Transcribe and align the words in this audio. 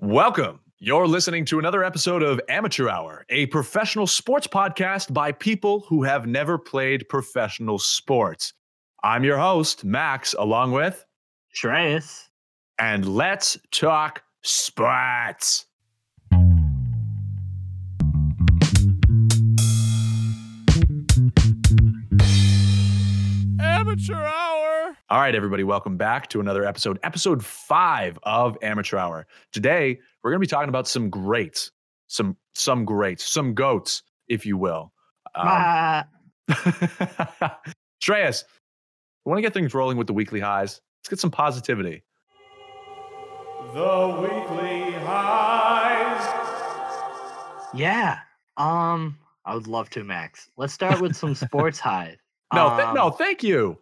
Welcome. 0.00 0.60
You're 0.78 1.08
listening 1.08 1.44
to 1.46 1.58
another 1.58 1.82
episode 1.82 2.22
of 2.22 2.40
Amateur 2.48 2.88
Hour, 2.88 3.26
a 3.30 3.46
professional 3.46 4.06
sports 4.06 4.46
podcast 4.46 5.12
by 5.12 5.32
people 5.32 5.80
who 5.88 6.04
have 6.04 6.24
never 6.24 6.56
played 6.56 7.08
professional 7.08 7.80
sports. 7.80 8.52
I'm 9.02 9.24
your 9.24 9.38
host, 9.38 9.84
Max, 9.84 10.36
along 10.38 10.70
with 10.70 11.04
Shreyas. 11.52 12.28
And 12.78 13.08
let's 13.16 13.58
talk 13.72 14.22
sports. 14.44 15.66
Amateur 23.60 24.14
Hour. 24.14 24.77
All 25.10 25.18
right, 25.18 25.34
everybody, 25.34 25.64
welcome 25.64 25.96
back 25.96 26.28
to 26.30 26.40
another 26.40 26.64
episode, 26.66 26.98
episode 27.02 27.42
five 27.44 28.18
of 28.24 28.58
Amateur 28.62 28.98
Hour. 28.98 29.26
Today, 29.52 29.98
we're 30.22 30.30
going 30.30 30.38
to 30.40 30.46
be 30.46 30.50
talking 30.50 30.68
about 30.68 30.86
some 30.86 31.08
greats, 31.08 31.70
some 32.08 32.36
some 32.54 32.84
greats, 32.84 33.24
some 33.24 33.54
goats, 33.54 34.02
if 34.28 34.44
you 34.44 34.58
will. 34.58 34.92
Um, 35.34 35.46
Ah, 35.46 36.06
Shreyas, 38.02 38.44
we 39.24 39.30
want 39.30 39.38
to 39.38 39.42
get 39.42 39.54
things 39.54 39.72
rolling 39.72 39.96
with 39.96 40.06
the 40.08 40.12
weekly 40.12 40.40
highs. 40.40 40.80
Let's 41.00 41.08
get 41.08 41.20
some 41.20 41.30
positivity. 41.30 42.02
The 43.72 44.18
weekly 44.20 44.92
highs. 45.04 46.26
yeah. 47.74 48.18
Um, 48.58 49.16
I 49.46 49.54
would 49.54 49.66
love 49.68 49.88
to, 49.90 50.04
Max. 50.04 50.50
Let's 50.58 50.72
start 50.74 51.00
with 51.00 51.16
some 51.16 51.34
sports 51.46 51.78
highs. 51.78 52.16
No, 52.52 52.74
th- 52.76 52.88
Um, 52.88 52.94
no, 52.94 53.10
thank 53.10 53.42
you. 53.42 53.78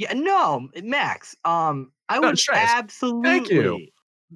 Yeah, 0.00 0.14
no, 0.14 0.66
Max. 0.82 1.36
Um, 1.44 1.92
I 2.08 2.18
No, 2.18 2.28
would 2.28 2.40
absolutely. 2.50 3.22
Thank 3.30 3.50
you. 3.50 3.86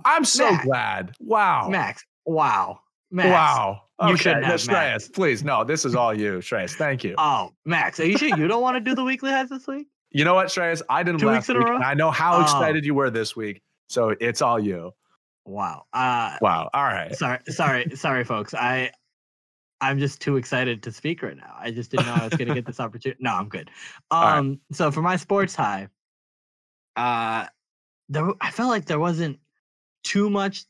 I'm 0.05 0.23
so 0.27 0.51
Max. 0.51 0.65
glad. 0.67 1.13
Wow. 1.21 1.69
Max. 1.71 2.05
Wow. 2.27 2.81
Max. 3.11 3.31
Wow. 3.31 3.81
you 4.07 4.13
Okay, 4.15 4.35
no. 4.41 4.49
Shreyas, 4.57 5.11
please. 5.11 5.43
No, 5.43 5.65
this 5.65 5.87
is 5.87 5.95
all 5.95 6.13
you, 6.13 6.41
Shreyas. 6.41 6.75
Thank 6.75 7.03
you. 7.03 7.15
Oh, 7.17 7.53
Max, 7.65 7.99
are 7.99 8.05
you 8.05 8.19
sure 8.19 8.29
you 8.37 8.47
don't 8.47 8.61
want 8.61 8.77
to 8.77 8.81
do 8.81 8.95
the 8.95 9.05
weekly 9.05 9.31
highs 9.31 9.49
this 9.49 9.67
week? 9.67 9.87
You 10.11 10.27
know 10.27 10.35
what, 10.35 10.49
Shreyas? 10.49 10.83
I 10.91 11.03
didn't 11.03 11.21
Two 11.21 11.29
last 11.29 11.49
weeks 11.49 11.49
in 11.49 11.57
a 11.57 11.61
row? 11.61 11.79
I 11.79 11.95
know 11.95 12.11
how 12.11 12.37
Oh. 12.37 12.43
excited 12.43 12.85
you 12.85 12.93
were 12.93 13.09
this 13.09 13.35
week. 13.35 13.63
So 13.89 14.15
it's 14.21 14.43
all 14.43 14.61
you. 14.61 14.91
Wow. 15.47 15.85
Uh, 15.95 16.37
Wow. 16.43 16.69
All 16.75 16.85
right. 16.85 17.15
sorry, 17.17 17.39
sorry, 17.49 17.91
sorry, 17.95 18.25
folks. 18.25 18.53
I, 18.53 18.91
I'm 19.89 19.99
just 19.99 20.21
too 20.21 20.37
excited 20.37 20.83
to 20.85 20.93
speak 20.93 21.23
right 21.23 21.37
now. 21.37 21.55
I 21.59 21.71
just 21.71 21.91
didn't 21.91 22.07
know 22.07 22.15
I 22.15 22.25
was 22.25 22.37
going 22.37 22.49
to 22.49 22.55
get 22.55 22.67
this 22.67 22.81
opportunity. 22.87 23.23
No, 23.23 23.33
I'm 23.33 23.49
good. 23.49 23.71
right. 24.13 24.39
Um, 24.39 24.61
so 24.73 24.91
for 24.91 25.03
my 25.03 25.17
sports 25.17 25.55
high, 25.55 25.89
uh, 26.97 27.47
there, 28.09 28.29
I 28.41 28.51
felt 28.51 28.71
like 28.71 28.85
there 28.87 28.99
wasn't 28.99 29.39
too 30.05 30.31
much 30.31 30.65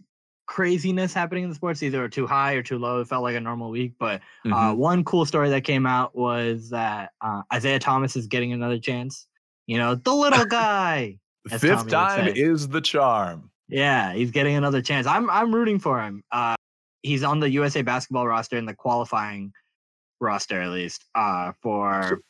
craziness 0.47 1.15
happening 1.15 1.45
in 1.45 1.49
the 1.49 1.55
sports, 1.55 1.83
either 1.83 2.09
too 2.09 2.27
high 2.27 2.53
or 2.55 2.63
too 2.63 2.79
low. 2.79 3.01
It 3.01 3.09
felt 3.09 3.23
like 3.23 3.37
a 3.37 3.41
normal 3.41 3.71
week, 3.71 3.95
but 3.99 4.21
uh, 4.47 4.73
Mhm. 4.73 4.77
one 4.77 5.05
cool 5.05 5.25
story 5.25 5.51
that 5.51 5.65
came 5.65 5.87
out 5.87 6.15
was 6.15 6.71
that 6.71 7.13
uh, 7.21 7.43
Isaiah 7.53 7.79
Thomas 7.79 8.17
is 8.17 8.27
getting 8.27 8.53
another 8.53 8.79
chance. 8.79 9.27
You 9.67 9.79
know, 9.79 9.95
the 9.95 10.15
little 10.15 10.45
guy. 10.47 11.19
Fifth 11.49 11.63
Tommy 11.63 11.91
time 11.91 12.29
is 12.29 12.69
the 12.69 12.81
charm. 12.81 13.51
Yeah, 13.69 14.13
he's 14.15 14.31
getting 14.31 14.57
another 14.57 14.81
chance. 14.81 15.07
I'm 15.07 15.29
I'm 15.29 15.55
rooting 15.55 15.79
for 15.79 16.01
him. 16.01 16.23
Uh, 16.31 16.55
he's 17.05 17.23
on 17.23 17.39
the 17.39 17.51
USA 17.51 17.83
basketball 17.83 18.27
roster 18.27 18.57
in 18.57 18.67
the 18.67 18.75
qualifying 18.75 19.53
roster 20.21 20.61
at 20.61 20.71
least. 20.71 21.05
Uh, 21.15 21.53
for 21.63 22.21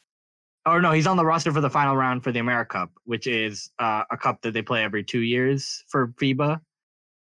or 0.66 0.82
no, 0.82 0.92
he's 0.92 1.06
on 1.06 1.16
the 1.16 1.24
roster 1.24 1.52
for 1.52 1.60
the 1.60 1.70
final 1.70 1.96
round 1.96 2.24
for 2.24 2.32
the 2.32 2.40
America 2.40 2.78
Cup, 2.78 2.90
which 3.04 3.26
is 3.26 3.70
uh, 3.78 4.02
a 4.10 4.16
cup 4.16 4.42
that 4.42 4.52
they 4.52 4.62
play 4.62 4.82
every 4.82 5.04
two 5.04 5.20
years 5.20 5.84
for 5.88 6.08
FIBA. 6.20 6.60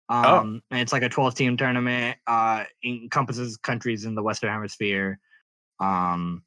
Um, 0.09 0.63
and 0.71 0.81
it's 0.81 0.93
like 0.93 1.03
a 1.03 1.09
12 1.09 1.35
team 1.35 1.57
tournament. 1.57 2.17
Uh, 2.27 2.65
encompasses 2.85 3.57
countries 3.57 4.05
in 4.05 4.15
the 4.15 4.23
Western 4.23 4.51
Hemisphere. 4.51 5.19
Um, 5.81 6.43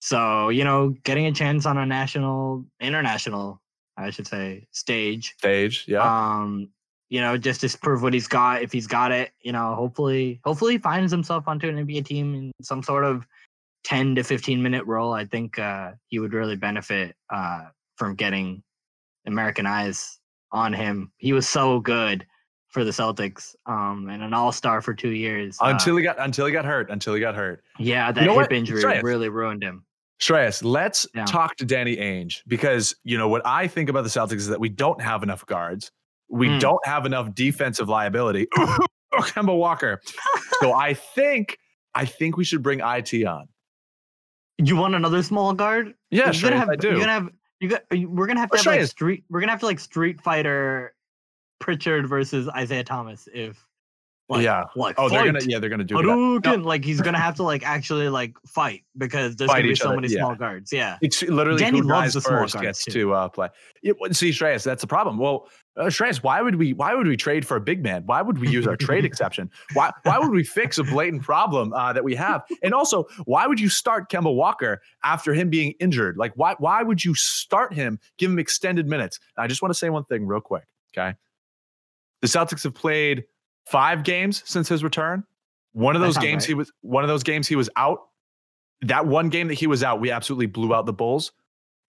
so 0.00 0.48
you 0.50 0.64
know, 0.64 0.94
getting 1.04 1.26
a 1.26 1.32
chance 1.32 1.66
on 1.66 1.78
a 1.78 1.86
national, 1.86 2.64
international, 2.80 3.60
I 3.96 4.10
should 4.10 4.26
say, 4.26 4.66
stage 4.72 5.34
Stage. 5.38 5.84
Yeah. 5.86 6.02
um 6.02 6.70
you 7.08 7.20
know 7.20 7.36
just 7.36 7.60
to 7.62 7.78
prove 7.78 8.02
what 8.02 8.12
he's 8.12 8.28
got 8.28 8.62
if 8.62 8.72
he's 8.72 8.86
got 8.86 9.10
it 9.12 9.32
you 9.40 9.52
know 9.52 9.74
hopefully 9.74 10.40
hopefully 10.44 10.72
he 10.72 10.78
finds 10.78 11.10
himself 11.10 11.48
onto 11.48 11.68
an 11.68 11.76
nba 11.86 12.04
team 12.04 12.34
in 12.34 12.52
some 12.62 12.82
sort 12.82 13.04
of 13.04 13.26
10 13.84 14.14
to 14.16 14.22
15 14.22 14.62
minute 14.62 14.84
role 14.86 15.12
i 15.12 15.24
think 15.24 15.58
uh 15.58 15.92
he 16.08 16.18
would 16.18 16.32
really 16.32 16.56
benefit 16.56 17.14
uh 17.30 17.66
from 17.96 18.14
getting 18.14 18.62
american 19.26 19.66
eyes 19.66 20.18
on 20.52 20.72
him 20.72 21.10
he 21.18 21.32
was 21.32 21.48
so 21.48 21.80
good 21.80 22.26
for 22.68 22.84
the 22.84 22.90
celtics 22.90 23.54
um 23.66 24.08
and 24.10 24.22
an 24.22 24.34
all-star 24.34 24.82
for 24.82 24.92
two 24.92 25.10
years 25.10 25.56
uh, 25.62 25.66
until 25.68 25.96
he 25.96 26.02
got 26.02 26.18
until 26.20 26.44
he 26.46 26.52
got 26.52 26.64
hurt. 26.64 26.90
Until 26.90 27.14
he 27.14 27.20
got 27.20 27.34
hurt. 27.34 27.62
yeah 27.78 28.12
that 28.12 28.24
know 28.24 28.32
hip 28.32 28.42
what? 28.42 28.52
injury 28.52 28.82
Shreyas. 28.82 29.02
really 29.02 29.28
ruined 29.28 29.62
him 29.62 29.84
Shreyas, 30.20 30.64
let's 30.64 31.06
Yeah. 31.14 31.24
talk 31.26 31.54
to 31.56 31.64
Danny 31.64 31.96
Ainge 31.96 32.42
because 32.48 32.94
you 33.04 33.16
know 33.16 33.28
what 33.28 33.40
I 33.46 33.68
think 33.68 33.88
about 33.88 34.02
the 34.02 34.10
Celtics 34.10 34.38
is 34.38 34.48
that 34.48 34.58
we 34.58 34.68
don't 34.68 35.00
have 35.00 35.22
enough 35.22 35.46
guards. 35.46 35.92
We 36.30 36.48
Mm. 36.48 36.60
don't 36.60 36.86
have 36.86 37.06
enough 37.06 37.34
defensive 37.34 37.88
liability. 37.88 38.46
Kemba 39.14 39.56
Walker. 39.56 40.00
so 40.60 40.72
I 40.74 40.94
think 40.94 41.58
I 41.94 42.04
think 42.04 42.36
we 42.36 42.44
should 42.44 42.62
bring 42.62 42.80
IT 42.80 43.24
on. 43.24 43.48
you 44.58 44.76
want 44.76 44.94
another 44.94 45.22
small 45.22 45.52
guard 45.54 45.94
Yeah, 46.10 46.30
you're 46.30 46.50
gonna 46.50 46.56
Shreyas, 46.56 46.58
have, 46.58 46.68
I 46.68 46.76
do. 46.76 46.88
You're 46.90 46.98
gonna 47.00 47.12
have 47.12 47.28
you 47.60 47.68
got. 47.70 47.82
you- 47.90 48.08
We're 48.10 48.26
gonna 48.26 48.40
have 48.40 48.50
to 48.50 48.56
Or 48.56 48.58
have 48.58 48.66
like 48.80 48.86
street. 48.88 49.24
We're 49.30 49.40
gonna 49.40 49.52
have 49.52 49.60
to 49.60 49.66
like 49.66 49.80
Street 49.80 50.20
Fighter, 50.20 50.94
Pritchard 51.60 52.08
versus 52.08 52.48
Isaiah 52.50 52.84
Thomas. 52.84 53.28
If 53.32 53.66
like, 54.28 54.42
Yeah. 54.42 54.64
like 54.76 54.94
oh, 54.98 55.08
they're 55.08 55.24
gonna 55.24 55.40
yeah, 55.46 55.58
they're 55.58 55.70
gonna 55.70 55.84
do 55.84 55.96
that. 55.96 56.04
Hadouken! 56.04 56.64
Like 56.64 56.84
he's 56.84 57.00
gonna 57.00 57.18
have 57.18 57.36
to 57.36 57.42
like 57.42 57.66
actually 57.66 58.10
like 58.10 58.34
fight 58.46 58.84
because 58.96 59.36
there's 59.36 59.50
Fight 59.50 59.60
gonna 59.60 59.68
be 59.68 59.74
so 59.74 59.86
other, 59.88 59.96
many 59.96 60.08
yeah. 60.08 60.18
small 60.20 60.34
guards. 60.34 60.70
Yeah. 60.70 60.98
It's 61.00 61.22
literally 61.22 61.60
Danny 61.60 61.78
who 61.78 61.84
loves 61.86 62.12
dies 62.12 62.14
the 62.14 62.20
small 62.20 62.40
first 62.40 62.54
guards, 62.54 62.66
gets 62.66 62.84
too. 62.84 62.92
to 62.92 63.14
uh, 63.14 63.28
play. 63.28 63.48
Yeah, 63.82 63.94
well, 63.98 64.12
see, 64.12 64.30
Shreyas, 64.30 64.64
that's 64.64 64.82
the 64.82 64.86
problem. 64.86 65.16
Well, 65.18 65.48
uh, 65.78 65.84
Shreyas, 65.84 66.22
why 66.22 66.42
would 66.42 66.56
we? 66.56 66.74
Why 66.74 66.94
would 66.94 67.06
we 67.06 67.16
trade 67.16 67.46
for 67.46 67.56
a 67.56 67.60
big 67.60 67.82
man? 67.82 68.02
Why 68.04 68.20
would 68.20 68.38
we 68.38 68.48
use 68.50 68.66
our 68.66 68.76
trade 68.76 69.04
exception? 69.06 69.50
Why? 69.72 69.92
Why 70.02 70.18
would 70.18 70.32
we 70.32 70.44
fix 70.44 70.76
a 70.76 70.84
blatant 70.84 71.22
problem 71.22 71.72
uh, 71.72 71.94
that 71.94 72.04
we 72.04 72.14
have? 72.16 72.42
And 72.62 72.74
also, 72.74 73.04
why 73.24 73.46
would 73.46 73.60
you 73.60 73.70
start 73.70 74.10
Kemba 74.10 74.34
Walker 74.34 74.82
after 75.04 75.32
him 75.32 75.48
being 75.48 75.72
injured? 75.80 76.18
Like, 76.18 76.32
why? 76.34 76.54
Why 76.58 76.82
would 76.82 77.02
you 77.02 77.14
start 77.14 77.72
him? 77.72 77.98
Give 78.18 78.30
him 78.30 78.38
extended 78.38 78.86
minutes. 78.86 79.20
I 79.38 79.46
just 79.46 79.62
want 79.62 79.72
to 79.72 79.78
say 79.78 79.88
one 79.88 80.04
thing 80.04 80.26
real 80.26 80.40
quick. 80.40 80.64
Okay, 80.96 81.16
the 82.20 82.26
Celtics 82.26 82.64
have 82.64 82.74
played 82.74 83.24
five 83.70 84.04
games 84.04 84.42
since 84.46 84.68
his 84.68 84.82
return. 84.82 85.24
One 85.72 85.94
of 85.94 86.02
those 86.02 86.18
games 86.18 86.42
right. 86.42 86.48
he 86.48 86.54
was. 86.54 86.72
One 86.80 87.04
of 87.04 87.08
those 87.08 87.22
games 87.22 87.46
he 87.46 87.56
was 87.56 87.70
out 87.76 88.08
that 88.82 89.06
one 89.06 89.28
game 89.28 89.48
that 89.48 89.54
he 89.54 89.66
was 89.66 89.82
out, 89.82 90.00
we 90.00 90.10
absolutely 90.10 90.46
blew 90.46 90.74
out 90.74 90.86
the 90.86 90.92
Bulls, 90.92 91.32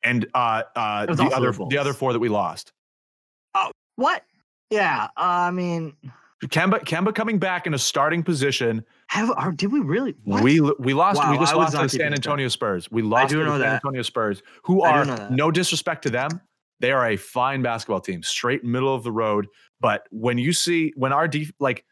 and 0.04 0.28
uh, 0.34 0.64
uh, 0.76 1.06
the 1.06 1.26
other 1.34 1.52
the 1.52 1.68
the 1.70 1.78
other 1.78 1.94
four 1.94 2.14
that 2.14 2.20
we 2.20 2.30
lost. 2.30 2.74
Oh, 3.56 3.72
What? 3.96 4.24
Yeah. 4.70 5.06
Uh, 5.18 5.48
I 5.48 5.52
mean, 5.52 5.96
Kemba 6.46 6.84
Kemba 6.84 7.14
coming 7.14 7.40
back 7.40 7.68
in 7.68 7.74
a 7.74 7.78
starting 7.78 8.24
position. 8.24 8.86
have 9.08 9.32
or 9.38 9.52
did 9.52 9.72
we 9.72 9.80
really? 9.80 10.16
What? 10.24 10.44
We 10.44 10.62
we 10.62 10.94
lost. 10.94 11.18
Wow, 11.18 11.32
we 11.32 11.38
just 11.38 11.54
I 11.54 11.58
lost 11.58 11.76
to 11.76 11.84
the 11.84 11.90
San 11.90 12.00
track. 12.00 12.14
Antonio 12.14 12.48
Spurs. 12.48 12.90
We 12.92 13.02
lost 13.02 13.32
to 13.32 13.38
the 13.38 13.46
San 13.46 13.60
that. 13.60 13.74
Antonio 13.76 14.02
Spurs, 14.02 14.42
who 14.64 14.82
I 14.82 14.92
are 14.92 15.30
no 15.30 15.52
disrespect 15.52 16.04
to 16.04 16.10
them, 16.10 16.42
they 16.80 16.92
are 16.92 17.10
a 17.10 17.18
fine 17.18 17.62
basketball 17.62 18.02
team, 18.02 18.24
straight 18.24 18.64
middle 18.64 18.94
of 18.94 19.04
the 19.04 19.12
road. 19.12 19.48
But 19.80 20.04
when 20.12 20.38
you 20.38 20.54
see 20.54 20.94
when 20.96 21.14
our 21.14 21.28
def- 21.28 21.54
like 21.60 21.86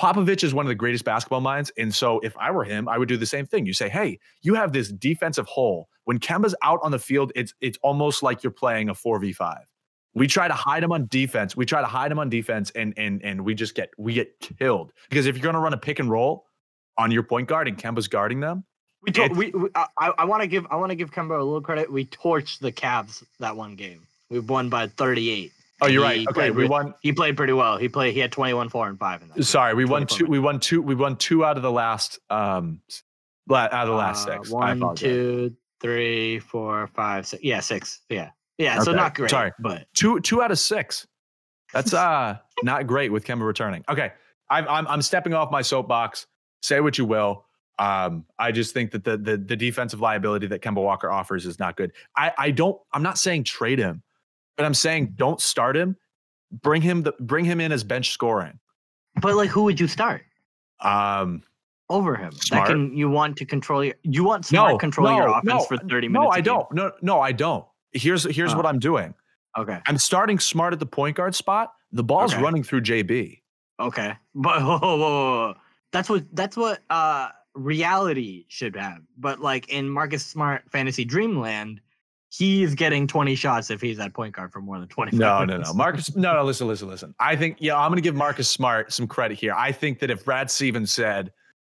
Popovich 0.00 0.44
is 0.44 0.52
one 0.52 0.66
of 0.66 0.68
the 0.68 0.74
greatest 0.74 1.04
basketball 1.04 1.40
minds, 1.40 1.72
and 1.78 1.94
so 1.94 2.20
if 2.20 2.36
I 2.36 2.50
were 2.50 2.64
him, 2.64 2.88
I 2.88 2.98
would 2.98 3.08
do 3.08 3.16
the 3.16 3.26
same 3.26 3.46
thing. 3.46 3.64
You 3.66 3.72
say, 3.72 3.88
"Hey, 3.88 4.18
you 4.42 4.54
have 4.54 4.72
this 4.72 4.90
defensive 4.92 5.46
hole. 5.46 5.88
When 6.04 6.18
Kemba's 6.18 6.54
out 6.62 6.80
on 6.82 6.90
the 6.92 6.98
field, 6.98 7.32
it's 7.34 7.54
it's 7.60 7.78
almost 7.82 8.22
like 8.22 8.42
you're 8.42 8.50
playing 8.52 8.88
a 8.90 8.94
four 8.94 9.18
v 9.18 9.32
five. 9.32 9.64
We 10.14 10.26
try 10.26 10.48
to 10.48 10.54
hide 10.54 10.82
him 10.82 10.92
on 10.92 11.06
defense. 11.10 11.56
We 11.56 11.66
try 11.66 11.80
to 11.80 11.86
hide 11.86 12.10
him 12.12 12.18
on 12.18 12.28
defense, 12.28 12.70
and 12.74 12.94
and 12.96 13.22
and 13.24 13.42
we 13.44 13.54
just 13.54 13.74
get 13.74 13.90
we 13.98 14.12
get 14.14 14.38
killed 14.40 14.92
because 15.08 15.26
if 15.26 15.36
you're 15.36 15.42
going 15.42 15.54
to 15.54 15.60
run 15.60 15.72
a 15.72 15.78
pick 15.78 15.98
and 15.98 16.10
roll 16.10 16.46
on 16.98 17.10
your 17.10 17.22
point 17.22 17.48
guard 17.48 17.68
and 17.68 17.76
Kemba's 17.76 18.08
guarding 18.08 18.40
them, 18.40 18.64
We, 19.02 19.12
to- 19.12 19.28
we, 19.28 19.50
we 19.50 19.68
I, 19.74 19.86
I 20.18 20.24
want 20.24 20.42
to 20.42 20.46
give 20.46 20.66
I 20.70 20.76
want 20.76 20.90
to 20.90 20.96
give 20.96 21.10
Kemba 21.10 21.38
a 21.38 21.42
little 21.42 21.60
credit. 21.60 21.90
We 21.92 22.06
torched 22.06 22.60
the 22.60 22.72
Cavs 22.72 23.22
that 23.40 23.56
one 23.56 23.76
game. 23.76 24.06
We 24.30 24.40
won 24.40 24.68
by 24.68 24.88
38. 24.88 25.52
Oh, 25.82 25.86
you're 25.86 26.02
right. 26.02 26.26
Okay, 26.28 26.50
we 26.50 26.66
won. 26.68 26.94
He 27.02 27.12
played 27.12 27.36
pretty 27.36 27.52
well. 27.52 27.76
He 27.76 27.88
played. 27.88 28.14
He 28.14 28.20
had 28.20 28.32
21, 28.32 28.68
four, 28.68 28.88
and 28.88 28.98
five 28.98 29.22
in 29.22 29.28
that. 29.28 29.42
Sorry, 29.44 29.74
we 29.74 29.84
won 29.84 30.06
two. 30.06 30.26
We 30.26 30.38
won 30.38 30.60
two. 30.60 30.80
We 30.82 30.94
won 30.94 31.16
two 31.16 31.44
out 31.44 31.56
of 31.56 31.62
the 31.62 31.72
last 31.72 32.18
um 32.30 32.80
la- 33.48 33.64
out 33.64 33.72
of 33.72 33.88
the 33.88 33.94
last 33.94 34.28
Uh, 34.28 34.36
six. 34.38 34.50
One, 34.50 34.94
two, 34.96 35.54
three, 35.80 36.38
four, 36.38 36.86
five, 36.88 37.26
six. 37.26 37.42
Yeah, 37.42 37.60
six. 37.60 38.00
Yeah, 38.08 38.30
yeah. 38.58 38.80
So 38.80 38.92
not 38.92 39.14
great. 39.14 39.30
sorry. 39.30 39.52
but 39.58 39.86
two 39.94 40.20
two 40.20 40.42
out 40.42 40.50
of 40.50 40.58
six. 40.58 41.06
That's 41.72 41.92
uh 41.92 42.38
not 42.62 42.86
great 42.86 43.10
with 43.12 43.24
Kemba 43.24 43.46
returning. 43.46 43.84
Okay, 43.88 44.12
I'm 44.50 44.66
I'm 44.68 44.86
I'm 44.86 45.02
stepping 45.02 45.34
off 45.34 45.50
my 45.50 45.62
soapbox. 45.62 46.26
Say 46.62 46.80
what 46.80 46.96
you 46.98 47.04
will. 47.04 47.44
Um, 47.78 48.24
I 48.38 48.52
just 48.52 48.72
think 48.72 48.92
that 48.92 49.04
the 49.04 49.18
the 49.18 49.36
the 49.36 49.56
defensive 49.56 50.00
liability 50.00 50.46
that 50.46 50.62
Kemba 50.62 50.82
Walker 50.82 51.10
offers 51.10 51.44
is 51.44 51.58
not 51.58 51.76
good. 51.76 51.92
I 52.16 52.32
I 52.38 52.50
don't. 52.50 52.80
I'm 52.92 53.02
not 53.02 53.18
saying 53.18 53.44
trade 53.44 53.78
him, 53.78 54.02
but 54.56 54.64
I'm 54.64 54.74
saying 54.74 55.14
don't 55.16 55.40
start 55.40 55.76
him. 55.76 55.96
Bring 56.62 56.82
him 56.82 57.02
the 57.02 57.12
bring 57.20 57.44
him 57.44 57.60
in 57.60 57.72
as 57.72 57.82
bench 57.84 58.10
scoring. 58.12 58.58
but 59.20 59.34
like, 59.34 59.50
who 59.50 59.64
would 59.64 59.78
you 59.80 59.88
start 59.88 60.22
Um, 60.80 61.42
over 61.90 62.14
him? 62.16 62.32
Smart. 62.32 62.66
That 62.68 62.72
can 62.72 62.96
you 62.96 63.08
want 63.10 63.36
to 63.38 63.44
control 63.44 63.84
your 63.84 63.94
you 64.02 64.24
want 64.24 64.46
smart 64.46 64.72
no, 64.72 64.78
controlling 64.78 65.16
your 65.16 65.28
offense 65.28 65.46
no, 65.46 65.60
for 65.64 65.76
thirty 65.78 66.08
minutes? 66.08 66.28
no, 66.28 66.30
I 66.30 66.40
don't. 66.40 66.70
No, 66.72 66.92
no, 67.02 67.20
I 67.20 67.32
don't. 67.32 67.64
Here's 67.92 68.24
here's 68.24 68.54
Oh. 68.54 68.56
what 68.56 68.66
I'm 68.66 68.78
doing. 68.78 69.14
Okay, 69.58 69.80
I'm 69.86 69.98
starting 69.98 70.38
smart 70.38 70.72
at 70.72 70.78
the 70.80 70.86
point 70.86 71.16
guard 71.16 71.34
spot. 71.34 71.72
The 71.92 72.04
ball's 72.04 72.34
Okay. 72.34 72.42
running 72.42 72.62
through 72.62 72.82
JB. 72.82 73.40
okay, 73.80 74.14
but 74.34 74.62
whoa, 74.62 74.78
whoa, 74.78 74.96
whoa. 74.98 75.54
that's 75.92 76.08
what 76.08 76.24
that's 76.32 76.56
what 76.56 76.80
uh 76.90 77.28
reality 77.54 78.44
should 78.48 78.76
have. 78.76 78.98
But 79.18 79.40
like 79.40 79.68
in 79.70 79.88
Marcus 79.88 80.24
Smart 80.24 80.62
Fantasy 80.70 81.04
Dreamland, 81.04 81.80
he's 82.36 82.74
getting 82.74 83.06
twenty 83.06 83.34
shots 83.34 83.70
if 83.70 83.80
he's 83.80 83.98
at 83.98 84.12
point 84.14 84.34
guard 84.34 84.52
for 84.52 84.60
more 84.60 84.78
than 84.78 84.88
twenty. 84.88 85.16
No, 85.16 85.44
no, 85.44 85.58
no. 85.58 85.72
Marcus, 85.72 86.14
no, 86.14 86.34
no, 86.34 86.44
listen, 86.44 86.66
listen, 86.66 86.88
listen. 86.88 87.14
I 87.18 87.36
think, 87.36 87.56
yeah, 87.60 87.78
I'm 87.78 87.90
going 87.90 87.96
to 87.96 88.02
give 88.02 88.14
Marcus 88.14 88.48
Smart 88.48 88.92
some 88.92 89.06
credit 89.06 89.38
here. 89.38 89.54
I 89.56 89.72
think 89.72 90.00
that 90.00 90.10
if 90.10 90.24
Brad 90.24 90.50
Stevens 90.50 90.90
said, 90.90 91.32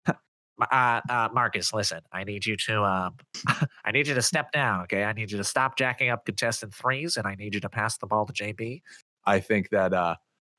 uh, 0.08 1.02
uh, 1.10 1.30
Marcus, 1.34 1.74
listen, 1.74 2.02
I 2.12 2.24
need 2.24 2.46
you 2.46 2.56
to, 2.68 2.84
um, 2.84 3.16
I 3.86 3.92
need 3.92 4.08
you 4.08 4.14
to 4.14 4.22
step 4.22 4.52
down. 4.52 4.82
Okay, 4.84 5.04
I 5.04 5.14
need 5.14 5.32
you 5.32 5.38
to 5.38 5.44
stop 5.44 5.78
jacking 5.78 6.10
up 6.10 6.26
contested 6.26 6.74
threes, 6.74 7.18
and 7.18 7.26
I 7.26 7.36
need 7.36 7.54
you 7.54 7.62
to 7.62 7.70
pass 7.70 7.98
the 7.98 8.08
ball 8.08 8.26
to 8.26 8.34
JB. 8.34 8.82
I 9.26 9.40
think 9.40 9.70
that, 9.70 9.94
uh, 9.94 10.16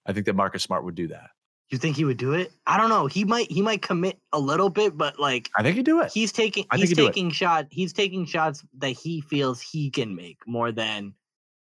I 0.06 0.12
think 0.12 0.26
that 0.26 0.34
Marcus 0.34 0.62
Smart 0.62 0.84
would 0.84 0.94
do 0.94 1.08
that. 1.08 1.31
You 1.72 1.78
think 1.78 1.96
he 1.96 2.04
would 2.04 2.19
do 2.19 2.34
it? 2.34 2.52
I 2.66 2.76
don't 2.76 2.90
know. 2.90 3.06
He 3.06 3.24
might 3.24 3.50
he 3.50 3.62
might 3.62 3.80
commit 3.80 4.19
a 4.34 4.38
little 4.38 4.69
bit, 4.69 4.96
but 4.96 5.19
like 5.19 5.50
I 5.56 5.62
think 5.62 5.76
he'd 5.76 5.86
do 5.86 6.02
it. 6.02 6.12
he's 6.12 6.30
taking 6.30 6.66
I 6.70 6.76
he's 6.76 6.90
he'd 6.90 6.96
do 6.96 7.04
it. 7.04 7.08
taking 7.08 7.30
shot 7.30 7.66
he's 7.70 7.94
taking 7.94 8.26
shots 8.26 8.62
that 8.78 8.90
he 8.90 9.22
feels 9.22 9.62
he 9.62 9.90
can 9.90 10.14
make 10.14 10.36
more 10.46 10.70
than 10.70 11.14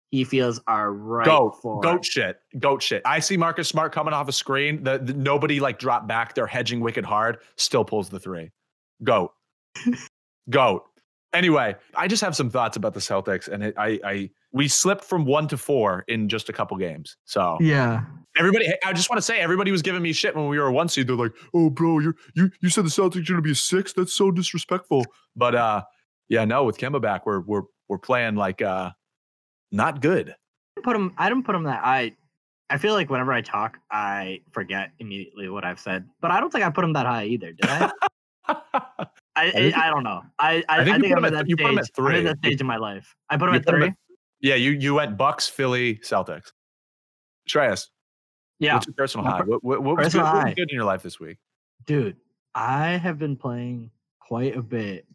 he 0.10 0.26
feels 0.26 0.60
are 0.68 0.92
right 0.92 1.26
goat, 1.26 1.58
for 1.62 1.80
goat 1.80 2.04
shit, 2.04 2.42
goat 2.60 2.84
shit. 2.84 3.02
I 3.06 3.20
see 3.20 3.38
Marcus 3.38 3.70
Smart 3.70 3.94
coming 3.94 4.14
off 4.14 4.28
a 4.28 4.34
screen. 4.34 4.84
The, 4.84 4.98
the 4.98 5.14
nobody 5.14 5.62
like 5.62 5.80
drop 5.80 6.10
back. 6.10 6.36
They're 6.36 6.46
hedging 6.46 6.82
wicked 6.82 7.06
hard. 7.06 7.38
Still 7.56 7.86
pulls 7.86 8.10
the 8.10 8.20
three. 8.20 8.52
Goat, 9.02 9.32
goat. 10.50 10.84
Anyway, 11.34 11.78
I 11.96 12.10
just 12.10 12.22
have 12.22 12.36
some 12.36 12.50
thoughts 12.50 12.76
about 12.76 12.94
the 12.94 13.00
Celtics, 13.00 13.48
and 13.48 13.64
it, 13.64 13.76
I, 13.78 14.00
I, 14.04 14.30
we 14.52 14.68
slipped 14.68 15.06
from 15.06 15.24
one 15.24 15.48
to 15.48 15.58
four 15.58 16.04
in 16.10 16.28
just 16.28 16.50
a 16.50 16.54
couple 16.54 16.76
games. 16.76 17.16
So 17.24 17.58
Yeah. 17.62 18.04
Everybody, 18.38 18.68
I 18.86 18.94
just 18.94 19.10
want 19.10 19.18
to 19.18 19.22
say, 19.22 19.40
everybody 19.40 19.72
was 19.72 19.82
giving 19.82 20.02
me 20.02 20.14
shit 20.14 20.36
when 20.36 20.48
we 20.48 20.58
were 20.60 20.68
a 20.68 20.72
one 20.72 20.90
seed. 20.90 21.08
They're 21.08 21.16
like, 21.16 21.34
"Oh, 21.54 21.70
bro, 21.70 22.00
you, 22.00 22.14
you, 22.36 22.50
you 22.62 22.70
said 22.70 22.86
the 22.86 22.90
Celtics 22.90 23.16
are 23.30 23.34
going 23.34 23.38
to 23.38 23.42
be 23.42 23.52
a 23.52 23.56
six. 23.56 23.94
That's 23.94 24.14
so 24.14 24.32
disrespectful." 24.32 25.06
But 25.36 25.56
uh, 25.56 25.84
yeah, 26.30 26.46
no, 26.46 26.64
with 26.64 26.78
Kemba 26.78 27.02
back, 27.02 27.26
we're 27.26 27.42
we're 27.42 27.64
we're 27.90 27.98
playing 27.98 28.36
like 28.36 28.62
uh, 28.62 28.92
not 29.72 30.02
good. 30.02 30.36
Put 30.84 30.96
him 30.96 31.14
I 31.18 31.30
don't 31.30 31.44
put 31.44 31.54
him 31.56 31.64
that 31.64 31.82
I 31.84 32.16
I 32.70 32.78
feel 32.78 32.94
like 32.94 33.10
whenever 33.10 33.34
I 33.34 33.42
talk, 33.42 33.78
I 33.92 34.42
forget 34.52 34.92
immediately 35.00 35.50
what 35.50 35.66
I've 35.66 35.80
said. 35.80 36.08
But 36.22 36.32
I 36.32 36.40
don't 36.40 36.52
think 36.52 36.64
I 36.64 36.70
put 36.70 36.84
him 36.86 36.94
that 36.94 37.06
high 37.06 37.26
either, 37.26 37.52
did 37.52 37.66
I? 37.70 37.92
I, 38.48 39.06
I, 39.36 39.74
I 39.76 39.90
don't 39.90 40.04
know. 40.04 40.22
I 40.40 40.64
I, 40.70 40.80
I 40.82 40.84
think 40.84 40.94
I 40.94 40.98
you 40.98 41.02
think 41.02 41.14
put 41.14 41.18
I'm 41.18 41.18
him 41.20 41.26
at 41.26 41.34
at- 41.34 41.38
that 41.40 41.50
you 41.50 41.56
put 41.58 41.66
him 41.68 41.84
stage. 41.84 41.90
at 41.98 42.04
I'm 42.04 42.16
at 42.16 42.24
that 42.24 42.38
stage 42.40 42.62
in 42.62 42.68
my 42.68 42.78
life. 42.78 43.16
I 43.30 43.38
put 43.38 43.50
him 43.50 43.56
at 43.56 43.66
put 43.66 43.74
him 43.76 43.80
three. 43.82 43.88
at- 43.90 43.96
Yeah, 44.42 44.56
you 44.56 44.72
you 44.72 44.94
went 44.96 45.18
Bucks, 45.18 45.48
Philly, 45.48 45.96
Celtics. 45.98 46.52
Shreyas, 47.50 47.88
yeah. 48.62 48.76
what's 48.76 48.88
your 48.88 48.94
personal 48.94 49.26
high? 49.26 49.42
What, 49.42 49.64
what, 49.64 49.84
what 49.84 49.98
was 49.98 50.14
good, 50.14 50.20
personal 50.20 50.26
what 50.26 50.46
was 50.46 50.54
good 50.54 50.70
in 50.70 50.76
your 50.76 50.86
life 50.86 51.04
this 51.04 51.20
week? 51.20 51.38
Dude, 51.86 52.16
I 52.56 52.92
have 52.92 53.18
been 53.20 53.36
playing 53.36 53.92
quite 54.20 54.56
a 54.56 54.62
bit 54.62 55.06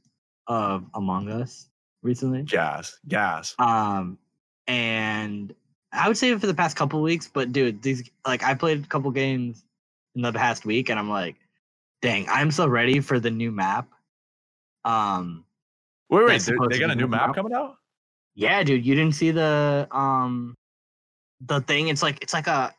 of 0.46 0.84
Among 0.94 1.30
Us 1.30 1.68
recently. 2.02 2.42
Gas, 2.42 2.98
gas. 3.08 3.54
Um, 3.58 4.18
and 4.66 5.54
I 5.92 6.08
would 6.08 6.16
say 6.16 6.36
for 6.36 6.46
the 6.46 6.54
past 6.54 6.76
couple 6.76 7.00
weeks, 7.00 7.28
but 7.32 7.52
dude, 7.52 7.82
these 7.82 8.10
like 8.26 8.42
I 8.42 8.54
played 8.54 8.84
a 8.84 8.86
couple 8.86 9.10
games 9.10 9.64
in 10.14 10.22
the 10.22 10.32
past 10.32 10.66
week, 10.66 10.90
and 10.90 10.98
I'm 10.98 11.08
like, 11.08 11.36
dang, 12.02 12.26
I'm 12.28 12.50
so 12.50 12.66
ready 12.66 13.00
for 13.00 13.20
the 13.20 13.30
new 13.30 13.52
map. 13.52 13.88
Um, 14.84 15.44
Wait, 16.08 16.24
wait, 16.24 16.32
they, 16.32 16.38
supposed 16.38 16.70
they 16.70 16.78
to 16.78 16.80
got 16.80 16.90
a 16.90 16.94
new 16.94 17.08
map 17.08 17.30
out. 17.30 17.34
coming 17.34 17.52
out? 17.52 17.78
yeah, 18.36 18.62
dude, 18.62 18.84
you 18.84 18.94
didn't 18.94 19.14
see 19.14 19.30
the 19.30 19.88
um, 19.90 20.54
the 21.40 21.60
thing. 21.62 21.88
It's 21.88 22.02
like 22.02 22.18
it's 22.22 22.32
like 22.32 22.46
a, 22.46 22.72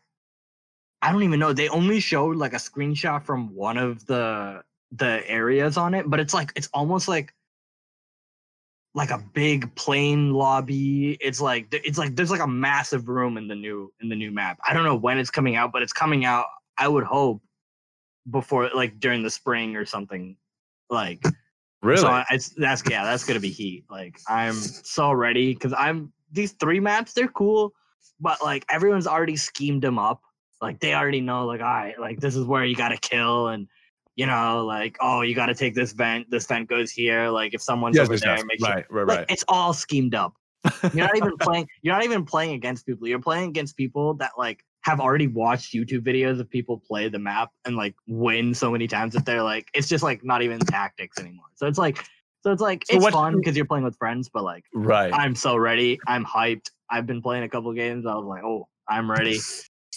I 1.08 1.12
don't 1.14 1.24
even 1.24 1.40
know. 1.40 1.54
They 1.54 1.70
only 1.70 2.02
showed 2.02 2.36
like 2.36 2.52
a 2.52 2.58
screenshot 2.58 3.24
from 3.24 3.56
one 3.56 3.78
of 3.78 4.06
the 4.08 4.62
the 4.92 5.24
areas 5.26 5.78
on 5.78 5.94
it, 5.94 6.10
but 6.10 6.20
it's 6.20 6.34
like 6.34 6.52
it's 6.58 6.68
almost 6.74 7.08
like 7.08 7.34
like 8.94 9.10
a 9.10 9.24
big 9.34 9.74
plane 9.76 10.34
lobby. 10.34 11.18
It's 11.22 11.40
like 11.40 11.68
it's 11.72 11.98
like 11.98 12.18
there's 12.18 12.30
like 12.30 12.42
a 12.42 12.48
massive 12.48 13.08
room 13.08 13.38
in 13.38 13.48
the 13.48 13.56
new 13.56 13.90
in 14.02 14.10
the 14.10 14.18
new 14.18 14.32
map. 14.32 14.60
I 14.68 14.74
don't 14.74 14.84
know 14.84 14.98
when 14.98 15.18
it's 15.18 15.30
coming 15.30 15.56
out, 15.56 15.72
but 15.72 15.82
it's 15.82 15.94
coming 15.94 16.26
out. 16.26 16.48
I 16.78 16.90
would 16.90 17.06
hope 17.06 17.42
before 18.30 18.70
like 18.76 19.00
during 19.00 19.24
the 19.24 19.30
spring 19.30 19.78
or 19.78 19.86
something. 19.86 20.36
Like 20.90 21.24
Really? 21.82 22.00
so 22.00 22.22
it's 22.32 22.50
that's 22.50 22.84
yeah, 22.90 23.06
that's 23.06 23.24
gonna 23.24 23.40
be 23.40 23.50
heat. 23.50 23.86
Like 23.90 24.20
I'm 24.28 24.56
so 24.56 25.14
ready 25.14 25.54
because 25.54 25.74
I'm 25.78 26.12
these 26.34 26.52
three 26.52 26.82
maps, 26.82 27.14
they're 27.14 27.30
cool, 27.30 27.72
but 28.20 28.44
like 28.44 28.66
everyone's 28.70 29.08
already 29.08 29.38
schemed 29.38 29.84
them 29.84 29.98
up. 29.98 30.22
Like 30.62 30.80
they 30.80 30.94
already 30.94 31.22
know, 31.22 31.46
like, 31.46 31.62
all 31.62 31.68
right, 31.68 32.00
like 32.00 32.20
this 32.20 32.36
is 32.36 32.46
where 32.46 32.66
you 32.66 32.76
gotta 32.76 32.98
kill 32.98 33.48
and 33.50 33.68
you 34.16 34.26
know, 34.26 34.66
like, 34.66 34.98
oh, 35.00 35.22
you 35.22 35.36
gotta 35.36 35.54
take 35.54 35.76
this 35.76 35.92
vent, 35.94 36.30
this 36.32 36.48
vent 36.48 36.68
goes 36.68 36.90
here. 36.92 37.30
Like 37.30 37.54
if 37.54 37.62
someone's 37.62 37.96
yes, 37.96 38.08
over 38.08 38.18
there, 38.18 38.36
yes. 38.38 38.46
make 38.48 38.60
sure 38.60 38.74
Right, 38.76 38.86
right, 38.92 39.08
like, 39.08 39.18
right. 39.20 39.26
it's 39.30 39.44
all 39.48 39.74
schemed 39.74 40.16
up. 40.16 40.34
You're 40.94 41.06
not 41.06 41.16
even 41.16 41.38
playing 41.40 41.68
you're 41.84 41.94
not 41.94 42.04
even 42.04 42.26
playing 42.26 42.54
against 42.54 42.86
people. 42.86 43.08
You're 43.08 43.20
playing 43.20 43.50
against 43.50 43.78
people 43.78 44.16
that 44.16 44.32
like 44.38 44.64
have 44.82 45.00
already 45.00 45.28
watched 45.28 45.74
YouTube 45.74 46.00
videos 46.02 46.40
of 46.40 46.50
people 46.50 46.80
play 46.80 47.10
the 47.10 47.20
map 47.20 47.52
and 47.66 47.76
like 47.76 47.94
win 48.08 48.54
so 48.54 48.72
many 48.72 48.88
times 48.88 49.14
that 49.14 49.26
they're 49.26 49.44
like 49.44 49.68
it's 49.74 49.88
just 49.88 50.04
like 50.04 50.24
not 50.26 50.42
even 50.42 50.60
tactics 50.60 51.20
anymore. 51.20 51.46
So 51.56 51.68
it's 51.68 51.78
like 51.78 52.04
so 52.42 52.52
it's 52.52 52.62
like 52.62 52.86
So 52.90 52.96
it's 52.96 53.04
what- 53.04 53.14
fun 53.14 53.36
because 53.38 53.56
you're 53.56 53.66
playing 53.66 53.84
with 53.86 53.98
friends, 53.98 54.30
but 54.34 54.44
like 54.44 54.64
Right. 54.74 55.14
I'm 55.14 55.36
so 55.36 55.56
ready. 55.58 56.00
I'm 56.08 56.26
hyped. 56.26 56.72
I've 56.90 57.06
been 57.06 57.22
playing 57.22 57.44
a 57.44 57.50
couple 57.50 57.72
games. 57.74 58.06
I 58.08 58.16
was 58.16 58.26
like, 58.26 58.44
oh, 58.44 58.68
I'm 58.90 59.12
ready. 59.12 59.38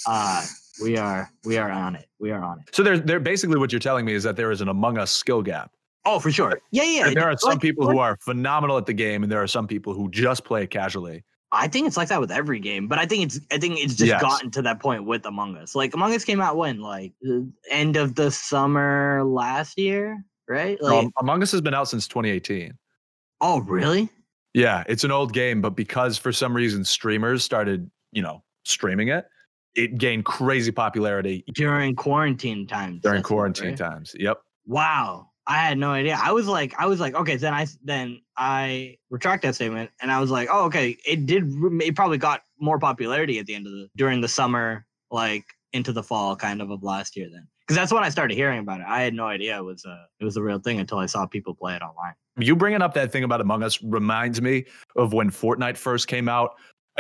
Uh 0.07 0.45
we 0.83 0.97
are 0.97 1.31
we 1.45 1.59
are 1.59 1.71
on 1.71 1.95
it. 1.97 2.07
We 2.19 2.31
are 2.31 2.43
on 2.43 2.61
it. 2.61 2.75
So 2.75 2.83
they're 2.83 2.99
they're 2.99 3.21
basically 3.21 3.59
what 3.59 3.73
you're 3.73 3.81
telling 3.81 4.05
me 4.07 4.15
is 4.15 4.23
that 4.25 4.37
there 4.37 4.51
is 4.51 4.61
an 4.61 4.69
Among 4.69 4.99
Us 4.99 5.11
skill 5.11 5.43
gap. 5.43 5.73
Oh, 6.07 6.19
for 6.19 6.31
sure. 6.33 6.61
Yeah, 6.71 6.85
yeah. 6.85 7.05
That 7.05 7.15
there 7.15 7.29
are 7.31 7.37
some 7.37 7.51
like- 7.53 7.61
people 7.61 7.89
who 7.91 7.99
are 7.99 8.17
phenomenal 8.23 8.79
at 8.79 8.87
the 8.87 8.95
game, 8.95 9.23
and 9.23 9.31
there 9.31 9.43
are 9.43 9.47
some 9.47 9.67
people 9.67 9.93
who 9.93 10.11
just 10.11 10.45
play 10.45 10.63
it 10.63 10.71
casually. 10.71 11.25
I 11.53 11.67
think 11.69 11.87
it's 11.89 11.97
like 11.97 12.09
that 12.09 12.21
with 12.21 12.31
every 12.31 12.61
game, 12.61 12.87
but 12.89 12.99
I 12.99 13.07
think 13.07 13.25
it's 13.25 13.41
I 13.51 13.59
think 13.59 13.79
it's 13.79 13.95
just 13.97 14.09
Yes. 14.09 14.23
gotten 14.23 14.51
to 14.53 14.63
that 14.63 14.81
point 14.81 15.05
with 15.05 15.27
Among 15.27 15.57
Us. 15.57 15.75
Like 15.75 15.93
Among 15.95 16.15
Us 16.15 16.25
came 16.25 16.41
out 16.41 16.57
when 16.57 16.81
like 16.81 17.13
end 17.71 17.97
of 17.97 18.15
the 18.15 18.31
summer 18.31 19.23
last 19.25 19.77
year, 19.79 20.25
right? 20.49 20.81
Like, 20.81 21.09
Among 21.19 21.43
Us 21.43 21.51
has 21.53 21.61
been 21.61 21.75
out 21.75 21.89
since 21.89 22.07
2018. 22.09 22.73
oh, 23.43 23.61
really? 23.63 24.09
Yeah, 24.55 24.85
it's 24.89 25.05
an 25.05 25.11
old 25.11 25.33
game, 25.33 25.61
but 25.61 25.71
because 25.77 26.17
for 26.19 26.33
some 26.33 26.55
reason 26.55 26.85
streamers 26.85 27.43
started, 27.45 27.91
you 28.13 28.23
know, 28.23 28.43
streaming 28.65 29.09
it, 29.09 29.27
it 29.75 29.99
gained 29.99 30.25
crazy 30.25 30.73
popularity 30.73 31.45
During 31.55 31.95
quarantine 31.95 32.67
times. 32.67 33.03
during 33.03 33.23
quarantine 33.23 33.69
right? 33.69 33.77
times. 33.79 34.15
Yep. 34.19 34.39
Wow. 34.67 35.31
I 35.47 35.57
had 35.57 35.79
no 35.79 35.91
idea. 35.91 36.19
I 36.23 36.33
was 36.33 36.47
like, 36.47 36.75
I 36.79 36.87
was 36.87 37.01
like, 37.01 37.15
okay, 37.15 37.37
then 37.37 37.53
I 37.55 37.67
then 37.83 38.21
I 38.37 38.99
retract 39.11 39.43
that 39.43 39.57
statement, 39.57 39.91
and 40.01 40.13
I 40.13 40.21
was 40.21 40.31
like, 40.31 40.49
oh, 40.53 40.65
okay, 40.67 40.97
it 41.05 41.27
did. 41.27 41.45
It 41.83 41.97
probably 41.97 42.19
got 42.19 42.43
more 42.61 42.79
popularity 42.79 43.39
at 43.41 43.47
the 43.47 43.55
end 43.57 43.67
of 43.67 43.73
the 43.73 43.89
during 43.97 44.21
the 44.21 44.29
summer, 44.29 44.87
like 45.11 45.45
into 45.73 45.93
the 45.93 46.05
fall, 46.05 46.37
kind 46.37 46.63
of 46.63 46.71
of 46.71 46.85
last 46.85 47.17
year. 47.17 47.29
Then, 47.33 47.49
because 47.67 47.75
that's 47.77 47.93
when 47.93 48.05
I 48.05 48.11
started 48.11 48.35
hearing 48.37 48.61
about 48.61 48.81
it. 48.81 48.87
I 48.87 49.03
had 49.03 49.13
no 49.13 49.27
idea 49.27 49.59
it 49.59 49.65
was 49.65 49.85
a 49.85 50.07
it 50.21 50.25
was 50.25 50.37
a 50.37 50.43
real 50.43 50.61
thing 50.61 50.79
until 50.79 50.99
I 50.99 51.07
saw 51.07 51.27
people 51.27 51.55
play 51.55 51.75
it 51.75 51.83
online. 51.83 52.15
You 52.39 52.55
bringing 52.55 52.83
up 52.83 52.95
that 52.95 53.11
thing 53.11 53.25
about 53.25 53.41
Among 53.41 53.65
Us 53.65 53.83
reminds 53.83 54.41
me 54.41 54.67
of 54.95 55.13
when 55.13 55.31
Fortnite 55.31 55.77
first 55.77 56.07
came 56.07 56.29
out. 56.29 56.51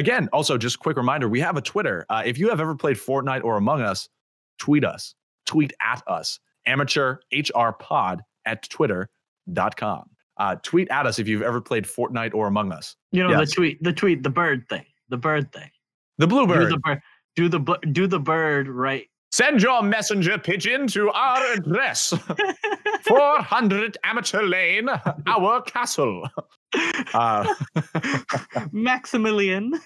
Again, 0.00 0.30
also 0.32 0.56
just 0.56 0.78
quick 0.78 0.96
reminder, 0.96 1.28
we 1.28 1.40
have 1.40 1.58
a 1.58 1.60
Twitter. 1.60 2.06
Uh, 2.08 2.22
if 2.24 2.38
you 2.38 2.48
have 2.48 2.58
ever 2.58 2.74
played 2.74 2.96
Fortnite 2.96 3.44
or 3.44 3.58
Among 3.58 3.82
Us, 3.82 4.08
tweet 4.58 4.82
us. 4.82 5.14
Tweet 5.44 5.74
at 5.86 6.02
us. 6.06 6.40
Amateur 6.64 7.16
HR 7.30 7.72
pod 7.78 8.22
at 8.46 8.66
twitter.com. 8.70 10.04
Uh, 10.38 10.56
tweet 10.62 10.88
at 10.90 11.04
us 11.04 11.18
if 11.18 11.28
you've 11.28 11.42
ever 11.42 11.60
played 11.60 11.84
Fortnite 11.84 12.32
or 12.32 12.46
Among 12.46 12.72
Us. 12.72 12.96
You 13.12 13.24
know, 13.24 13.28
Yes. 13.38 13.50
the 13.50 13.54
tweet, 13.54 13.82
the 13.82 13.92
tweet, 13.92 14.22
the 14.22 14.30
bird 14.30 14.66
thing, 14.70 14.86
the 15.10 15.18
bird 15.18 15.52
thing. 15.52 15.68
The 16.16 16.26
Do 16.26 16.34
Bluebird. 16.34 16.72
the 16.72 16.78
bird, 16.78 17.02
do 17.36 17.48
the 17.50 17.58
do 17.92 18.06
the 18.06 18.18
bird 18.20 18.68
right. 18.68 19.06
Send 19.32 19.62
your 19.62 19.82
messenger 19.82 20.38
pigeon 20.38 20.86
to 20.88 21.08
our 21.10 21.52
address 21.52 22.12
400 23.06 23.96
Amateur 24.02 24.42
Lane, 24.42 24.88
our 25.26 25.62
castle. 25.62 26.28
Uh, 27.14 27.54
Maximilian. 28.72 29.80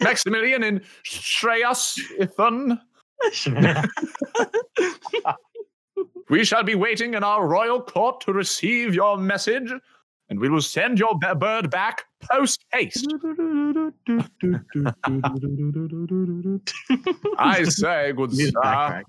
Maximilian 0.00 0.64
in 0.64 0.82
Shreyas 1.04 1.98
Ithan. 2.18 2.80
We 6.28 6.44
shall 6.44 6.62
be 6.62 6.74
waiting 6.74 7.12
in 7.12 7.22
our 7.22 7.46
royal 7.46 7.80
court 7.82 8.22
to 8.22 8.32
receive 8.32 8.94
your 8.94 9.18
message, 9.18 9.70
and 10.32 10.40
we 10.40 10.48
will 10.48 10.62
send 10.62 10.98
your 10.98 11.14
bird 11.18 11.70
back 11.70 12.04
post 12.22 12.64
haste. 12.72 13.06
I 17.38 17.64
say, 17.64 18.12
good 18.12 18.32
sir, 18.34 19.02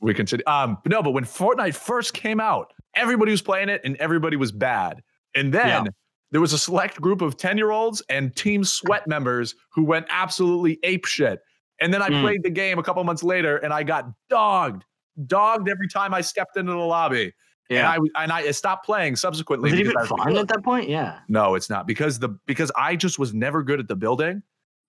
we 0.00 0.14
continue. 0.14 0.42
Um, 0.46 0.78
but 0.82 0.90
no, 0.90 1.02
but 1.02 1.10
when 1.10 1.24
Fortnite 1.24 1.74
first 1.74 2.14
came 2.14 2.40
out, 2.40 2.72
everybody 2.96 3.30
was 3.30 3.42
playing 3.42 3.68
it 3.68 3.82
and 3.84 3.94
everybody 3.98 4.36
was 4.38 4.52
bad. 4.52 5.02
And 5.34 5.52
then 5.52 5.84
Yeah. 5.84 5.90
there 6.30 6.40
was 6.40 6.54
a 6.54 6.58
select 6.58 6.98
group 6.98 7.20
of 7.20 7.36
10 7.36 7.58
year 7.58 7.70
olds 7.70 8.02
and 8.08 8.34
Team 8.34 8.64
Sweat 8.64 9.06
members 9.06 9.54
who 9.74 9.84
went 9.84 10.06
absolutely 10.08 10.78
ape 10.82 11.04
shit. 11.04 11.40
And 11.78 11.92
then 11.92 12.00
I 12.00 12.08
Mm. 12.08 12.22
played 12.22 12.42
the 12.42 12.50
game 12.50 12.78
a 12.78 12.82
couple 12.82 13.04
months 13.04 13.22
later 13.22 13.58
and 13.58 13.70
I 13.70 13.82
got 13.82 14.06
dogged, 14.30 14.84
dogged 15.26 15.68
every 15.68 15.88
time 15.88 16.14
I 16.14 16.22
stepped 16.22 16.56
into 16.56 16.72
the 16.72 16.78
lobby. 16.78 17.34
And 17.70 17.78
Yeah. 17.78 17.98
And 18.16 18.32
I 18.32 18.50
stopped 18.50 18.84
playing 18.84 19.16
subsequently. 19.16 19.70
Was 19.70 19.78
it 19.80 19.82
even 19.82 19.96
I 19.96 20.06
fun 20.06 20.36
at 20.36 20.48
that 20.48 20.62
point? 20.62 20.88
Yeah. 20.88 21.18
No, 21.28 21.54
it's 21.54 21.70
not 21.70 21.86
because 21.86 22.18
the 22.18 22.28
because 22.46 22.70
I 22.76 22.96
just 22.96 23.18
was 23.18 23.32
never 23.34 23.62
good 23.62 23.80
at 23.80 23.88
the 23.88 23.96
building, 23.96 24.42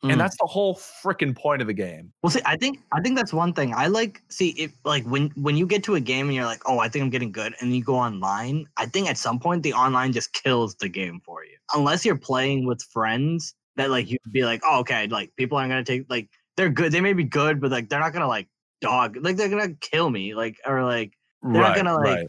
Mm. 0.03 0.11
and 0.11 0.19
that's 0.19 0.35
the 0.37 0.45
whole 0.45 0.75
freaking 0.75 1.33
point 1.35 1.61
of 1.61 1.67
the 1.67 1.73
game. 1.73 2.11
Well, 2.21 2.29
see, 2.29 2.41
I 2.45 2.57
think 2.57 2.79
I 2.91 2.99
think 2.99 3.15
that's 3.15 3.31
one 3.31 3.53
thing. 3.53 3.73
I 3.73 3.87
like 3.87 4.21
see 4.29 4.49
if 4.49 4.73
like 4.83 5.05
when 5.05 5.29
when 5.35 5.55
you 5.55 5.65
get 5.65 5.83
to 5.85 5.95
a 5.95 6.01
game 6.01 6.27
and 6.27 6.35
you're 6.35 6.45
like, 6.45 6.61
oh, 6.65 6.79
I 6.79 6.89
think 6.89 7.03
I'm 7.03 7.09
getting 7.09 7.31
good, 7.31 7.55
and 7.61 7.73
you 7.73 7.81
go 7.83 7.95
online. 7.95 8.65
I 8.75 8.87
think 8.87 9.09
at 9.09 9.17
some 9.17 9.39
point 9.39 9.63
the 9.63 9.73
online 9.73 10.11
just 10.11 10.33
kills 10.33 10.75
the 10.75 10.89
game 10.89 11.21
for 11.23 11.45
you, 11.45 11.55
unless 11.73 12.03
you're 12.05 12.17
playing 12.17 12.65
with 12.67 12.81
friends 12.83 13.55
that 13.77 13.89
like 13.89 14.09
you'd 14.11 14.19
be 14.31 14.43
like, 14.43 14.61
oh, 14.65 14.79
okay, 14.81 15.07
like 15.07 15.33
people 15.37 15.57
aren't 15.57 15.71
gonna 15.71 15.83
take 15.85 16.05
like 16.09 16.29
they're 16.57 16.69
good. 16.69 16.91
They 16.91 17.01
may 17.01 17.13
be 17.13 17.23
good, 17.23 17.61
but 17.61 17.71
like 17.71 17.87
they're 17.87 18.01
not 18.01 18.11
gonna 18.11 18.27
like 18.27 18.49
dog 18.81 19.15
like 19.21 19.37
they're 19.37 19.49
gonna 19.49 19.73
kill 19.79 20.09
me 20.09 20.35
like 20.35 20.57
or 20.67 20.83
like 20.83 21.13
They're 21.41 21.61
not 21.61 21.75
gonna, 21.75 21.95
like, 21.95 22.25
uh, 22.25 22.27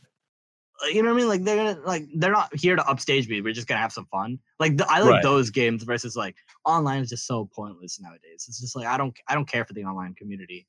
you 0.92 1.02
know 1.02 1.08
what 1.10 1.16
I 1.16 1.18
mean? 1.18 1.28
Like 1.28 1.44
they're 1.44 1.56
gonna 1.56 1.80
like 1.86 2.04
they're 2.16 2.32
not 2.32 2.54
here 2.54 2.76
to 2.76 2.86
upstage 2.86 3.28
me. 3.28 3.40
We're 3.40 3.52
just 3.54 3.66
gonna 3.66 3.80
have 3.80 3.92
some 3.92 4.06
fun. 4.06 4.38
Like 4.60 4.76
the, 4.76 4.86
I 4.90 5.00
like 5.00 5.10
Right. 5.10 5.22
those 5.22 5.50
games 5.50 5.82
versus 5.84 6.16
like 6.16 6.36
online 6.64 7.02
is 7.02 7.08
just 7.10 7.26
so 7.26 7.46
pointless 7.54 8.00
nowadays. 8.00 8.44
It's 8.48 8.60
just 8.60 8.76
like 8.76 8.86
I 8.86 8.96
don't 8.96 9.16
I 9.28 9.34
don't 9.34 9.48
care 9.48 9.64
for 9.64 9.72
the 9.72 9.84
online 9.84 10.14
community 10.14 10.66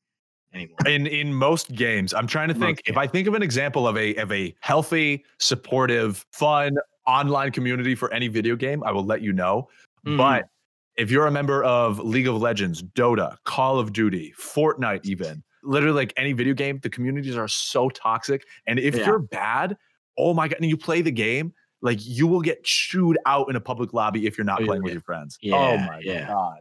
anymore. 0.54 0.78
in 0.86 1.06
in 1.08 1.34
most 1.34 1.74
games 1.76 2.14
i'm 2.14 2.26
trying 2.26 2.48
to 2.48 2.54
think 2.54 2.82
if 2.86 2.96
i 2.96 3.06
think 3.06 3.28
of 3.28 3.34
an 3.34 3.44
example 3.44 3.86
of 3.86 3.98
a 3.98 4.16
of 4.16 4.32
a 4.32 4.56
healthy 4.62 5.26
supportive 5.40 6.26
fun 6.32 6.74
online 7.06 7.52
community 7.52 7.94
for 7.96 8.12
any 8.14 8.30
video 8.30 8.56
game 8.56 8.82
i 8.86 8.92
will 8.92 9.04
let 9.04 9.22
you 9.22 9.34
know 9.34 9.68
Mhm. 10.06 10.16
but 10.18 10.46
if 10.96 11.12
you're 11.12 11.28
a 11.28 11.32
member 11.32 11.66
of 11.66 12.00
league 12.00 12.28
of 12.30 12.38
legends 12.42 12.82
dota 12.82 13.36
call 13.44 13.78
of 13.78 13.92
duty 13.92 14.34
fortnite 14.40 15.04
even 15.04 15.44
literally 15.64 15.96
like 15.96 16.14
any 16.16 16.32
video 16.32 16.54
game 16.54 16.80
the 16.82 16.90
communities 16.90 17.36
are 17.36 17.50
so 17.50 17.90
toxic 17.90 18.46
and 18.68 18.80
if 18.80 18.96
Yeah. 18.96 19.06
you're 19.08 19.20
bad 19.20 19.76
oh 20.18 20.34
my 20.34 20.48
god 20.48 20.58
and 20.60 20.70
you 20.70 20.78
play 20.78 21.02
the 21.02 21.12
game 21.12 21.54
like 21.82 22.00
you 22.02 22.26
will 22.28 22.42
get 22.42 22.64
chewed 22.64 23.18
out 23.26 23.50
in 23.50 23.56
a 23.56 23.62
public 23.62 23.94
lobby 23.94 24.26
if 24.26 24.38
you're 24.38 24.46
not 24.46 24.62
Oh, 24.62 24.66
playing 24.66 24.82
yeah. 24.82 24.86
with 24.86 24.94
your 24.94 25.02
friends 25.04 25.38
Yeah, 25.42 25.56
oh 25.56 25.78
my 25.78 26.00
yeah. 26.04 26.28
god 26.28 26.60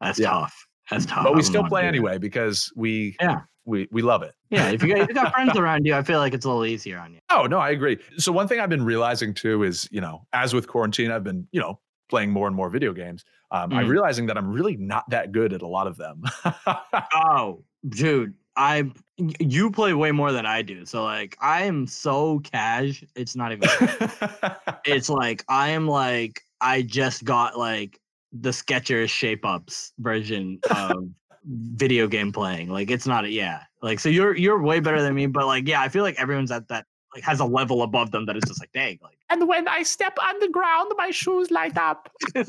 that's 0.00 0.18
yeah. 0.18 0.30
tough. 0.30 0.66
That's 0.90 1.04
tough. 1.06 1.24
but 1.24 1.34
we 1.34 1.42
still 1.42 1.64
play 1.64 1.82
that. 1.82 1.88
anyway 1.88 2.18
because 2.18 2.72
we 2.76 3.16
Yeah. 3.20 3.40
we 3.64 3.88
we 3.90 4.00
love 4.02 4.22
it 4.22 4.34
Yeah, 4.50 4.70
if 4.70 4.82
you 4.82 4.88
got, 4.88 4.98
if 5.02 5.08
you 5.08 5.14
got 5.14 5.32
friends 5.32 5.56
around 5.62 5.84
you, 5.86 5.94
I 5.94 6.02
feel 6.02 6.18
like 6.18 6.32
it's 6.34 6.44
a 6.44 6.48
little 6.48 6.64
easier 6.64 6.98
on 6.98 7.12
you. 7.12 7.18
Oh, 7.30 7.44
no, 7.44 7.58
I 7.58 7.70
agree. 7.70 7.98
So 8.16 8.32
one 8.32 8.48
thing 8.48 8.60
I've 8.60 8.70
been 8.70 8.84
realizing 8.84 9.34
too 9.34 9.62
is, 9.64 9.86
you 9.90 10.00
know, 10.00 10.26
as 10.32 10.54
with 10.54 10.66
quarantine, 10.68 11.10
I've 11.10 11.24
been, 11.24 11.46
you 11.52 11.60
know, 11.60 11.78
playing 12.08 12.30
more 12.30 12.46
and 12.46 12.56
more 12.56 12.70
video 12.70 12.94
games. 12.94 13.24
Um, 13.50 13.70
I'm 13.74 13.84
Mm. 13.86 13.90
realizing 13.90 14.26
that 14.26 14.38
I'm 14.38 14.48
really 14.50 14.76
not 14.78 15.04
that 15.10 15.32
good 15.32 15.52
at 15.52 15.60
a 15.60 15.66
lot 15.66 15.86
of 15.86 15.96
them. 15.98 16.22
Oh, 17.14 17.64
dude, 17.88 18.34
I 18.58 18.90
you 19.16 19.70
play 19.70 19.94
way 19.94 20.10
more 20.10 20.32
than 20.32 20.44
I 20.44 20.62
do. 20.62 20.84
So 20.84 21.04
like 21.04 21.36
I 21.40 21.62
am 21.62 21.86
so 21.86 22.40
cash. 22.40 23.04
It's 23.14 23.36
not 23.36 23.52
even. 23.52 23.68
it's 24.84 25.08
like 25.08 25.44
I 25.48 25.70
am 25.70 25.86
like 25.86 26.42
I 26.60 26.82
just 26.82 27.24
got 27.24 27.56
like 27.56 28.00
the 28.32 28.50
Skechers 28.50 29.08
shape 29.08 29.44
ups 29.46 29.92
version 29.98 30.58
of 30.70 31.08
video 31.46 32.08
game 32.08 32.32
playing. 32.32 32.68
Like 32.68 32.90
it's 32.90 33.06
not 33.06 33.24
a 33.24 33.30
yeah. 33.30 33.62
Like 33.80 34.00
so 34.00 34.08
you're 34.08 34.36
you're 34.36 34.60
way 34.60 34.80
better 34.80 35.00
than 35.00 35.14
me, 35.14 35.26
but 35.26 35.46
like 35.46 35.68
yeah, 35.68 35.80
I 35.80 35.88
feel 35.88 36.02
like 36.02 36.18
everyone's 36.18 36.50
at 36.50 36.66
that 36.68 36.84
like 37.14 37.24
has 37.24 37.40
a 37.40 37.44
level 37.44 37.82
above 37.82 38.10
them 38.10 38.26
that 38.26 38.36
is 38.36 38.44
just 38.46 38.60
like 38.60 38.70
dang 38.72 38.98
like 39.02 39.16
And 39.30 39.48
when 39.48 39.66
I 39.68 39.82
step 39.82 40.16
on 40.22 40.38
the 40.40 40.48
ground, 40.48 40.92
my 40.96 41.10
shoes 41.10 41.50
light 41.50 41.76
up. 41.78 42.10
yeah 42.34 42.46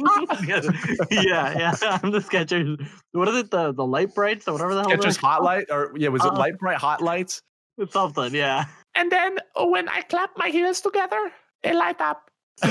yeah 1.11 1.75
I'm 2.03 2.11
the 2.11 2.19
Skechers. 2.19 2.85
What 3.13 3.27
is 3.29 3.35
it 3.37 3.51
the 3.51 3.71
the 3.73 3.85
light 3.85 4.13
brights 4.15 4.47
or 4.47 4.53
whatever 4.53 4.75
the 4.75 4.81
hell 4.81 4.91
It's 4.91 5.01
they're 5.01 5.09
just 5.09 5.19
hot 5.21 5.43
light 5.43 5.65
or 5.71 5.93
yeah, 5.97 6.09
was 6.09 6.23
it 6.25 6.31
Uh, 6.31 6.37
light 6.37 6.57
bright 6.59 6.77
hot 6.77 7.01
lights? 7.01 7.41
something 7.89 8.33
yeah. 8.35 8.65
And 8.95 9.09
then 9.11 9.37
when 9.55 9.87
I 9.87 10.01
clap 10.01 10.31
my 10.35 10.49
heels 10.49 10.81
together, 10.81 11.31
they 11.63 11.73
light 11.73 12.01
up. 12.01 12.29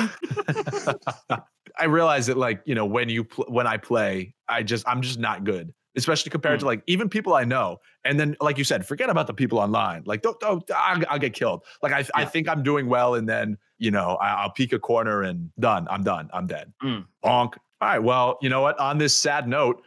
I 1.79 1.85
realize 1.87 2.27
that 2.27 2.37
like, 2.37 2.61
you 2.67 2.75
know, 2.75 2.85
when 2.85 3.09
you 3.09 3.25
pl- 3.25 3.47
when 3.49 3.67
I 3.67 3.77
play, 3.79 4.35
I 4.49 4.63
just 4.63 4.87
I'm 4.89 5.01
just 5.01 5.19
not 5.19 5.45
good. 5.45 5.73
Especially 5.97 6.31
compared 6.31 6.61
to 6.61 6.67
like 6.67 6.83
even 6.87 7.09
people 7.09 7.35
I 7.35 7.45
know, 7.45 7.81
and 8.05 8.21
then 8.21 8.37
like 8.41 8.57
you 8.57 8.65
said, 8.65 8.87
forget 8.87 9.11
about 9.11 9.27
the 9.27 9.35
people 9.35 9.59
online. 9.59 10.03
Like, 10.05 10.23
don't, 10.23 10.39
don't 10.39 10.63
I'll, 10.75 11.03
I'll 11.09 11.19
get 11.19 11.33
killed. 11.33 11.65
Like 11.83 11.93
I, 11.93 12.05
I 12.15 12.25
think 12.25 12.49
I'm 12.49 12.63
doing 12.63 12.89
well, 12.89 13.15
and 13.15 13.29
then 13.29 13.59
you 13.79 13.91
know 13.91 14.17
I, 14.21 14.35
I'll 14.43 14.51
peek 14.51 14.73
a 14.73 14.79
corner 14.79 15.23
and 15.23 15.51
done. 15.59 15.89
I'm 15.91 16.05
done. 16.05 16.29
I'm 16.33 16.47
dead. 16.47 16.73
Mm. 16.83 17.07
Bonk. 17.25 17.55
All 17.81 17.89
right. 17.89 17.99
Well, 17.99 18.39
you 18.43 18.49
know 18.49 18.61
what? 18.61 18.79
On 18.79 18.99
this 18.99 19.17
sad 19.17 19.49
note, 19.49 19.83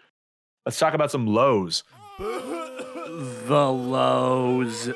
let's 0.65 0.79
talk 0.79 0.93
about 0.93 1.11
some 1.11 1.27
lows. 1.27 1.83
The 2.17 3.71
lows. 3.71 4.89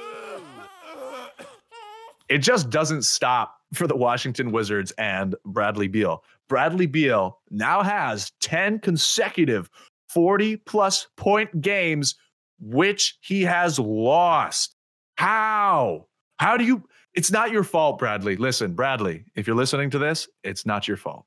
It 2.27 2.39
just 2.39 2.69
doesn't 2.69 3.03
stop 3.03 3.57
for 3.73 3.87
the 3.87 3.95
Washington 3.95 4.51
Wizards 4.51 4.91
and 4.97 5.35
Bradley 5.45 5.87
Beal. 5.87 6.23
Bradley 6.47 6.87
Beal 6.87 7.39
now 7.49 7.83
has 7.83 8.31
10 8.41 8.79
consecutive 8.79 9.69
40 10.15 10.57
plus 10.57 11.07
point 11.17 11.61
games, 11.61 12.15
which 12.59 13.17
he 13.21 13.43
has 13.43 13.77
lost. 13.77 14.75
How? 15.17 16.07
How 16.37 16.57
do 16.57 16.63
you? 16.63 16.83
It's 17.13 17.31
not 17.31 17.51
your 17.51 17.63
fault, 17.63 17.99
Bradley. 17.99 18.37
Listen, 18.37 18.73
Bradley, 18.73 19.25
if 19.35 19.45
you're 19.45 19.55
listening 19.55 19.89
to 19.91 19.99
this, 19.99 20.27
it's 20.43 20.65
not 20.65 20.87
your 20.87 20.97
fault. 20.97 21.25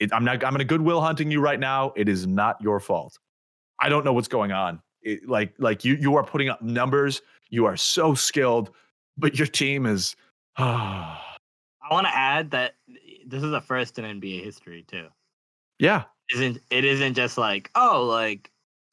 It, 0.00 0.12
I'm 0.12 0.24
not. 0.24 0.44
I'm 0.44 0.52
going 0.52 0.58
to 0.58 0.64
goodwill 0.64 1.00
hunting 1.00 1.30
you 1.30 1.40
right 1.40 1.58
now. 1.58 1.92
It 1.96 2.08
is 2.08 2.26
not 2.26 2.60
your 2.60 2.80
fault. 2.80 3.18
I 3.80 3.88
don't 3.88 4.04
know 4.04 4.12
what's 4.12 4.28
going 4.28 4.52
on. 4.52 4.82
It, 5.02 5.28
like, 5.28 5.54
like 5.58 5.84
you, 5.84 5.94
you 5.94 6.16
are 6.16 6.24
putting 6.24 6.48
up 6.48 6.60
numbers. 6.60 7.22
You 7.50 7.66
are 7.66 7.76
so 7.76 8.14
skilled, 8.14 8.72
but 9.16 9.38
your 9.38 9.46
team 9.46 9.86
is. 9.86 10.16
I 10.56 11.18
want 11.90 12.06
to 12.06 12.14
add 12.14 12.50
that 12.50 12.74
this 13.26 13.42
is 13.42 13.50
the 13.50 13.60
first 13.60 13.98
in 13.98 14.20
NBA 14.20 14.44
history 14.44 14.84
too. 14.88 15.06
yeah, 15.78 16.04
Isn't 16.34 16.60
it? 16.70 16.84
Isn't 16.84 17.14
just 17.14 17.38
like 17.38 17.70
oh 17.74 18.04
like 18.04 18.50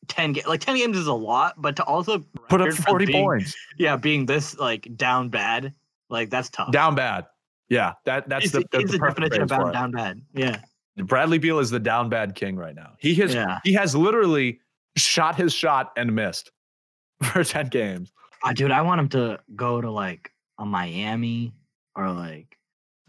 ten 0.07 0.33
ga- 0.33 0.43
like 0.47 0.61
ten 0.61 0.75
games 0.77 0.97
is 0.97 1.07
a 1.07 1.13
lot, 1.13 1.55
but 1.61 1.75
to 1.77 1.83
also 1.83 2.19
put 2.49 2.61
up 2.61 2.71
40 2.73 3.05
being- 3.05 3.23
points. 3.25 3.55
Yeah, 3.77 3.95
being 3.97 4.25
this 4.25 4.57
like 4.57 4.87
down 4.95 5.29
bad, 5.29 5.73
like 6.09 6.29
that's 6.29 6.49
tough. 6.49 6.71
Down 6.71 6.95
bad. 6.95 7.25
Yeah, 7.69 7.93
that 8.05 8.29
that's 8.29 8.45
It's 8.45 8.53
the, 8.53 8.59
the, 8.59 8.67
the, 8.71 8.79
it's 8.79 8.91
the 8.91 8.97
the 8.99 9.05
definition 9.07 9.41
of 9.41 9.49
down, 9.49 9.71
down 9.73 9.91
bad. 9.91 10.21
Yeah. 10.33 10.59
Bradley 10.97 11.39
Beal 11.39 11.59
is 11.59 11.69
the 11.71 11.79
down 11.79 12.07
bad 12.07 12.35
king 12.35 12.55
right 12.55 12.75
now. 12.75 12.93
He 12.99 13.15
has 13.15 13.33
Yeah. 13.33 13.59
he 13.63 13.73
has 13.73 13.95
literally 13.95 14.59
shot 14.95 15.35
his 15.35 15.53
shot 15.53 15.91
and 15.97 16.15
missed 16.15 16.51
for 17.23 17.43
10 17.43 17.67
games. 17.67 18.13
Uh, 18.43 18.53
dude, 18.53 18.71
I 18.71 18.81
want 18.81 19.01
him 19.01 19.09
to 19.09 19.39
go 19.55 19.81
to 19.81 19.89
like 19.91 20.31
a 20.59 20.65
Miami 20.65 21.53
or 21.95 22.11
like 22.11 22.57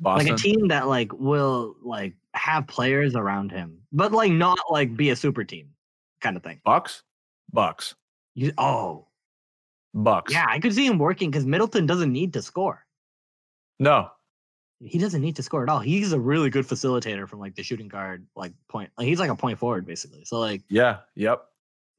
Boston. 0.01 0.31
like 0.33 0.39
a 0.39 0.43
team 0.43 0.69
that 0.69 0.89
like 0.89 1.13
will 1.13 1.77
like 1.83 2.15
have 2.37 2.67
players 2.67 3.15
around 3.17 3.51
him, 3.51 3.79
but 3.93 4.13
like 4.13 4.33
not 4.33 4.59
like 4.71 4.97
be 4.97 5.11
a 5.11 5.17
super 5.17 5.45
team 5.45 5.71
kind 6.21 6.37
of 6.37 6.43
thing. 6.43 6.61
Bucks? 6.65 7.03
Bucks. 7.53 7.95
You, 8.35 8.53
oh, 8.59 9.07
Bucks. 9.95 10.33
yeah, 10.33 10.47
I 10.49 10.59
could 10.59 10.75
see 10.75 10.87
him 10.87 10.99
working 10.99 11.31
because 11.31 11.47
Middleton 11.47 11.87
doesn't 11.87 12.13
need 12.13 12.33
to 12.35 12.43
score. 12.43 12.85
No. 13.79 14.11
He 14.81 14.99
doesn't 14.99 15.23
need 15.23 15.37
to 15.37 15.43
score 15.43 15.63
at 15.63 15.71
all. 15.71 15.81
He's 15.81 16.13
a 16.13 16.21
really 16.21 16.51
good 16.51 16.67
facilitator 16.67 17.27
from 17.27 17.39
like 17.41 17.55
the 17.55 17.63
shooting 17.63 17.89
guard, 17.89 18.27
like 18.37 18.53
point. 18.69 18.91
Like 18.99 19.07
he's 19.07 19.19
like 19.19 19.31
a 19.31 19.37
point 19.37 19.59
forward 19.59 19.87
basically. 19.87 20.25
So 20.27 20.39
like, 20.39 20.63
Yeah. 20.69 20.99
Yep. 21.15 21.43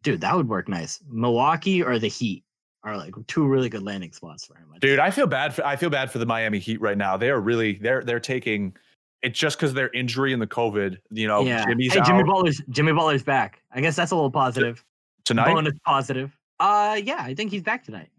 dude, 0.03 0.21
that 0.21 0.35
would 0.35 0.47
work 0.47 0.67
nice. 0.69 0.99
Milwaukee 1.09 1.81
or 1.81 1.97
the 1.97 2.07
Heat 2.07 2.43
are 2.83 2.95
like 2.95 3.15
two 3.25 3.47
really 3.47 3.69
good 3.69 3.81
landing 3.81 4.11
spots 4.11 4.45
for 4.45 4.55
him. 4.55 4.67
I'd 4.75 4.79
Dude, 4.81 4.99
say. 4.99 5.03
I 5.03 5.09
feel 5.09 5.25
bad 5.25 5.55
for 5.55 5.65
I 5.65 5.75
feel 5.75 5.89
bad 5.89 6.11
for 6.11 6.19
the 6.19 6.25
Miami 6.27 6.59
Heat 6.59 6.79
right 6.79 6.97
now. 6.97 7.17
They 7.17 7.31
are 7.31 7.41
really 7.41 7.73
they're 7.81 8.03
they're 8.03 8.19
taking 8.19 8.75
it's 9.23 9.37
just 9.37 9.57
because 9.57 9.73
their 9.73 9.89
injury 9.93 10.33
and 10.33 10.41
the 10.41 10.47
COVID. 10.47 10.97
You 11.11 11.27
know, 11.27 11.41
yeah. 11.41 11.65
Jimmy's 11.65 11.93
hey, 11.93 12.01
Jimmy 12.05 12.19
out 12.21 12.27
Butler's 12.27 12.61
Jimmy 12.69 12.93
Butler's 12.93 13.23
back. 13.23 13.61
I 13.71 13.81
guess 13.81 13.95
that's 13.95 14.11
a 14.11 14.15
little 14.15 14.31
positive. 14.31 14.83
tonight. 15.25 15.53
Bonus 15.53 15.73
positive. 15.85 16.37
Uh, 16.59 16.99
yeah, 17.03 17.17
I 17.19 17.33
think 17.35 17.51
he's 17.51 17.61
back 17.63 17.83
tonight. 17.83 18.09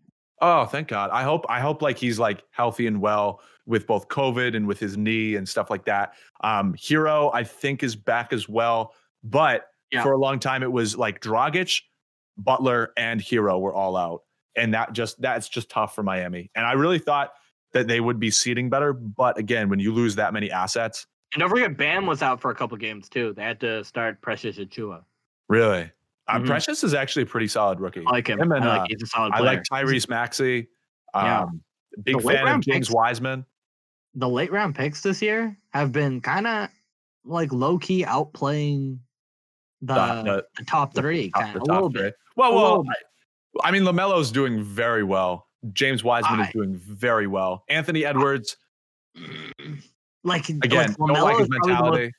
Oh, 0.41 0.65
thank 0.67 0.89
God. 0.89 1.11
I 1.11 1.23
hope 1.25 1.45
I 1.49 1.61
hope 1.61 1.83
like 1.83 1.99
he's 1.99 2.19
like 2.19 2.45
healthy 2.51 2.87
and 2.87 3.01
well 3.01 3.41
with 3.67 3.87
both 3.87 4.09
COVID 4.09 4.57
and 4.57 4.67
with 4.67 4.79
his 4.79 4.97
knee 4.97 5.35
and 5.35 5.49
stuff 5.49 5.69
like 5.71 5.85
that. 5.87 6.15
Um 6.43 6.75
Herro, 6.75 7.31
I 7.35 7.43
think, 7.45 7.83
is 7.83 7.97
back 7.97 8.33
as 8.33 8.49
well. 8.49 8.95
But 9.25 9.67
Yeah. 9.91 10.03
for 10.03 10.13
a 10.13 10.17
long 10.17 10.39
time 10.39 10.63
it 10.63 10.71
was 10.71 10.97
like 10.97 11.21
Dragic, 11.21 11.81
Butler, 12.37 12.93
and 12.97 13.21
Herro 13.21 13.61
were 13.61 13.75
all 13.75 13.97
out. 13.97 14.23
And 14.57 14.75
that 14.75 14.93
just 14.93 15.21
that's 15.21 15.49
just 15.49 15.71
tough 15.71 15.95
for 15.95 16.03
Miami. 16.05 16.51
And 16.55 16.65
I 16.65 16.73
really 16.73 16.99
thought 17.01 17.33
that 17.73 17.87
they 17.89 18.01
would 18.01 18.19
be 18.19 18.31
seating 18.31 18.71
better. 18.71 18.93
But 18.93 19.39
again, 19.39 19.69
when 19.69 19.79
you 19.79 19.93
lose 19.93 20.15
that 20.17 20.33
many 20.33 20.51
assets, 20.51 21.07
And 21.35 21.41
don't 21.41 21.51
forget, 21.51 21.77
Bam 21.77 22.07
was 22.07 22.23
out 22.23 22.41
for 22.41 22.51
a 22.51 22.55
couple 22.55 22.77
games 22.79 23.09
too. 23.09 23.35
They 23.35 23.43
had 23.43 23.61
to 23.61 23.85
start 23.85 24.21
Precious 24.23 24.57
Achiuwa. 24.59 25.03
really. 25.49 25.91
Uh, 26.27 26.39
Mhm. 26.41 26.47
Precious 26.47 26.85
is 26.85 26.93
actually 26.95 27.23
a 27.23 27.27
pretty 27.27 27.49
solid 27.49 27.81
rookie. 27.81 28.03
I 28.07 28.11
like 28.11 28.27
him. 28.29 28.39
Him 28.39 28.53
and, 28.53 28.63
I 28.65 28.69
like 28.69 28.81
uh, 28.83 28.87
he's 28.91 29.03
a 29.03 29.07
solid 29.07 29.33
I 29.35 29.41
like 29.41 29.63
Tyrese 29.71 30.09
Maxey. 30.11 30.69
Yeah. 31.15 31.41
Um, 31.43 31.63
big 32.03 32.21
fan 32.23 32.47
of 32.49 32.61
James 32.61 32.89
picks- 32.89 32.91
Wiseman. 32.91 33.47
The 34.15 34.29
late 34.29 34.53
round 34.53 34.75
picks 34.75 35.01
this 35.03 35.23
year 35.23 35.57
have 35.73 35.91
been 35.93 36.21
kind 36.21 36.47
of 36.47 36.69
like 37.25 37.51
low 37.53 37.79
key 37.79 38.05
outplaying 38.05 38.99
the, 39.81 39.95
The- 39.95 40.23
the- 40.23 40.47
the 40.59 40.65
top 40.65 40.95
three, 40.95 41.31
kind 41.31 41.57
of 41.57 41.63
a 41.63 41.65
little 41.65 41.91
three. 41.91 42.03
bit. 42.03 42.15
Well, 42.37 42.55
well, 42.55 42.85
I 43.63 43.71
mean, 43.71 43.85
Lamelo's 43.85 44.31
doing 44.31 44.63
very 44.63 45.03
well. 45.05 45.48
James 45.73 46.05
Wiseman 46.05 46.41
is 46.41 46.53
doing 46.53 46.77
very 46.77 47.27
well. 47.27 47.65
Anthony 47.69 48.05
Edwards, 48.05 48.57
mm. 49.17 49.83
Like 50.25 50.49
again, 50.49 50.95
like 50.99 50.99
don't 50.99 51.09
like 51.11 51.37
LaMelo 51.37 51.39
his 51.39 51.43
is 51.43 51.49
the 51.49 51.59
most 51.59 51.67
mentality. 51.69 52.13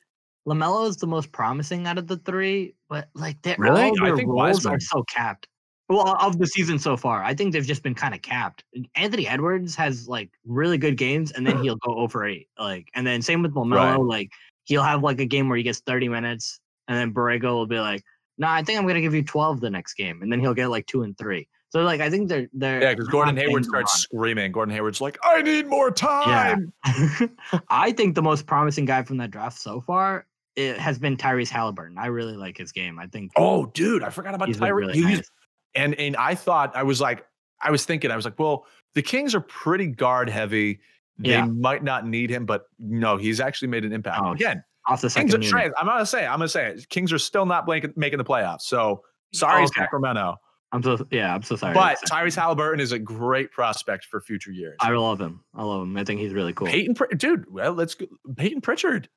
Lamelo 0.48 0.88
is 0.88 0.96
the 0.96 1.06
most 1.06 1.32
promising 1.32 1.86
out 1.86 1.98
of 1.98 2.06
the 2.06 2.16
three, 2.18 2.74
but 2.88 3.08
like 3.14 3.40
they're 3.42 3.56
Really? 3.58 3.82
all 3.82 4.02
I 4.02 4.06
their 4.06 4.16
think 4.16 4.28
roles 4.28 4.64
are 4.66 4.70
Wiseman- 4.72 4.80
so 4.80 5.02
capped. 5.04 5.46
Well, 5.88 6.16
of 6.20 6.38
the 6.38 6.46
season 6.46 6.78
so 6.78 6.96
far, 6.96 7.22
I 7.24 7.34
think 7.34 7.52
they've 7.52 7.66
just 7.66 7.82
been 7.82 7.96
kind 7.96 8.14
of 8.14 8.22
capped. 8.22 8.62
Anthony 8.94 9.26
Edwards 9.26 9.74
has 9.74 10.06
like 10.06 10.30
really 10.46 10.78
good 10.78 10.96
games, 10.96 11.32
and 11.32 11.44
then 11.44 11.60
he'll 11.62 11.76
go 11.76 11.94
over 11.98 12.24
eight. 12.24 12.48
Like, 12.58 12.88
and 12.94 13.04
then 13.04 13.22
same 13.22 13.42
with 13.42 13.54
Lamelo. 13.54 13.74
Right. 13.96 14.00
Like, 14.00 14.30
he'll 14.64 14.84
have 14.84 15.02
like 15.02 15.18
a 15.18 15.26
game 15.26 15.48
where 15.48 15.56
he 15.58 15.64
gets 15.64 15.80
thirty 15.80 16.08
minutes, 16.08 16.60
and 16.86 16.96
then 16.96 17.12
Borrego 17.12 17.54
will 17.54 17.66
be 17.66 17.80
like, 17.80 18.04
"No, 18.38 18.46
I 18.46 18.62
think 18.62 18.78
I'm 18.78 18.86
gonna 18.86 19.00
give 19.00 19.14
you 19.16 19.24
twelve 19.24 19.60
the 19.60 19.68
next 19.68 19.94
game," 19.94 20.22
and 20.22 20.30
then 20.30 20.38
he'll 20.38 20.54
get 20.54 20.68
like 20.68 20.86
two 20.86 21.02
and 21.02 21.18
three. 21.18 21.48
So 21.70 21.82
like, 21.82 22.00
I 22.00 22.10
think 22.10 22.28
they're 22.28 22.48
they're 22.52 22.82
Yeah, 22.82 22.90
because 22.94 23.08
Gordon 23.08 23.36
Hayward 23.36 23.64
starts 23.64 23.92
screaming. 24.00 24.50
Gordon 24.52 24.74
Hayward's 24.74 25.00
like, 25.00 25.18
I 25.22 25.40
need 25.42 25.66
more 25.68 25.90
time. 25.90 26.72
Yeah. 26.84 27.26
I 27.68 27.92
think 27.92 28.14
the 28.14 28.22
most 28.22 28.46
promising 28.46 28.84
guy 28.84 29.02
from 29.04 29.16
that 29.18 29.30
draft 29.30 29.58
so 29.58 29.80
far 29.80 30.26
it 30.56 30.78
has 30.78 30.98
been 30.98 31.16
Tyrese 31.16 31.48
Halliburton. 31.48 31.96
I 31.96 32.06
really 32.06 32.36
like 32.36 32.58
his 32.58 32.72
game. 32.72 32.98
I 32.98 33.06
think 33.06 33.30
Oh, 33.36 33.66
dude, 33.66 34.02
I 34.02 34.10
forgot 34.10 34.34
about 34.34 34.48
Tyreek. 34.48 34.74
really 34.74 35.00
nice. 35.00 35.30
and 35.76 35.94
and 35.94 36.16
I 36.16 36.34
thought 36.34 36.74
I 36.74 36.82
was 36.82 37.00
like, 37.00 37.24
I 37.62 37.70
was 37.70 37.84
thinking, 37.84 38.10
I 38.10 38.16
was 38.16 38.24
like, 38.24 38.38
well, 38.38 38.66
the 38.94 39.02
Kings 39.02 39.34
are 39.34 39.40
pretty 39.40 39.86
guard 39.86 40.28
heavy. 40.28 40.80
They 41.18 41.30
Yeah. 41.30 41.44
might 41.44 41.84
not 41.84 42.04
need 42.06 42.30
him, 42.30 42.46
but 42.46 42.64
no, 42.80 43.16
he's 43.16 43.38
actually 43.40 43.68
made 43.68 43.84
an 43.84 43.92
impact. 43.92 44.20
Oh, 44.20 44.32
Again, 44.32 44.64
off 44.86 45.02
the 45.02 45.08
Kings 45.08 45.32
are. 45.34 45.72
I'm 45.78 45.86
gonna 45.86 46.04
say, 46.04 46.26
I'm 46.26 46.38
gonna 46.40 46.48
say, 46.48 46.66
it. 46.72 46.88
Kings 46.88 47.12
are 47.12 47.18
still 47.18 47.46
not 47.46 47.64
blank- 47.64 47.96
making 47.96 48.18
the 48.18 48.24
playoffs. 48.24 48.62
So 48.62 49.04
sorry, 49.32 49.60
oh, 49.60 49.64
Okay. 49.66 49.82
Sacramento. 49.82 50.34
I'm 50.72 50.82
so 50.82 51.06
yeah, 51.10 51.34
I'm 51.34 51.42
so 51.42 51.56
sorry. 51.56 51.74
But 51.74 51.98
Tyrese 52.08 52.36
Halliburton 52.36 52.80
is 52.80 52.92
a 52.92 52.98
great 52.98 53.50
prospect 53.50 54.04
for 54.04 54.20
future 54.20 54.52
years. 54.52 54.76
I 54.80 54.90
love 54.90 55.20
him. 55.20 55.42
I 55.54 55.64
love 55.64 55.82
him. 55.82 55.96
I 55.96 56.04
think 56.04 56.20
he's 56.20 56.32
really 56.32 56.52
cool. 56.52 56.68
Peyton, 56.68 56.94
dude, 57.16 57.50
well, 57.52 57.72
let's 57.72 57.94
go. 57.94 58.06
Peyton 58.36 58.60
Pritchard. 58.60 59.08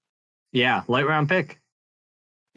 Yeah, 0.52 0.82
light 0.88 1.06
round 1.08 1.30
pick. 1.30 1.60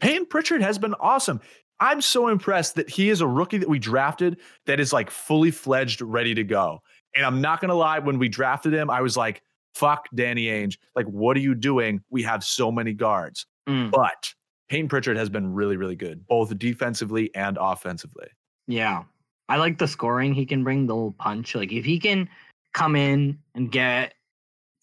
Peyton 0.01 0.25
Pritchard 0.25 0.61
has 0.61 0.77
been 0.77 0.93
awesome. 0.99 1.41
I'm 1.79 2.01
so 2.01 2.27
impressed 2.27 2.75
that 2.75 2.89
he 2.89 3.09
is 3.09 3.21
a 3.21 3.27
rookie 3.27 3.57
that 3.59 3.69
we 3.69 3.77
drafted 3.79 4.37
that 4.65 4.79
is 4.79 4.91
like 4.93 5.11
fully 5.11 5.51
fledged, 5.51 6.01
ready 6.01 6.33
to 6.33 6.43
go. 6.43 6.79
And 7.15 7.25
I'm 7.25 7.39
not 7.41 7.61
gonna 7.61 7.75
lie, 7.75 7.99
when 7.99 8.17
we 8.19 8.29
drafted 8.29 8.73
him, 8.73 8.89
I 8.89 9.01
was 9.01 9.15
like, 9.15 9.41
fuck 9.75 10.07
Danny 10.15 10.45
Ainge. 10.45 10.77
Like, 10.95 11.05
what 11.05 11.37
are 11.37 11.39
you 11.39 11.53
doing? 11.53 12.01
We 12.09 12.23
have 12.23 12.43
so 12.43 12.71
many 12.71 12.93
guards. 12.93 13.45
Mm, 13.69 13.91
But 13.91 14.33
Peyton 14.69 14.87
Pritchard 14.89 15.17
has 15.17 15.29
been 15.29 15.53
really, 15.53 15.77
really 15.77 15.95
good, 15.95 16.25
both 16.27 16.57
defensively 16.57 17.33
and 17.35 17.57
offensively. 17.61 18.27
Yeah, 18.67 19.03
I 19.49 19.57
like 19.57 19.77
the 19.77 19.87
scoring 19.87 20.33
he 20.33 20.45
can 20.45 20.63
bring. 20.63 20.87
The 20.87 20.95
little 20.95 21.13
punch. 21.13 21.55
Like 21.55 21.71
if 21.71 21.85
he 21.85 21.99
can 21.99 22.29
come 22.73 22.95
in 22.95 23.39
and 23.55 23.71
get 23.71 24.13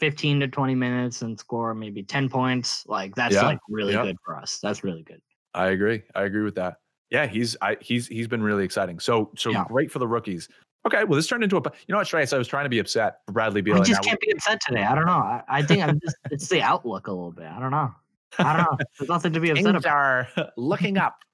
15 0.01 0.41
to 0.41 0.49
20 0.49 0.75
minutes 0.75 1.23
and 1.23 1.39
score 1.39 1.75
maybe 1.75 2.03
10 2.03 2.29
points, 2.29 2.85
like 2.87 3.15
that's 3.15 3.35
Yeah, 3.35 3.45
like 3.45 3.59
really 3.69 3.95
yeah. 3.95 4.03
good 4.03 4.17
for 4.25 4.37
us. 4.37 4.59
That's 4.63 4.83
really 4.83 5.03
good. 5.03 5.21
I 5.55 5.69
agree. 5.69 6.03
I 6.15 6.23
agree 6.23 6.43
with 6.43 6.57
that. 6.57 6.79
Yeah, 7.11 7.27
he's 7.27 7.57
I 7.63 7.77
he's 7.81 8.09
he's 8.09 8.27
been 8.27 8.43
really 8.43 8.65
exciting. 8.65 8.99
So 8.99 9.31
so 9.37 9.51
Yeah. 9.51 9.65
great 9.69 9.91
for 9.93 10.01
the 10.01 10.09
rookies. 10.09 10.49
Okay, 10.87 11.05
well, 11.05 11.17
this 11.17 11.27
turned 11.27 11.43
into 11.43 11.57
a. 11.57 11.63
You 11.63 11.93
know 11.93 11.99
what, 11.99 12.07
Trace? 12.07 12.33
I 12.33 12.39
was 12.39 12.49
trying 12.49 12.65
to 12.67 12.69
be 12.69 12.79
upset 12.79 13.21
for 13.27 13.33
Bradley 13.33 13.63
Beal. 13.63 13.81
I 13.81 13.85
just 13.85 14.03
can't 14.03 14.21
be 14.21 14.33
upset 14.33 14.61
today. 14.67 14.83
I 14.83 14.95
don't 14.95 15.07
know. 15.07 15.13
I, 15.13 15.43
I 15.49 15.63
think 15.63 15.83
I'm 15.83 15.99
just 16.01 16.17
it's 16.31 16.49
the 16.49 16.61
outlook 16.61 17.07
a 17.07 17.13
little 17.13 17.33
bit. 17.33 17.47
I 17.47 17.59
don't 17.59 17.71
know. 17.71 17.95
I 18.39 18.53
don't 18.53 18.63
know. 18.63 18.79
There's 18.99 19.09
nothing 19.09 19.33
to 19.33 19.41
be 19.41 19.51
upset 19.51 19.65
Things 19.73 19.85
about. 19.85 19.95
are 19.95 20.29
looking 20.57 20.99
up. 20.99 21.17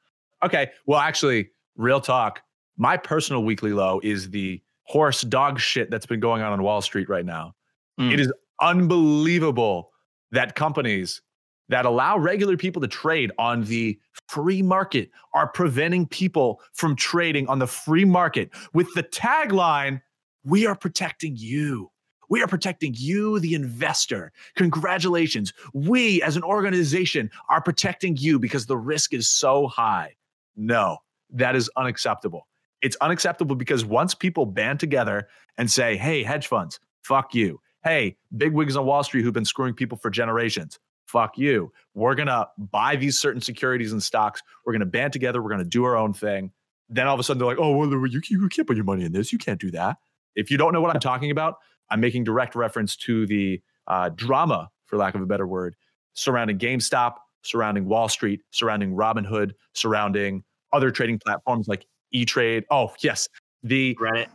Okay. 0.43 0.71
Well, 0.87 0.99
actually, 0.99 1.51
real 1.81 2.01
talk. 2.01 2.43
My 2.77 2.97
personal 2.97 3.43
weekly 3.43 3.73
low 3.73 4.01
is 4.03 4.31
the 4.31 4.61
horse 4.85 5.23
dog 5.23 5.59
shit 5.59 5.91
that's 5.91 6.07
been 6.07 6.21
going 6.21 6.43
on 6.43 6.53
on 6.53 6.63
Wall 6.63 6.83
Street 6.83 7.09
right 7.09 7.25
now. 7.25 7.55
Mm. 7.99 8.13
It 8.13 8.21
is 8.21 8.33
unbelievable 8.61 9.91
that 10.33 10.55
companies 10.55 11.23
that 11.69 11.87
allow 11.87 12.19
regular 12.19 12.57
people 12.57 12.83
to 12.83 12.89
trade 12.89 13.31
on 13.39 13.65
the 13.65 13.99
free 14.29 14.61
market 14.61 15.11
are 15.35 15.49
preventing 15.49 16.07
people 16.07 16.61
from 16.75 16.97
trading 16.97 17.47
on 17.49 17.59
the 17.59 17.67
free 17.67 18.05
market 18.05 18.51
with 18.75 18.93
the 18.95 19.03
tagline, 19.05 20.01
We 20.45 20.67
are 20.67 20.75
protecting 20.75 21.37
you. 21.37 21.91
We 22.31 22.43
are 22.43 22.47
protecting 22.47 22.95
you, 22.97 23.41
the 23.41 23.55
investor. 23.55 24.33
Congratulations. 24.57 25.53
We, 25.75 26.23
as 26.23 26.37
an 26.37 26.43
organization, 26.43 27.31
are 27.49 27.61
protecting 27.61 28.17
you 28.17 28.39
because 28.39 28.67
the 28.67 28.77
risk 28.77 29.13
is 29.13 29.29
so 29.29 29.67
high. 29.67 30.15
No, 30.57 30.99
that 31.33 31.57
is 31.57 31.71
unacceptable. 31.77 32.47
It's 32.83 32.97
unacceptable 33.01 33.57
because 33.57 33.85
once 33.85 34.15
people 34.15 34.47
band 34.47 34.81
together 34.81 35.29
and 35.59 35.71
say, 35.71 35.97
hey, 35.97 36.23
hedge 36.23 36.47
funds, 36.47 36.81
fuck 37.03 37.35
you. 37.35 37.61
Hey, 37.85 38.17
big 38.37 38.53
wigs 38.53 38.77
on 38.77 38.87
Wall 38.87 39.03
Street 39.03 39.23
who've 39.23 39.35
been 39.35 39.45
screwing 39.45 39.75
people 39.75 39.99
for 39.99 40.11
generations, 40.11 40.79
fuck 41.07 41.37
you. 41.37 41.73
We're 41.95 42.15
going 42.15 42.29
to 42.29 42.49
buy 42.57 42.97
these 42.97 43.19
certain 43.19 43.41
securities 43.41 43.93
and 43.93 44.03
stocks. 44.03 44.43
We're 44.65 44.73
going 44.73 44.81
to 44.81 44.87
band 44.87 45.13
together. 45.13 45.43
We're 45.43 45.51
going 45.51 45.63
to 45.63 45.69
do 45.69 45.85
our 45.85 45.97
own 45.97 46.13
thing. 46.13 46.53
Then 46.89 47.07
all 47.07 47.15
of 47.15 47.21
a 47.21 47.23
sudden 47.23 47.39
they're 47.39 47.49
like, 47.49 47.59
oh, 47.59 47.77
well, 47.77 48.07
you, 48.07 48.21
you 48.29 48.49
can't 48.49 48.67
put 48.67 48.77
your 48.77 48.85
money 48.85 49.05
in 49.05 49.13
this. 49.13 49.33
You 49.33 49.39
can't 49.39 49.61
do 49.61 49.71
that. 49.73 49.99
If 50.35 50.51
you 50.51 50.57
don't 50.57 50.73
know 50.73 50.81
what 50.81 50.95
I'm 50.95 51.01
talking 51.01 51.31
about, 51.31 51.57
I'm 51.91 52.01
making 52.01 52.25
direct 52.25 52.55
reference 52.55 52.97
to 52.97 53.27
the 53.27 53.61
uh, 53.87 54.11
drama, 54.11 54.71
for 54.87 54.97
lack 54.97 55.15
of 55.15 55.21
a 55.21 55.27
better 55.27 55.47
word, 55.47 55.77
surrounding 56.15 56.59
GameStop, 56.59 57.15
surrounding 57.43 57.87
Wall 57.87 58.09
Street, 58.09 58.43
surrounding 58.51 58.95
Robinhood, 58.95 59.53
surrounding 59.75 60.45
other 60.73 60.91
trading 60.91 61.19
platforms 61.19 61.69
like 61.69 61.87
E 62.13 62.25
Trade. 62.25 62.65
Oh, 62.71 62.93
yes, 63.03 63.29
the 63.63 63.97
Reddit. 64.01 64.27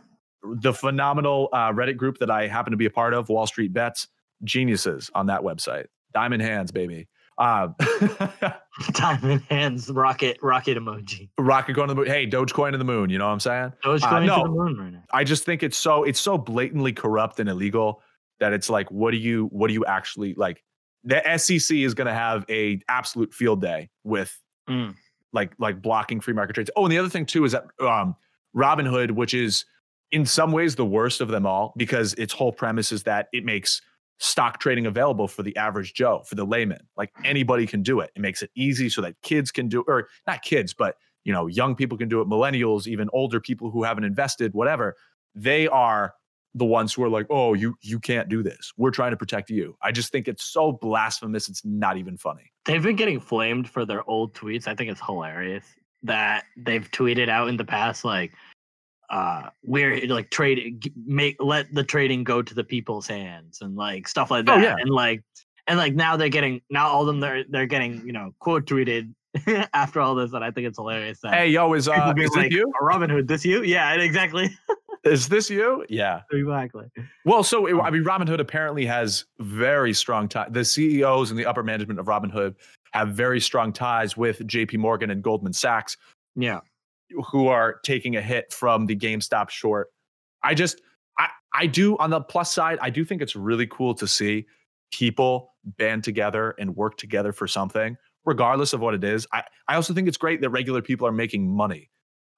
the 0.60 0.72
phenomenal 0.72 1.48
uh, 1.52 1.70
Reddit 1.72 1.96
group 1.96 2.18
that 2.18 2.30
I 2.30 2.46
happen 2.46 2.70
to 2.70 2.76
be 2.76 2.86
a 2.86 2.90
part 2.90 3.14
of, 3.14 3.28
Wall 3.28 3.46
Street 3.46 3.72
Bets, 3.72 4.08
geniuses 4.44 5.10
on 5.14 5.26
that 5.26 5.40
website. 5.42 5.86
Diamond 6.14 6.42
hands, 6.42 6.70
baby. 6.72 7.08
Uh, 7.38 7.68
Diamond 8.92 9.42
hands, 9.50 9.90
rocket, 9.90 10.38
rocket 10.42 10.78
emoji. 10.78 11.28
rocket 11.38 11.74
going 11.74 11.88
to 11.88 11.94
the 11.94 12.00
moon. 12.00 12.06
Hey, 12.06 12.26
Dogecoin 12.26 12.72
to 12.72 12.78
the 12.78 12.84
moon. 12.84 13.10
You 13.10 13.18
know 13.18 13.26
what 13.26 13.32
I'm 13.32 13.40
saying? 13.40 13.72
Doge 13.82 14.02
Uh, 14.02 14.20
no. 14.20 14.36
to 14.36 14.42
the 14.44 14.48
moon 14.48 14.76
right 14.78 14.92
now. 14.92 15.02
I 15.12 15.24
just 15.24 15.44
think 15.44 15.62
it's 15.62 15.76
so 15.76 16.04
it's 16.04 16.20
so 16.20 16.38
blatantly 16.38 16.92
corrupt 16.92 17.40
and 17.40 17.48
illegal 17.48 18.02
that 18.40 18.52
it's 18.52 18.70
like, 18.70 18.90
what 18.90 19.10
do 19.10 19.16
you 19.18 19.46
what 19.46 19.68
do 19.68 19.74
you 19.74 19.84
actually 19.84 20.34
like? 20.34 20.62
The 21.04 21.22
SEC 21.38 21.76
is 21.76 21.94
going 21.94 22.06
to 22.08 22.14
have 22.14 22.44
a 22.48 22.80
absolute 22.88 23.32
field 23.34 23.60
day 23.60 23.90
with 24.04 24.34
Mm. 24.68 24.96
Like 25.32 25.52
like 25.58 25.82
blocking 25.82 26.20
free 26.20 26.34
market 26.34 26.54
trades. 26.54 26.70
Oh, 26.76 26.84
and 26.84 26.92
the 26.92 26.98
other 26.98 27.08
thing 27.08 27.26
too 27.26 27.44
is 27.44 27.52
that 27.52 27.64
um, 27.80 28.16
Robinhood, 28.56 29.12
which 29.12 29.34
is 29.34 29.64
in 30.12 30.24
some 30.24 30.52
ways 30.52 30.76
the 30.76 30.84
worst 30.84 31.20
of 31.20 31.28
them 31.28 31.46
all, 31.46 31.72
because 31.76 32.14
its 32.14 32.32
whole 32.32 32.52
premise 32.52 32.92
is 32.92 33.02
that 33.04 33.28
it 33.32 33.44
makes 33.44 33.82
stock 34.18 34.60
trading 34.60 34.86
available 34.86 35.28
for 35.28 35.42
the 35.42 35.56
average 35.56 35.92
Joe, 35.94 36.22
for 36.26 36.36
the 36.36 36.44
layman. 36.44 36.86
Like 36.96 37.12
anybody 37.24 37.66
can 37.66 37.82
do 37.82 38.00
it. 38.00 38.10
It 38.16 38.20
makes 38.20 38.42
it 38.42 38.50
easy 38.56 38.88
so 38.88 39.02
that 39.02 39.20
kids 39.22 39.50
can 39.50 39.68
do, 39.68 39.84
or 39.86 40.08
not 40.26 40.42
kids, 40.42 40.72
but 40.72 40.96
you 41.24 41.32
know, 41.32 41.48
young 41.48 41.74
people 41.74 41.98
can 41.98 42.08
do 42.08 42.20
it. 42.20 42.28
Millennials, 42.28 42.86
even 42.86 43.08
older 43.12 43.40
people 43.40 43.70
who 43.70 43.82
haven't 43.82 44.04
invested, 44.04 44.54
whatever. 44.54 44.94
They 45.34 45.66
are 45.66 46.14
the 46.56 46.64
ones 46.64 46.92
who 46.94 47.04
are 47.04 47.08
like, 47.08 47.26
oh, 47.30 47.52
you 47.54 47.76
you 47.82 48.00
can't 48.00 48.28
do 48.28 48.42
this. 48.42 48.72
We're 48.76 48.90
trying 48.90 49.12
to 49.12 49.16
protect 49.16 49.50
you. 49.50 49.76
I 49.82 49.92
just 49.92 50.10
think 50.10 50.26
it's 50.26 50.44
so 50.44 50.72
blasphemous. 50.72 51.48
It's 51.48 51.64
not 51.64 51.96
even 51.98 52.16
funny. 52.16 52.50
They've 52.64 52.82
been 52.82 52.96
getting 52.96 53.20
flamed 53.20 53.68
for 53.70 53.84
their 53.84 54.08
old 54.10 54.34
tweets. 54.34 54.66
I 54.66 54.74
think 54.74 54.90
it's 54.90 55.00
hilarious 55.04 55.64
that 56.02 56.44
they've 56.56 56.90
tweeted 56.90 57.28
out 57.28 57.48
in 57.48 57.56
the 57.56 57.64
past 57.64 58.04
like 58.04 58.32
uh 59.10 59.50
we're 59.64 60.04
like 60.08 60.30
trade 60.30 60.92
make 61.06 61.36
let 61.40 61.72
the 61.74 61.84
trading 61.84 62.24
go 62.24 62.42
to 62.42 62.54
the 62.54 62.64
people's 62.64 63.06
hands 63.06 63.58
and 63.60 63.76
like 63.76 64.08
stuff 64.08 64.30
like 64.30 64.44
that 64.46 64.58
Oh, 64.58 64.60
that 64.60 64.64
yeah. 64.64 64.76
and 64.80 64.90
like 64.90 65.22
and 65.68 65.78
like 65.78 65.94
now 65.94 66.16
they're 66.16 66.28
getting 66.28 66.60
now 66.70 66.88
all 66.88 67.02
of 67.02 67.06
them 67.06 67.20
they're 67.20 67.44
they're 67.48 67.66
getting 67.66 68.04
you 68.06 68.12
know 68.12 68.32
quote 68.40 68.66
tweeted 68.66 69.12
after 69.74 70.00
all 70.00 70.14
this 70.16 70.32
and 70.32 70.44
i 70.44 70.50
think 70.50 70.66
it's 70.66 70.76
hilarious 70.78 71.20
that 71.22 71.34
Hey, 71.34 71.48
yo, 71.48 71.72
is 71.74 71.86
uh, 71.88 72.12
is 72.16 72.30
this 72.32 72.50
you? 72.52 72.70
"Oh, 72.80 72.84
robin 72.84 73.08
hood 73.10 73.28
this 73.28 73.44
you 73.44 73.62
yeah 73.62 73.94
exactly 73.94 74.50
Is 75.06 75.28
this 75.28 75.48
you? 75.48 75.84
Yeah. 75.88 76.22
exactly 76.32 76.86
Well, 77.24 77.42
so 77.42 77.66
it- 77.66 77.74
I 77.74 77.88
um 77.88 77.94
mean, 77.94 78.04
Robinhood 78.04 78.40
apparently 78.40 78.84
has 78.86 79.24
very 79.38 79.92
strong 79.92 80.28
ties. 80.28 80.48
The 80.50 80.64
CEOs 80.64 81.30
and 81.30 81.38
the 81.38 81.46
upper 81.46 81.62
management 81.62 82.00
of 82.00 82.06
Robinhood 82.06 82.54
have 82.92 83.10
very 83.10 83.40
strong 83.40 83.72
ties 83.72 84.16
with 84.16 84.46
J.P. 84.46 84.76
Morgan 84.78 85.10
and 85.10 85.22
Goldman 85.22 85.52
Sachs, 85.52 85.96
yeah 86.34 86.60
who 87.30 87.46
are 87.46 87.78
taking 87.84 88.16
a 88.16 88.20
hit 88.22 88.52
from 88.52 88.86
the 88.86 88.96
GameStop 88.96 89.48
short. 89.48 89.88
I 90.42 90.54
just, 90.54 90.80
I, 91.18 91.28
I 91.54 91.66
do 91.66 91.96
on 91.98 92.10
the 92.10 92.20
plus 92.20 92.52
side, 92.52 92.78
I 92.82 92.90
do 92.90 93.04
think 93.04 93.22
it's 93.22 93.36
really 93.36 93.66
cool 93.68 93.94
to 93.94 94.08
see 94.08 94.46
people 94.92 95.54
band 95.78 96.02
together 96.04 96.54
and 96.58 96.74
work 96.76 96.96
together 96.96 97.32
for 97.32 97.46
something, 97.46 97.96
regardless 98.24 98.72
of 98.72 98.80
what 98.80 98.94
it 98.94 99.04
is. 99.04 99.26
I, 99.32 99.44
I 99.68 99.76
also 99.76 99.94
think 99.94 100.08
it's 100.08 100.16
great 100.16 100.40
that 100.40 100.50
regular 100.50 100.82
people 100.82 101.06
are 101.06 101.12
making 101.12 101.48
money. 101.48 101.90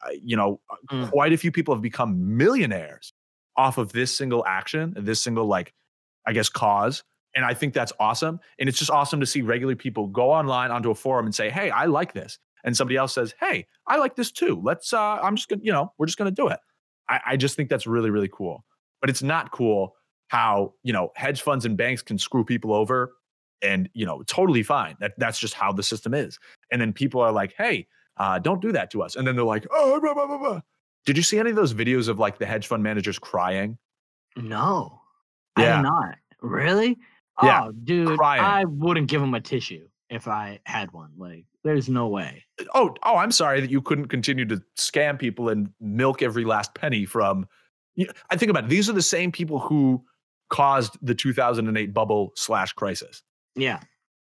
Uh, 0.06 0.11
you 0.22 0.37
know, 0.37 0.61
Mm. 0.90 1.11
quite 1.11 1.32
a 1.32 1.37
few 1.37 1.50
people 1.50 1.74
have 1.74 1.82
become 1.82 2.37
millionaires 2.37 3.12
off 3.56 3.78
of 3.78 3.92
this 3.92 4.16
single 4.16 4.44
action 4.46 4.92
and 4.96 5.04
this 5.06 5.20
single 5.20 5.46
like 5.46 5.74
I 6.26 6.32
guess 6.32 6.48
cause. 6.48 7.02
And 7.34 7.44
I 7.44 7.54
think 7.54 7.74
that's 7.74 7.92
awesome. 8.00 8.38
And 8.58 8.68
it's 8.68 8.78
just 8.78 8.90
awesome 8.90 9.20
to 9.20 9.26
see 9.26 9.42
regular 9.42 9.74
people 9.76 10.06
go 10.08 10.30
online 10.30 10.70
onto 10.70 10.90
a 10.90 10.94
forum 10.94 11.26
and 11.26 11.34
say, 11.34 11.50
"Hey, 11.50 11.70
I 11.70 11.87
like 11.87 12.12
this." 12.12 12.38
And 12.64 12.76
somebody 12.76 12.96
else 12.96 13.14
says, 13.14 13.34
"Hey, 13.40 13.66
I 13.87 13.96
like 13.96 14.14
this 14.16 14.30
too. 14.32 14.61
Let's 14.62 14.92
uh 14.92 15.18
I'm 15.22 15.37
just 15.37 15.48
going 15.48 15.61
to, 15.61 15.66
you 15.66 15.72
know, 15.72 15.92
we're 15.98 16.06
just 16.06 16.18
going 16.18 16.30
to 16.30 16.34
do 16.34 16.48
it." 16.48 16.58
I, 17.08 17.20
I 17.26 17.37
just 17.37 17.56
think 17.56 17.68
that's 17.68 17.87
really 17.87 18.11
really 18.11 18.28
cool. 18.32 18.64
But 19.00 19.11
it's 19.11 19.22
not 19.22 19.52
cool 19.52 19.94
how, 20.28 20.74
you 20.82 20.92
know, 20.92 21.11
hedge 21.16 21.42
funds 21.42 21.64
and 21.64 21.76
banks 21.76 22.02
can 22.02 22.18
screw 22.18 22.44
people 22.44 22.72
over 22.74 23.14
and, 23.62 23.88
you 23.94 24.04
know, 24.06 24.22
totally 24.26 24.62
fine. 24.62 24.96
That 25.00 25.14
that's 25.18 25.38
just 25.38 25.54
how 25.54 25.72
the 25.72 25.82
system 25.82 26.14
is. 26.14 26.38
And 26.70 26.80
then 26.80 26.92
people 26.92 27.20
are 27.20 27.32
like, 27.32 27.54
"Hey, 27.56 27.87
uh, 28.18 28.38
don't 28.38 28.61
do 28.62 28.72
that 28.72 28.90
to 28.92 29.02
us." 29.02 29.16
And 29.16 29.26
then 29.26 29.37
they're 29.37 29.44
like, 29.44 29.66
"Oh, 29.70 30.00
blah, 30.00 30.14
blah, 30.14 30.26
blah, 30.26 30.38
blah." 30.38 30.61
Did 31.07 31.16
you 31.16 31.22
see 31.22 31.38
any 31.38 31.50
of 31.50 31.57
those 31.57 31.72
videos 31.74 32.09
of 32.09 32.18
like 32.18 32.38
the 32.38 32.46
hedge 32.46 32.66
fund 32.66 32.83
managers 32.83 33.18
crying? 33.18 33.78
No, 34.37 35.00
I 35.57 35.62
Yeah. 35.62 35.76
did 35.76 35.83
not. 35.83 36.14
Really? 36.40 36.98
Yeah, 37.42 37.64
Oh, 37.66 37.72
dude, 37.72 38.18
crying. 38.18 38.42
I 38.42 38.64
wouldn't 38.64 39.09
give 39.09 39.20
them 39.20 39.35
a 39.35 39.40
tissue 39.40 39.88
if 40.11 40.26
I 40.28 40.59
had 40.66 40.90
one. 40.92 41.12
Like, 41.16 41.44
there's 41.64 41.88
no 41.88 42.09
way. 42.09 42.44
oh, 42.74 42.94
oh, 43.04 43.16
I'm 43.16 43.31
sorry 43.33 43.61
that 43.61 43.70
you 43.70 43.81
couldn't 43.81 44.09
continue 44.09 44.44
to 44.46 44.61
scam 44.76 45.18
people 45.18 45.48
and 45.48 45.70
milk 45.81 46.20
every 46.22 46.44
last 46.44 46.74
penny 46.74 47.04
from. 47.04 47.46
I 48.31 48.37
think 48.37 48.50
about 48.50 48.64
it. 48.64 48.70
These 48.70 48.88
are 48.88 48.92
the 48.92 49.02
same 49.02 49.33
people 49.33 49.59
who 49.59 50.04
caused 50.50 50.96
the 51.02 51.14
2008 51.14 51.92
bubble 51.92 52.33
slash 52.37 52.72
crisis. 52.72 53.22
Yeah, 53.57 53.81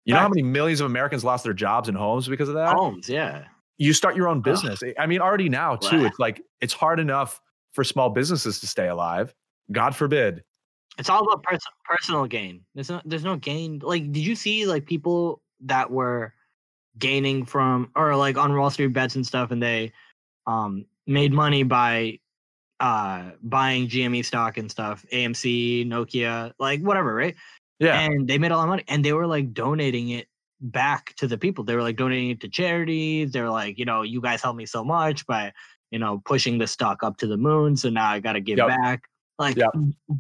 You 0.06 0.14
know 0.14 0.20
how 0.20 0.30
many 0.30 0.44
millions 0.44 0.82
of 0.82 0.86
Americans 0.86 1.24
lost 1.24 1.44
their 1.44 1.54
jobs 1.54 1.90
and 1.90 1.98
homes 1.98 2.28
because 2.28 2.48
of 2.50 2.56
that? 2.56 2.76
homes. 2.76 3.10
Yeah, 3.10 3.46
You 3.78 3.94
start 3.94 4.16
your 4.16 4.28
own 4.28 4.42
business. 4.42 4.82
I 4.98 5.06
mean, 5.06 5.20
already 5.22 5.50
now 5.50 5.76
too. 5.76 6.06
It's 6.06 6.20
like 6.20 6.42
it's 6.62 6.74
hard 6.74 7.00
enough 7.00 7.42
for 7.74 7.84
small 7.84 8.10
businesses 8.10 8.60
to 8.62 8.68
stay 8.68 8.88
alive. 8.88 9.34
God 9.72 9.96
forbid. 9.96 10.44
it's 10.98 11.10
all 11.10 11.24
about 11.24 11.44
pers- 11.44 11.60
personal 11.84 12.26
gain. 12.26 12.62
There's 12.74 12.90
no, 12.90 13.02
there's 13.04 13.24
no 13.26 13.36
gain. 13.36 13.80
Like, 13.84 14.12
did 14.12 14.22
you 14.26 14.36
see 14.36 14.66
like 14.66 14.86
people 14.86 15.42
that 15.62 15.92
were 15.92 16.34
gaining 16.98 17.44
from 17.46 17.92
or 17.96 18.16
like 18.16 18.38
on 18.38 18.56
Wall 18.56 18.70
Street 18.70 18.94
bets 18.94 19.16
and 19.16 19.26
stuff, 19.28 19.52
and 19.52 19.62
they 19.62 19.92
um 20.48 20.86
made 21.08 21.34
money 21.34 21.64
by 21.64 22.20
uh 22.80 23.32
buying 23.44 23.88
GME 23.90 24.24
stock 24.24 24.58
and 24.58 24.72
stuff, 24.72 25.06
AMC, 25.12 25.86
Nokia, 25.88 26.54
like 26.60 26.80
whatever, 26.82 27.14
right? 27.14 27.36
Yeah. 27.80 28.00
and 28.00 28.26
they 28.26 28.38
made 28.38 28.52
a 28.52 28.56
lot 28.56 28.64
of 28.64 28.70
money 28.70 28.86
and 28.88 29.04
they 29.04 29.12
were 29.12 29.28
like 29.28 29.54
donating 29.54 30.10
it 30.10 30.28
back 30.72 31.14
to 31.16 31.28
the 31.28 31.38
people 31.38 31.64
they 31.64 31.76
were 31.76 31.82
like 31.84 31.98
donating 31.98 32.30
it 32.30 32.40
to 32.42 32.48
charities 32.50 33.32
they're 33.32 33.50
like 33.50 33.78
you 33.78 33.86
know 33.86 34.02
you 34.02 34.22
guys 34.22 34.42
helped 34.42 34.58
me 34.58 34.66
so 34.66 34.84
much 34.84 35.26
by 35.28 35.52
you 35.92 36.00
know 36.00 36.22
pushing 36.26 36.58
the 36.58 36.68
stock 36.68 37.04
up 37.04 37.18
to 37.18 37.28
the 37.28 37.38
moon 37.38 37.76
so 37.78 37.90
now 37.90 38.10
i 38.10 38.20
gotta 38.20 38.42
give 38.42 38.58
Yep. 38.58 38.68
back 38.68 39.04
like 39.38 39.58
Yep. 39.58 39.72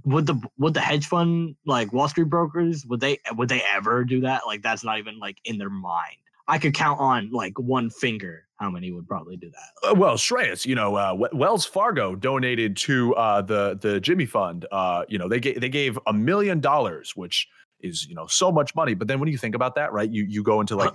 would 0.03 0.25
the 0.27 0.39
would 0.57 0.73
the 0.73 0.81
hedge 0.81 1.07
fund 1.07 1.55
like 1.65 1.91
wall 1.93 2.07
street 2.07 2.29
brokers 2.29 2.85
would 2.85 2.99
they 2.99 3.17
would 3.33 3.49
they 3.49 3.61
ever 3.73 4.03
do 4.03 4.21
that 4.21 4.41
like 4.45 4.61
that's 4.61 4.83
not 4.83 4.99
even 4.99 5.19
like 5.19 5.37
in 5.45 5.57
their 5.57 5.69
mind 5.69 6.17
i 6.47 6.57
could 6.57 6.73
count 6.73 6.99
on 6.99 7.29
like 7.31 7.57
one 7.57 7.89
finger 7.89 8.43
how 8.57 8.69
many 8.69 8.91
would 8.91 9.07
probably 9.07 9.35
do 9.35 9.49
that 9.51 9.89
Uh, 9.89 9.93
well, 9.95 10.15
Shreyas, 10.15 10.65
you 10.65 10.75
know, 10.75 10.95
uh, 10.95 11.27
Wells 11.33 11.65
Fargo 11.65 12.15
donated 12.15 12.77
to 12.77 13.13
uh, 13.15 13.41
the 13.41 13.77
the 13.81 13.99
Jimmy 13.99 14.25
Fund. 14.25 14.65
Uh, 14.71 15.03
you 15.09 15.17
know, 15.17 15.27
they 15.27 15.41
gave 15.41 15.59
they 15.59 15.67
gave 15.67 15.99
a 16.07 16.13
million 16.13 16.61
dollars, 16.61 17.17
which 17.17 17.49
is 17.85 18.05
you 18.07 18.15
know 18.15 18.27
so 18.27 18.51
much 18.51 18.75
money. 18.75 18.93
But 18.95 19.07
then 19.07 19.19
when 19.19 19.29
you 19.29 19.37
think 19.37 19.55
about 19.55 19.75
that, 19.75 19.93
right, 19.93 20.09
you 20.11 20.25
you 20.27 20.43
go 20.43 20.59
into 20.61 20.75
like 20.75 20.93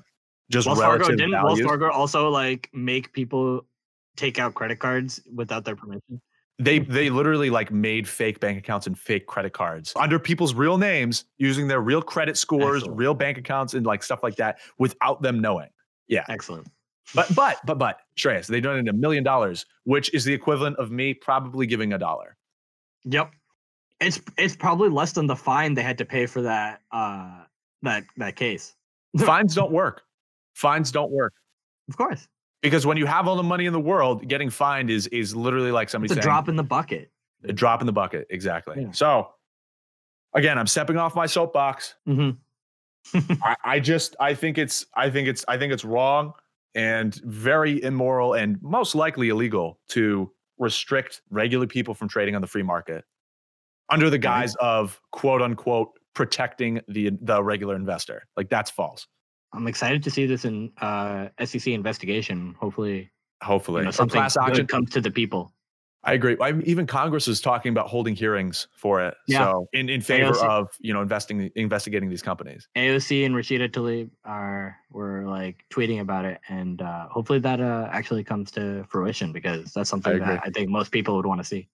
just 0.51 0.67
wells 0.67 0.81
fargo 0.81 1.09
didn't 1.09 1.33
wells 1.43 1.61
fargo 1.61 1.91
also 1.91 2.29
like 2.29 2.69
make 2.73 3.13
people 3.13 3.65
take 4.17 4.39
out 4.39 4.55
credit 4.55 4.79
cards 4.81 5.21
without 5.35 5.65
their 5.65 5.77
permission 5.77 6.21
They 6.59 6.81
they 6.81 7.09
literally 7.09 7.49
like 7.49 7.71
made 7.73 8.07
fake 8.07 8.39
bank 8.41 8.59
accounts 8.59 8.87
and 8.87 8.99
fake 8.99 9.27
credit 9.27 9.53
cards 9.55 9.93
under 9.97 10.19
people's 10.19 10.53
real 10.53 10.77
names, 10.77 11.25
using 11.39 11.69
their 11.69 11.81
real 11.81 12.03
credit 12.03 12.37
scores, 12.37 12.83
Excellent. 12.83 12.99
real 12.99 13.15
bank 13.15 13.39
accounts, 13.39 13.73
and 13.73 13.87
like 13.87 14.03
stuff 14.03 14.23
like 14.23 14.37
that, 14.37 14.59
without 14.79 15.23
them 15.23 15.41
knowing. 15.41 15.71
Yeah. 16.09 16.25
Excellent 16.29 16.69
But 17.15 17.35
but 17.35 17.59
but 17.65 17.79
but 17.79 17.99
Shreyas, 18.19 18.47
they 18.47 18.61
donated 18.61 18.89
a 18.89 18.93
million 18.93 19.25
dollars, 19.25 19.65
which 19.85 20.13
is 20.13 20.25
the 20.25 20.35
equivalent 20.35 20.77
of 20.77 20.91
me 20.91 21.15
probably 21.15 21.67
giving 21.67 21.93
a 21.95 21.99
dollar. 21.99 22.37
Yep. 23.05 23.31
It's 24.01 24.21
it's 24.39 24.57
probably 24.57 24.89
less 24.89 25.13
than 25.13 25.27
the 25.27 25.37
fine 25.37 25.75
they 25.75 25.83
had 25.83 25.99
to 25.99 26.05
pay 26.05 26.27
for 26.27 26.43
that 26.43 26.81
uh 26.93 27.43
that 27.83 28.05
that 28.17 28.37
case. 28.37 28.75
Fines 29.19 29.55
don't 29.55 29.73
work. 29.73 30.03
Fines 30.55 30.91
don't 30.93 31.11
work. 31.11 31.33
Of 31.89 31.97
course. 31.97 32.29
because 32.63 32.87
when 32.87 32.97
you 32.97 33.07
have 33.07 33.27
all 33.27 33.37
the 33.37 33.43
money 33.43 33.67
in 33.67 33.73
the 33.73 33.81
world, 33.81 34.27
getting 34.29 34.51
fined 34.51 34.91
is 34.91 35.07
is 35.09 35.35
literally 35.35 35.73
like 35.73 35.89
somebody 35.91 36.07
It's 36.07 36.13
a 36.13 36.23
saying 36.23 36.23
drop 36.25 36.49
in 36.49 36.57
the 36.57 36.63
bucket. 36.63 37.11
a 37.45 37.53
drop 37.53 37.81
in 37.81 37.87
the 37.87 37.93
bucket. 37.93 38.27
Exactly. 38.31 38.83
Yeah. 38.83 38.93
So 38.93 39.29
again, 40.35 40.59
I'm 40.59 40.67
stepping 40.67 40.97
off 40.97 41.15
my 41.15 41.27
soapbox. 41.27 41.95
hmm 42.07 42.31
I, 43.43 43.57
I 43.65 43.81
just 43.81 44.15
I 44.21 44.35
think 44.35 44.59
it's 44.59 44.85
I 44.95 45.09
think 45.11 45.27
it's 45.27 45.45
I 45.49 45.57
think 45.59 45.73
it's 45.73 45.85
wrong 45.85 46.35
and 46.75 47.15
very 47.25 47.83
immoral 47.83 48.35
and 48.35 48.61
most 48.63 48.95
likely 48.95 49.31
illegal 49.31 49.81
to 49.89 50.31
restrict 50.59 51.23
regular 51.31 51.67
people 51.67 51.95
from 51.95 52.09
trading 52.09 52.35
on 52.37 52.43
the 52.43 52.47
free 52.47 52.63
market 52.63 53.05
under 53.91 54.11
the 54.11 54.19
guise 54.19 54.55
of 54.57 55.01
quote 55.13 55.43
unquote 55.43 55.91
protecting 56.15 56.81
the 56.89 57.11
the 57.21 57.43
regular 57.43 57.77
investor. 57.77 58.23
Like 58.37 58.49
that's 58.49 58.71
false. 58.71 59.07
I'm 59.53 59.67
excited 59.67 60.03
to 60.05 60.11
see 60.11 60.27
this 60.27 60.45
in 60.45 60.73
uh 60.81 61.29
SEC 61.45 61.69
investigation. 61.69 62.55
Hopefully, 62.59 63.11
Hopefully, 63.43 63.81
you 63.81 63.85
know, 63.87 63.91
something 63.91 64.19
class 64.19 64.37
action 64.37 64.67
comes 64.67 64.91
to 64.91 65.01
the 65.01 65.11
people. 65.11 65.53
I 66.03 66.15
agree. 66.15 66.37
I 66.41 66.53
mean, 66.53 66.67
even 66.67 66.87
Congress 66.87 67.29
is 67.29 67.41
talking 67.43 67.71
about 67.71 67.89
holding 67.89 68.15
hearings 68.15 68.69
for 68.75 69.05
it. 69.05 69.15
Yeah. 69.27 69.45
So 69.45 69.69
in, 69.75 69.91
in 69.91 70.01
favor 70.01 70.33
AOC. 70.33 70.49
of 70.49 70.69
you 70.81 70.93
know 70.95 71.03
investing 71.03 71.51
investigating 71.57 72.09
these 72.09 72.23
companies. 72.23 72.69
AOC 72.77 73.27
and 73.27 73.35
Rashida 73.35 73.71
Tlaib 73.71 74.11
are 74.25 74.77
were 74.91 75.25
like 75.27 75.65
tweeting 75.71 76.01
about 76.01 76.25
it, 76.25 76.41
and 76.49 76.81
uh, 76.81 77.09
hopefully 77.09 77.39
that 77.41 77.61
uh, 77.61 77.89
actually 77.91 78.25
comes 78.25 78.51
to 78.53 78.85
fruition 78.89 79.33
because 79.33 79.73
that's 79.73 79.91
something 79.91 80.15
agree. 80.15 80.27
that 80.27 80.43
I 80.45 80.51
think 80.51 80.71
most 80.71 80.91
people 80.91 81.17
would 81.17 81.27
want 81.27 81.41
to 81.41 81.45
see. 81.45 81.69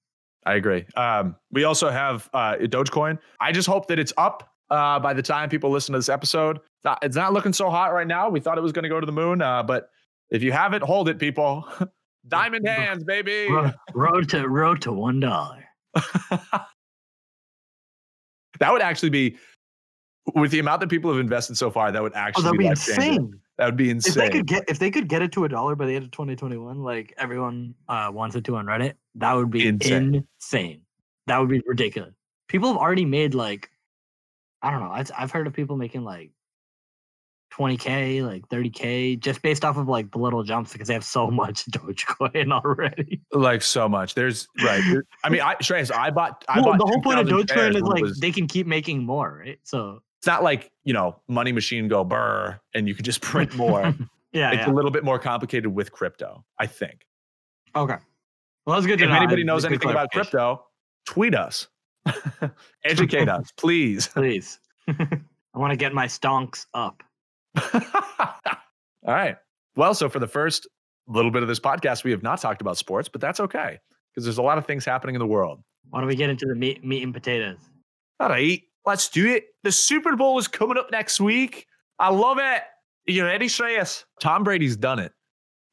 I 0.46 0.54
agree. 0.54 0.86
Um, 0.96 1.36
we 1.50 1.64
also 1.64 1.90
have 1.90 2.30
uh, 2.32 2.54
Dogecoin. 2.60 3.18
I 3.40 3.50
just 3.52 3.68
hope 3.68 3.88
that 3.88 3.98
it's 3.98 4.12
up 4.16 4.48
uh, 4.70 5.00
by 5.00 5.12
the 5.12 5.22
time 5.22 5.48
people 5.48 5.70
listen 5.70 5.92
to 5.92 5.98
this 5.98 6.08
episode. 6.08 6.58
It's 6.58 6.84
not, 6.84 6.98
it's 7.02 7.16
not 7.16 7.32
looking 7.32 7.52
so 7.52 7.68
hot 7.68 7.92
right 7.92 8.06
now. 8.06 8.28
We 8.30 8.38
thought 8.38 8.56
it 8.56 8.60
was 8.62 8.72
going 8.72 8.84
to 8.84 8.88
go 8.88 9.00
to 9.00 9.06
the 9.06 9.12
moon, 9.12 9.42
uh, 9.42 9.64
but 9.64 9.90
if 10.30 10.44
you 10.44 10.52
have 10.52 10.72
it, 10.72 10.82
hold 10.82 11.08
it, 11.08 11.18
people. 11.18 11.68
Diamond 12.28 12.66
hands, 12.66 13.04
baby. 13.04 13.48
Ro- 13.50 13.72
road 13.94 14.28
to 14.30 14.48
road 14.48 14.80
to 14.82 14.92
one 14.92 15.20
dollar. 15.20 15.64
that 18.60 18.72
would 18.72 18.82
actually 18.82 19.10
be 19.10 19.36
with 20.34 20.50
the 20.50 20.58
amount 20.58 20.80
that 20.80 20.88
people 20.88 21.10
have 21.10 21.20
invested 21.20 21.56
so 21.56 21.70
far. 21.70 21.92
That 21.92 22.02
would 22.02 22.12
Oh, 22.14 22.18
actually 22.18 22.44
that'd 22.44 22.58
be 22.58 22.64
be 22.64 22.68
insane. 22.68 23.40
That 23.58 23.66
would 23.66 23.76
be 23.76 23.88
insane. 23.90 24.10
if 24.10 24.14
they 24.16 24.38
could 24.38 24.46
get 24.46 24.64
if 24.68 24.78
they 24.78 24.90
could 24.90 25.08
get 25.08 25.22
it 25.22 25.32
to 25.32 25.44
a 25.44 25.48
dollar 25.48 25.74
by 25.76 25.86
the 25.86 25.94
end 25.94 26.04
of 26.04 26.10
2021 26.10 26.82
like 26.82 27.14
everyone 27.16 27.74
uh 27.88 28.10
wants 28.12 28.36
it 28.36 28.44
to 28.44 28.56
on 28.56 28.66
reddit 28.66 28.94
that 29.14 29.32
would 29.32 29.50
be 29.50 29.66
Insane. 29.66 30.26
insane, 30.38 30.82
that 31.26 31.38
would 31.38 31.48
be 31.48 31.62
ridiculous 31.66 32.12
people 32.48 32.68
have 32.68 32.76
already 32.76 33.04
made 33.06 33.34
like 33.34 33.70
i 34.62 34.70
don't 34.70 34.80
know 34.80 34.90
I've, 34.90 35.10
I've 35.16 35.30
heard 35.32 35.46
of 35.46 35.54
people 35.54 35.76
making 35.78 36.04
like 36.04 36.32
20k 37.54 38.22
like 38.26 38.46
30k 38.48 39.18
just 39.18 39.40
based 39.40 39.64
off 39.64 39.78
of 39.78 39.88
like 39.88 40.10
the 40.10 40.18
little 40.18 40.42
jumps 40.42 40.72
because 40.72 40.88
they 40.88 40.94
have 40.94 41.04
so 41.04 41.30
much 41.42 41.64
dogecoin 41.66 42.52
already 42.52 43.22
like 43.32 43.62
so 43.62 43.88
much. 43.88 44.14
There's 44.14 44.46
right. 44.62 44.82
there- 44.90 45.04
I 45.24 45.30
mean, 45.30 45.40
I 45.40 45.54
Shreyas, 45.56 45.90
I 45.94 46.10
bought. 46.10 46.44
I 46.48 46.60
well, 46.60 46.70
bought 46.72 46.78
the 46.78 46.86
whole 46.86 47.00
point 47.02 47.18
of 47.20 47.28
2,000 47.28 47.48
shares 47.48 47.74
dogecoin 47.74 47.76
is 47.76 47.82
like 47.82 48.02
was- 48.02 48.20
they 48.20 48.30
can 48.32 48.46
keep 48.46 48.66
making 48.66 49.04
more 49.04 49.40
right 49.44 49.58
so 49.62 50.02
it's 50.26 50.32
not 50.32 50.42
like 50.42 50.72
you 50.82 50.92
know, 50.92 51.20
money 51.28 51.52
machine 51.52 51.86
go 51.86 52.02
burr, 52.02 52.58
and 52.74 52.88
you 52.88 52.94
can 52.94 53.04
just 53.04 53.20
print 53.20 53.54
more. 53.54 53.82
yeah, 54.32 54.50
it's 54.50 54.66
yeah. 54.66 54.70
a 54.70 54.74
little 54.74 54.90
bit 54.90 55.04
more 55.04 55.20
complicated 55.20 55.72
with 55.72 55.92
crypto. 55.92 56.44
I 56.58 56.66
think. 56.66 57.06
okay 57.76 57.96
well 58.66 58.74
that's 58.74 58.86
good 58.86 58.98
to 58.98 59.04
If 59.04 59.10
know. 59.10 59.16
anybody 59.16 59.44
knows 59.44 59.64
anything 59.64 59.90
about 59.90 60.10
crypto, 60.10 60.66
tweet 61.06 61.34
us, 61.36 61.68
educate 62.84 63.28
us, 63.28 63.52
please. 63.56 64.08
please 64.08 64.58
i 64.88 65.58
want 65.58 65.70
to 65.70 65.76
get 65.76 65.94
my 65.94 66.06
stonks 66.06 66.66
up 66.74 67.02
All 69.06 69.14
right. 69.14 69.36
Well, 69.76 69.94
so 69.94 70.08
for 70.08 70.18
the 70.18 70.26
first 70.26 70.66
little 71.06 71.30
bit 71.30 71.42
of 71.42 71.48
this 71.48 71.60
podcast, 71.60 72.02
we 72.02 72.10
have 72.10 72.22
not 72.22 72.40
talked 72.40 72.60
about 72.60 72.76
sports, 72.76 73.08
but 73.08 73.20
that's 73.20 73.38
okay 73.40 73.78
because 74.12 74.24
there's 74.24 74.38
a 74.38 74.42
lot 74.42 74.58
of 74.58 74.66
things 74.66 74.84
happening 74.84 75.14
in 75.14 75.20
the 75.20 75.26
world. 75.26 75.62
Why 75.90 76.00
don't 76.00 76.08
we 76.08 76.16
get 76.16 76.30
into 76.30 76.46
the 76.46 76.54
meat, 76.54 76.84
meat 76.84 77.02
and 77.04 77.14
potatoes? 77.14 77.58
All 78.18 78.28
right, 78.28 78.60
let's 78.86 79.08
do 79.08 79.26
it. 79.26 79.46
The 79.64 79.72
Super 79.72 80.16
Bowl 80.16 80.38
is 80.38 80.48
coming 80.48 80.78
up 80.78 80.90
next 80.90 81.20
week. 81.20 81.66
I 81.98 82.10
love 82.10 82.38
it. 82.38 82.62
You 83.06 83.24
ready, 83.24 83.46
Shreyas? 83.46 84.04
Tom 84.20 84.44
Brady's 84.44 84.76
done 84.76 84.98
it. 84.98 85.12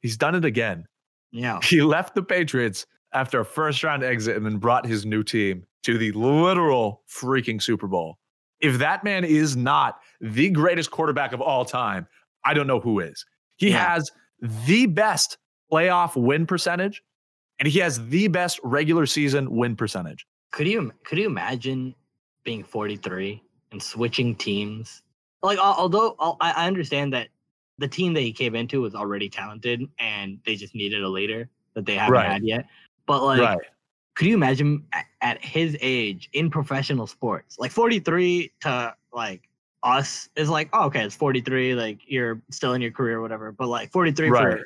He's 0.00 0.16
done 0.16 0.34
it 0.34 0.44
again. 0.44 0.86
Yeah. 1.32 1.60
He 1.62 1.80
left 1.82 2.14
the 2.14 2.22
Patriots 2.22 2.86
after 3.12 3.40
a 3.40 3.44
first 3.44 3.82
round 3.82 4.02
exit 4.04 4.36
and 4.36 4.44
then 4.44 4.58
brought 4.58 4.86
his 4.86 5.04
new 5.06 5.22
team 5.22 5.64
to 5.84 5.98
the 5.98 6.12
literal 6.12 7.02
freaking 7.10 7.60
Super 7.62 7.86
Bowl. 7.86 8.18
If 8.60 8.78
that 8.78 9.04
man 9.04 9.24
is 9.24 9.56
not 9.56 9.98
the 10.20 10.50
greatest 10.50 10.90
quarterback 10.90 11.32
of 11.32 11.40
all 11.40 11.64
time, 11.64 12.06
I 12.44 12.54
don't 12.54 12.66
know 12.66 12.80
who 12.80 13.00
is. 13.00 13.24
He 13.56 13.70
Yeah. 13.70 13.94
has 13.94 14.10
the 14.40 14.86
best 14.86 15.38
playoff 15.72 16.14
win 16.16 16.46
percentage 16.46 17.02
and 17.58 17.66
he 17.68 17.78
has 17.80 18.06
the 18.08 18.28
best 18.28 18.60
regular 18.62 19.06
season 19.06 19.50
win 19.50 19.76
percentage. 19.76 20.26
could 20.52 20.68
you 20.68 20.92
could 21.04 21.18
you 21.18 21.26
imagine 21.26 21.94
being 22.44 22.62
43 22.62 23.42
and 23.72 23.82
switching 23.82 24.34
teams? 24.36 25.02
Like, 25.42 25.58
although 25.58 26.16
I 26.40 26.52
I 26.52 26.66
understand 26.66 27.12
that 27.12 27.28
the 27.78 27.88
team 27.88 28.14
that 28.14 28.20
he 28.20 28.32
came 28.32 28.54
into 28.54 28.80
was 28.80 28.94
already 28.94 29.28
talented 29.28 29.82
and 29.98 30.38
they 30.46 30.54
just 30.54 30.74
needed 30.74 31.02
a 31.02 31.08
leader 31.08 31.48
that 31.74 31.84
they 31.84 31.96
haven't 31.96 32.14
Right. 32.14 32.30
had 32.30 32.44
yet. 32.44 32.66
But 33.06 33.22
like, 33.24 33.40
right. 33.40 33.58
could 34.14 34.28
you 34.28 34.34
imagine 34.34 34.84
at, 34.92 35.06
at 35.20 35.44
his 35.44 35.76
age 35.80 36.30
in 36.32 36.50
professional 36.50 37.06
sports, 37.06 37.58
like 37.58 37.72
43 37.72 38.52
to 38.60 38.94
like 39.12 39.48
us 39.82 40.28
is 40.36 40.48
like, 40.48 40.68
oh, 40.72 40.84
okay, 40.86 41.04
it's 41.04 41.16
43, 41.16 41.74
like 41.74 41.98
you're 42.06 42.40
still 42.50 42.74
in 42.74 42.80
your 42.80 42.92
career, 42.92 43.18
or 43.18 43.22
whatever. 43.22 43.52
But 43.52 43.68
like 43.68 43.90
43 43.90 44.30
Right. 44.30 44.58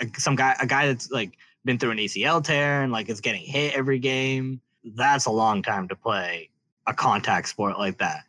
for 0.00 0.10
some 0.18 0.36
guy, 0.36 0.56
a 0.60 0.66
guy 0.66 0.86
that's 0.86 1.10
like 1.10 1.36
been 1.64 1.78
through 1.78 1.90
an 1.90 1.98
ACL 1.98 2.42
tear 2.42 2.82
and 2.82 2.92
like 2.92 3.08
is 3.08 3.20
getting 3.20 3.42
hit 3.42 3.74
every 3.74 3.98
game, 3.98 4.60
that's 4.94 5.26
a 5.26 5.30
long 5.30 5.62
time 5.62 5.88
to 5.88 5.96
play 5.96 6.48
a 6.86 6.94
contact 6.94 7.48
sport 7.48 7.78
like 7.78 7.98
that. 7.98 8.24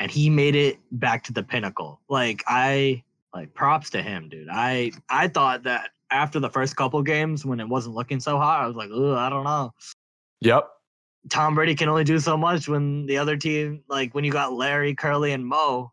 And 0.00 0.10
he 0.10 0.30
made 0.30 0.54
it 0.54 0.78
back 0.92 1.24
to 1.24 1.32
the 1.32 1.42
pinnacle. 1.42 2.00
Like 2.08 2.44
I 2.46 3.02
like 3.34 3.52
props 3.54 3.90
to 3.90 4.02
him, 4.02 4.28
dude. 4.28 4.48
I 4.50 4.92
I 5.08 5.28
thought 5.28 5.64
that 5.64 5.90
after 6.10 6.40
the 6.40 6.48
first 6.48 6.76
couple 6.76 7.02
games 7.02 7.44
when 7.44 7.60
it 7.60 7.68
wasn't 7.68 7.94
looking 7.94 8.20
so 8.20 8.38
hot, 8.38 8.62
I 8.62 8.66
was 8.66 8.76
like, 8.76 8.90
oh, 8.92 9.14
I 9.14 9.28
don't 9.28 9.44
know. 9.44 9.72
Yep. 10.40 10.68
Tom 11.28 11.54
Brady 11.54 11.74
can 11.74 11.88
only 11.88 12.04
do 12.04 12.18
so 12.18 12.36
much 12.36 12.68
when 12.68 13.06
the 13.06 13.18
other 13.18 13.36
team, 13.36 13.82
like 13.88 14.14
when 14.14 14.24
you 14.24 14.32
got 14.32 14.52
Larry, 14.52 14.94
Curly, 14.94 15.32
and 15.32 15.44
Moe 15.46 15.92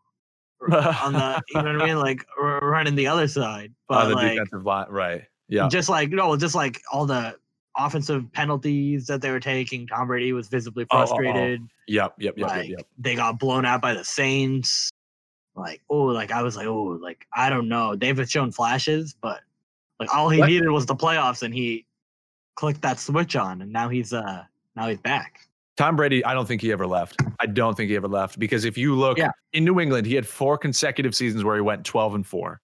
on 0.71 1.13
the, 1.13 1.41
you 1.49 1.62
know 1.62 1.73
what 1.73 1.82
I 1.82 1.86
mean, 1.86 1.99
like 1.99 2.25
r- 2.39 2.60
running 2.62 2.95
the 2.95 3.08
other 3.08 3.28
side. 3.28 3.73
But 3.89 4.04
On 4.04 4.10
the 4.10 4.15
like, 4.15 4.32
defensive 4.34 4.65
line. 4.65 4.88
Right. 4.89 5.23
Yeah. 5.47 5.67
just 5.67 5.89
like 5.89 6.10
no, 6.10 6.36
just 6.38 6.56
like 6.56 6.82
all 6.91 7.06
the 7.06 7.36
offensive 7.77 8.31
penalties 8.33 9.07
that 9.07 9.21
they 9.21 9.31
were 9.31 9.39
taking, 9.39 9.88
Tom 9.88 10.07
Brady 10.07 10.33
was 10.33 10.47
visibly 10.47 10.85
Oh, 10.91 10.97
oh, 10.97 11.01
oh. 11.03 11.05
frustrated. 11.07 11.61
Yep. 11.88 12.15
Yep. 12.19 12.38
Yep. 12.38 12.47
like 12.49 12.67
yep. 12.69 12.77
Yep. 12.79 12.88
they 12.97 13.15
got 13.15 13.39
blown 13.39 13.65
out 13.65 13.81
by 13.81 13.93
the 13.93 14.03
Saints. 14.03 14.89
Like 15.55 15.81
oh, 15.89 16.03
like 16.05 16.31
I 16.31 16.41
was 16.41 16.57
like 16.57 16.67
oh, 16.67 16.99
like 17.01 17.25
I 17.33 17.49
don't 17.49 17.69
know. 17.69 17.95
They've 17.95 18.29
shown 18.29 18.51
flashes, 18.51 19.15
but 19.21 19.41
like 19.99 20.13
all 20.13 20.29
he 20.29 20.39
What? 20.39 20.49
needed 20.49 20.69
was 20.69 20.85
the 20.85 20.95
playoffs, 20.95 21.43
and 21.43 21.53
he 21.53 21.85
clicked 22.55 22.81
that 22.81 22.99
switch 22.99 23.35
on, 23.35 23.61
and 23.61 23.71
now 23.71 23.88
he's 23.88 24.11
uh 24.11 24.43
now 24.75 24.88
he's 24.89 24.99
back. 24.99 25.39
Tom 25.77 25.95
Brady, 25.97 26.23
I 26.23 26.33
don't 26.33 26.45
think 26.47 26.61
he 26.61 26.71
ever 26.71 26.88
left. 26.88 27.21
I 27.39 27.45
don't 27.47 27.75
think 27.75 27.89
he 27.89 27.95
ever 27.97 28.07
left 28.07 28.39
because 28.39 28.63
if 28.63 28.77
you 28.77 28.95
look 28.95 29.17
Yeah. 29.17 29.31
in 29.53 29.65
New 29.65 29.79
England, 29.81 30.07
he 30.07 30.15
had 30.15 30.25
four 30.25 30.57
consecutive 30.57 31.13
seasons 31.13 31.43
where 31.43 31.55
he 31.55 31.61
went 31.61 31.85
12 31.85 32.15
and 32.15 32.25
4. 32.27 32.61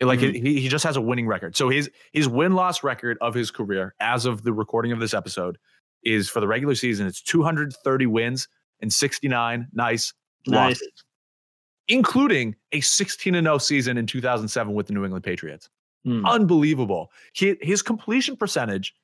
Like 0.00 0.18
Mhm. 0.20 0.34
he, 0.44 0.60
he 0.60 0.68
just 0.68 0.84
has 0.84 0.96
a 0.96 1.00
winning 1.00 1.26
record. 1.26 1.56
So 1.56 1.68
his 1.68 1.90
his 2.12 2.28
win-loss 2.28 2.82
record 2.82 3.16
of 3.20 3.32
his 3.34 3.50
career 3.50 3.94
as 4.00 4.26
of 4.26 4.42
the 4.42 4.52
recording 4.52 4.92
of 4.92 4.98
this 5.00 5.14
episode 5.14 5.56
is 6.02 6.28
for 6.28 6.40
the 6.40 6.48
regular 6.48 6.74
season 6.74 7.06
it's 7.06 7.22
230 7.22 8.06
wins 8.06 8.48
and 8.80 8.92
69 8.92 9.68
nice 9.72 10.12
Nice. 10.46 10.80
losses, 10.80 11.04
including 11.88 12.54
a 12.72 12.80
16 12.80 13.34
and 13.34 13.46
0 13.46 13.58
season 13.58 13.96
in 13.96 14.06
2007 14.06 14.74
with 14.74 14.86
the 14.88 14.92
New 14.92 15.04
England 15.04 15.24
Patriots. 15.24 15.68
Hmm. 16.04 16.24
Unbelievable. 16.26 17.10
He, 17.32 17.56
his 17.62 17.80
completion 17.82 18.36
percentage 18.36 18.94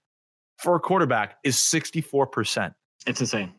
for 0.59 0.74
a 0.76 0.81
quarterback 0.81 1.38
is 1.44 1.57
64%. 1.57 2.74
It's 3.07 3.20
insane. 3.20 3.53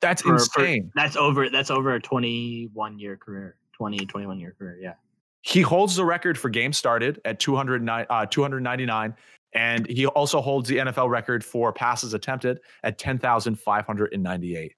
That's 0.00 0.22
For- 0.22 0.28
for- 0.38 0.64
insane. 0.64 0.90
That's 0.96 1.14
over. 1.16 1.48
That's 1.50 1.70
over 1.70 1.94
a 1.94 2.00
21 2.00 2.98
year 2.98 3.16
career. 3.16 3.56
20, 3.74 4.06
21 4.06 4.40
year 4.40 4.54
career. 4.58 4.78
Yeah. 4.80 4.94
He 5.42 5.62
holds 5.62 5.96
the 5.96 6.04
record 6.04 6.38
for 6.38 6.48
games 6.50 6.76
started 6.76 7.20
at 7.24 7.40
209, 7.40 8.06
uh, 8.10 8.26
299. 8.26 9.14
And 9.52 9.86
he 9.88 10.06
also 10.06 10.40
holds 10.40 10.68
the 10.68 10.76
NFL 10.76 11.08
record 11.08 11.44
for 11.44 11.72
passes 11.72 12.14
attempted 12.14 12.60
at 12.84 12.98
10,598. 12.98 14.74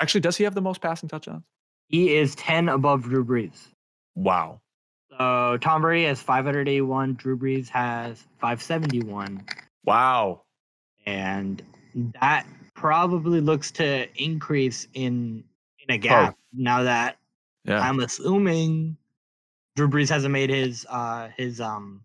Actually, 0.00 0.20
does 0.20 0.36
he 0.36 0.44
have 0.44 0.54
the 0.54 0.62
most 0.62 0.80
passing 0.80 1.08
touchdowns? 1.08 1.44
He 1.88 2.16
is 2.16 2.34
10 2.36 2.68
above 2.70 3.02
Drew 3.02 3.24
Brees. 3.24 3.68
Wow. 4.14 4.60
So 5.10 5.58
Tom 5.60 5.82
Brady 5.82 6.06
has 6.06 6.20
581. 6.22 7.14
Drew 7.14 7.36
Brees 7.36 7.68
has 7.68 8.24
571. 8.40 9.44
Wow. 9.84 10.42
and 11.06 11.62
that 12.20 12.46
probably 12.74 13.40
looks 13.40 13.70
to 13.70 14.06
increase 14.22 14.88
in 14.94 15.44
in 15.86 15.94
a 15.94 15.98
gap 15.98 16.36
now 16.54 16.82
that 16.82 17.18
Yeah. 17.64 17.78
I'm 17.80 18.00
assuming 18.00 18.96
Drew 19.76 19.88
Brees 19.88 20.08
hasn't 20.08 20.32
made 20.32 20.50
his 20.50 20.86
uh 20.88 21.28
his 21.36 21.60
um 21.60 22.02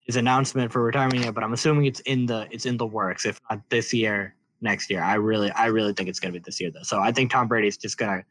his 0.00 0.16
announcement 0.16 0.70
for 0.70 0.82
retirement 0.82 1.24
yet, 1.24 1.34
but 1.34 1.42
I'm 1.42 1.52
assuming 1.52 1.86
it's 1.86 2.00
in 2.00 2.26
the 2.26 2.46
it's 2.50 2.66
in 2.66 2.76
the 2.76 2.86
works. 2.86 3.26
If 3.26 3.40
not 3.50 3.60
this 3.70 3.92
year, 3.92 4.34
next 4.60 4.90
year. 4.90 5.02
I 5.02 5.14
really 5.14 5.50
I 5.52 5.66
really 5.66 5.92
think 5.92 6.08
it's 6.08 6.18
gonna 6.18 6.32
be 6.32 6.40
this 6.40 6.60
year 6.60 6.70
though. 6.70 6.82
So 6.82 7.00
I 7.00 7.12
think 7.12 7.30
Tom 7.30 7.46
Brady's 7.46 7.76
just 7.76 7.98
gonna 7.98 8.24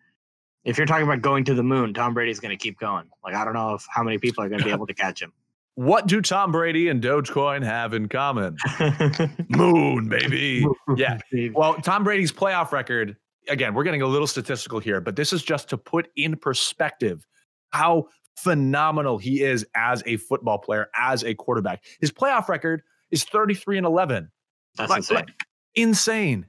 if 0.66 0.78
you're 0.78 0.88
talking 0.88 1.06
about 1.06 1.22
going 1.22 1.46
to 1.46 1.54
the 1.54 1.64
moon, 1.64 1.94
Tom 1.94 2.14
Brady's 2.14 2.40
gonna 2.40 2.58
keep 2.58 2.80
going. 2.80 3.06
Like 3.24 3.36
I 3.36 3.46
don't 3.46 3.54
know 3.54 3.76
if 3.76 3.86
how 3.90 4.04
many 4.04 4.18
people 4.18 4.44
are 4.44 4.50
gonna 4.50 4.64
be 4.64 4.72
able 4.72 4.88
to 4.88 4.94
catch 4.94 5.22
him. 5.22 5.32
What 5.76 6.06
do 6.06 6.22
Tom 6.22 6.52
Brady 6.52 6.90
and 6.90 7.02
Dogecoin 7.02 7.64
have 7.64 7.96
in 7.96 8.08
common? 8.08 8.58
Moon, 9.50 10.08
baby. 10.08 10.68
Yeah. 10.96 11.18
Well, 11.52 11.74
Tom 11.82 12.04
Brady's 12.04 12.32
playoff 12.32 12.72
record, 12.72 13.18
again, 13.48 13.74
we're 13.74 13.84
getting 13.84 14.04
a 14.04 14.08
little 14.08 14.28
statistical 14.28 14.78
here, 14.78 15.02
but 15.02 15.16
this 15.16 15.34
is 15.34 15.42
just 15.42 15.70
to 15.70 15.78
put 15.80 16.10
in 16.16 16.36
perspective 16.36 17.26
how 17.72 18.08
phenomenal 18.38 19.18
he 19.18 19.42
is 19.44 19.66
as 19.76 20.04
a 20.06 20.18
football 20.18 20.58
player, 20.58 20.90
as 20.96 21.24
a 21.24 21.34
quarterback. 21.34 21.84
His 22.00 22.12
playoff 22.12 22.48
record 22.48 22.82
is 23.12 23.24
33 23.24 23.78
and 23.78 23.86
11. 23.86 24.32
That's 24.76 24.90
Like- 24.90 24.98
insane. 25.00 25.16
like, 25.16 25.30
insane. 25.76 26.46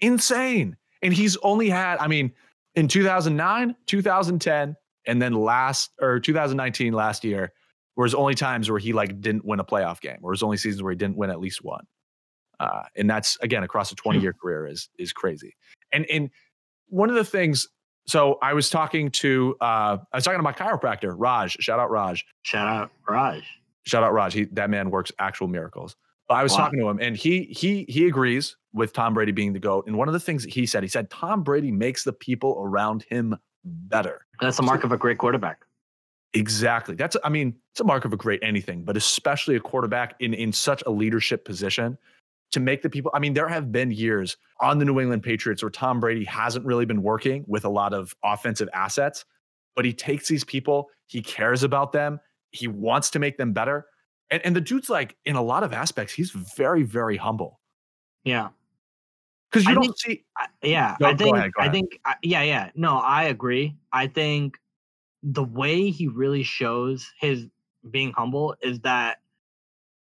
Insane. 0.00 0.76
And 1.02 1.12
he's 1.12 1.36
only 1.38 1.68
had, 1.68 1.98
I 1.98 2.06
mean, 2.08 2.32
in 2.74 2.88
2009, 2.88 3.76
2010, 3.86 4.76
and 5.06 5.20
then 5.22 5.34
last 5.34 5.90
or 6.00 6.18
2019 6.18 6.92
last 6.94 7.24
year, 7.24 7.52
whereas 7.94 8.14
only 8.14 8.34
times 8.34 8.70
where 8.70 8.78
he 8.78 8.92
like 8.92 9.20
didn't 9.20 9.44
win 9.44 9.60
a 9.60 9.64
playoff 9.64 10.00
game, 10.00 10.18
or 10.22 10.32
his 10.32 10.42
only 10.42 10.56
seasons 10.56 10.82
where 10.82 10.90
he 10.92 10.96
didn't 10.96 11.16
win 11.16 11.30
at 11.30 11.40
least 11.40 11.62
one. 11.62 11.84
Uh, 12.58 12.84
and 12.96 13.08
that's 13.10 13.36
again 13.42 13.62
across 13.64 13.92
a 13.92 13.94
20 13.94 14.20
year 14.20 14.32
career 14.32 14.66
is 14.66 14.88
is 14.98 15.12
crazy. 15.12 15.54
And 15.92 16.06
and 16.10 16.30
one 16.88 17.10
of 17.10 17.16
the 17.16 17.24
things, 17.24 17.68
so 18.06 18.38
I 18.42 18.52
was 18.52 18.70
talking 18.70 19.10
to 19.12 19.56
uh, 19.60 19.98
I 20.12 20.16
was 20.16 20.24
talking 20.24 20.38
to 20.38 20.42
my 20.42 20.52
chiropractor, 20.52 21.14
Raj. 21.16 21.56
Shout 21.60 21.78
out 21.80 21.90
Raj 21.90 22.24
Shout 22.42 22.66
out 22.68 22.90
Raj. 23.08 23.42
shout 23.84 24.02
out 24.02 24.12
Raj. 24.12 24.32
He 24.34 24.44
that 24.52 24.70
man 24.70 24.90
works 24.90 25.10
actual 25.18 25.48
miracles. 25.48 25.96
But 26.28 26.34
I 26.36 26.42
was 26.42 26.52
Wow. 26.52 26.58
talking 26.58 26.78
to 26.80 26.88
him, 26.88 26.98
and 27.00 27.16
he 27.16 27.44
he 27.44 27.84
he 27.88 28.06
agrees 28.06 28.56
with 28.72 28.92
Tom 28.92 29.12
Brady 29.14 29.32
being 29.32 29.52
the 29.52 29.58
goat. 29.60 29.86
And 29.86 29.96
one 29.96 30.08
of 30.08 30.14
the 30.14 30.20
things 30.20 30.42
that 30.44 30.52
he 30.52 30.64
said, 30.66 30.82
he 30.82 30.88
said 30.88 31.10
Tom 31.10 31.42
Brady 31.42 31.70
makes 31.70 32.02
the 32.04 32.12
people 32.12 32.56
around 32.64 33.02
him 33.10 33.36
better. 33.64 34.24
That's 34.40 34.56
the 34.56 34.62
mark 34.62 34.84
of 34.84 34.92
a 34.92 34.96
great 34.96 35.18
quarterback. 35.18 35.64
Exactly. 36.32 36.94
That's 36.96 37.16
I 37.22 37.28
mean, 37.28 37.54
it's 37.72 37.80
a 37.80 37.84
mark 37.84 38.04
of 38.04 38.12
a 38.12 38.16
great 38.16 38.40
anything, 38.42 38.84
but 38.84 38.96
especially 38.96 39.54
a 39.54 39.60
quarterback 39.60 40.14
in 40.18 40.34
in 40.34 40.52
such 40.52 40.82
a 40.86 40.90
leadership 40.90 41.44
position 41.44 41.96
to 42.54 42.60
make 42.60 42.82
the 42.82 42.90
people. 42.90 43.10
I 43.14 43.18
mean, 43.18 43.34
there 43.34 43.48
have 43.48 43.70
been 43.70 43.90
years 43.90 44.36
on 44.60 44.78
the 44.78 44.84
New 44.84 44.98
England 45.00 45.22
Patriots 45.22 45.62
where 45.62 45.70
Tom 45.70 46.00
Brady 46.00 46.24
hasn't 46.24 46.64
really 46.64 46.86
been 46.86 47.02
working 47.02 47.44
with 47.46 47.64
a 47.64 47.68
lot 47.68 47.92
of 47.92 48.14
offensive 48.24 48.68
assets, 48.72 49.24
but 49.76 49.84
he 49.84 49.92
takes 49.92 50.28
these 50.28 50.44
people, 50.44 50.88
he 51.06 51.20
cares 51.22 51.62
about 51.62 51.92
them, 51.92 52.18
he 52.50 52.66
wants 52.66 53.10
to 53.10 53.18
make 53.18 53.36
them 53.36 53.52
better. 53.52 53.86
And, 54.30 54.44
and 54.46 54.56
the 54.56 54.60
dude's 54.60 54.88
like, 54.88 55.16
in 55.24 55.36
a 55.36 55.42
lot 55.42 55.62
of 55.62 55.72
aspects, 55.72 56.12
he's 56.14 56.30
very, 56.30 56.82
very 56.82 57.16
humble. 57.16 57.60
Yeah. 58.24 58.48
Because 59.50 59.66
you 59.66 59.72
I 59.72 59.74
don't 59.74 59.82
think- 59.84 59.96
see 59.98 60.24
I- 60.36 60.46
yeah, 60.62 60.96
Go- 60.98 61.06
I 61.06 61.14
think 61.14 61.36
ahead, 61.36 61.50
I 61.58 61.68
think 61.68 62.00
yeah, 62.22 62.42
yeah. 62.42 62.70
No, 62.74 62.96
I 62.98 63.24
agree. 63.24 63.76
I 63.92 64.06
think 64.08 64.56
the 65.22 65.44
way 65.44 65.90
he 65.90 66.08
really 66.08 66.42
shows 66.42 67.12
his 67.20 67.46
being 67.90 68.12
humble 68.12 68.56
is 68.62 68.80
that 68.80 69.18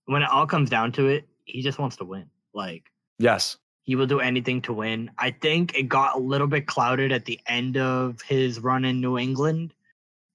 when 0.05 0.21
it 0.21 0.29
all 0.29 0.45
comes 0.45 0.69
down 0.69 0.91
to 0.93 1.07
it, 1.07 1.27
he 1.45 1.61
just 1.63 1.79
wants 1.79 1.95
to 1.97 2.05
win. 2.05 2.25
Like 2.59 2.91
yes. 3.17 3.57
he 3.83 3.95
will 3.95 4.07
do 4.07 4.19
anything 4.19 4.61
to 4.63 4.73
win. 4.73 5.11
I 5.17 5.31
think 5.31 5.75
it 5.77 5.83
got 5.83 6.15
a 6.15 6.19
little 6.19 6.47
bit 6.47 6.67
clouded 6.67 7.11
at 7.11 7.25
the 7.25 7.39
end 7.47 7.77
of 7.77 8.21
his 8.21 8.59
run 8.59 8.85
in 8.85 9.01
New 9.01 9.17
England. 9.17 9.73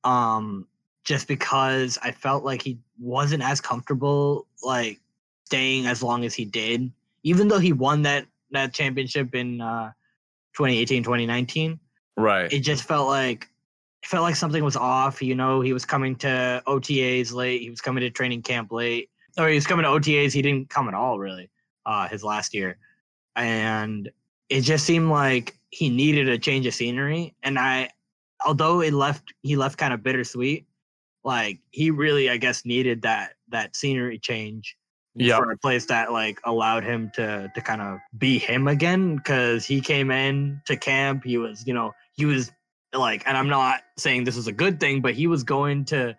Um 0.03 0.67
just 1.05 1.29
because 1.29 1.99
I 2.03 2.11
felt 2.13 2.45
like 2.45 2.63
he 2.63 2.79
wasn't 2.99 3.43
as 3.43 3.61
comfortable 3.61 4.47
like 4.63 5.01
staying 5.45 5.87
as 5.87 6.03
long 6.03 6.25
as 6.25 6.35
he 6.35 6.45
did. 6.47 6.91
Even 7.23 7.49
though 7.49 7.59
he 7.59 7.73
won 7.73 8.03
that 8.03 8.27
that 8.51 8.73
championship 8.73 9.35
in 9.35 9.61
uh 9.61 9.91
2018 10.55 11.03
2019 11.03 11.79
Right. 12.17 12.53
it 12.53 12.61
just 12.61 12.85
felt 12.85 13.09
like 13.09 13.49
it 14.03 14.09
felt 14.09 14.23
like 14.23 14.37
something 14.37 14.63
was 14.63 14.77
off 14.77 15.21
you 15.21 15.35
know 15.35 15.61
he 15.61 15.73
was 15.73 15.85
coming 15.85 16.15
to 16.17 16.63
otas 16.67 17.33
late 17.33 17.61
he 17.61 17.71
was 17.71 17.81
coming 17.81 18.03
to 18.03 18.11
training 18.11 18.43
camp 18.43 18.71
late 18.71 19.11
or 19.37 19.49
he 19.49 19.57
was 19.57 19.67
coming 19.67 19.85
to 19.85 19.91
otas 19.91 20.33
he 20.33 20.43
didn't 20.43 20.71
come 20.71 20.87
at 20.87 20.95
all 20.95 21.19
really 21.19 21.51
uh 21.87 22.09
his 22.09 22.23
last 22.25 22.55
year. 22.55 22.79
And 23.37 24.11
it 24.49 24.61
just 24.62 24.85
seemed 24.87 25.11
like 25.11 25.57
he 25.70 25.88
needed 25.88 26.29
a 26.29 26.38
change 26.38 26.66
of 26.66 26.75
scenery. 26.75 27.35
And 27.42 27.59
i 27.59 27.90
although 28.47 28.81
it 28.81 28.92
left 28.92 29.33
he 29.42 29.57
left 29.57 29.79
kind 29.79 29.94
of 29.94 30.03
bittersweet 30.03 30.66
like 31.25 31.59
he 31.70 31.90
really 31.90 32.29
i 32.29 32.37
guess 32.37 32.64
needed 32.66 33.01
that 33.03 33.35
that 33.49 33.75
scenery 33.75 34.18
change 34.18 34.77
Yeah. 35.14 35.38
for 35.38 35.51
a 35.53 35.57
place 35.57 35.87
that 35.87 36.12
like 36.12 36.40
allowed 36.44 36.85
him 36.85 37.11
to 37.14 37.51
to 37.55 37.61
kind 37.62 37.81
of 37.81 37.99
be 38.18 38.38
him 38.38 38.68
again. 38.68 39.16
Because 39.16 39.64
he 39.64 39.81
came 39.81 40.11
in 40.11 40.61
to 40.66 40.77
camp. 40.77 41.25
He 41.25 41.38
was 41.38 41.66
you 41.66 41.73
know 41.75 41.92
he 42.12 42.27
was 42.27 42.51
like 42.92 43.23
and 43.27 43.37
i'm 43.37 43.49
not 43.49 43.81
saying 43.97 44.23
this 44.25 44.37
is 44.37 44.47
a 44.47 44.53
good 44.53 44.79
thing 44.79 45.01
but 45.01 45.14
he 45.14 45.27
was 45.27 45.42
going 45.42 45.85
to 45.87 46.14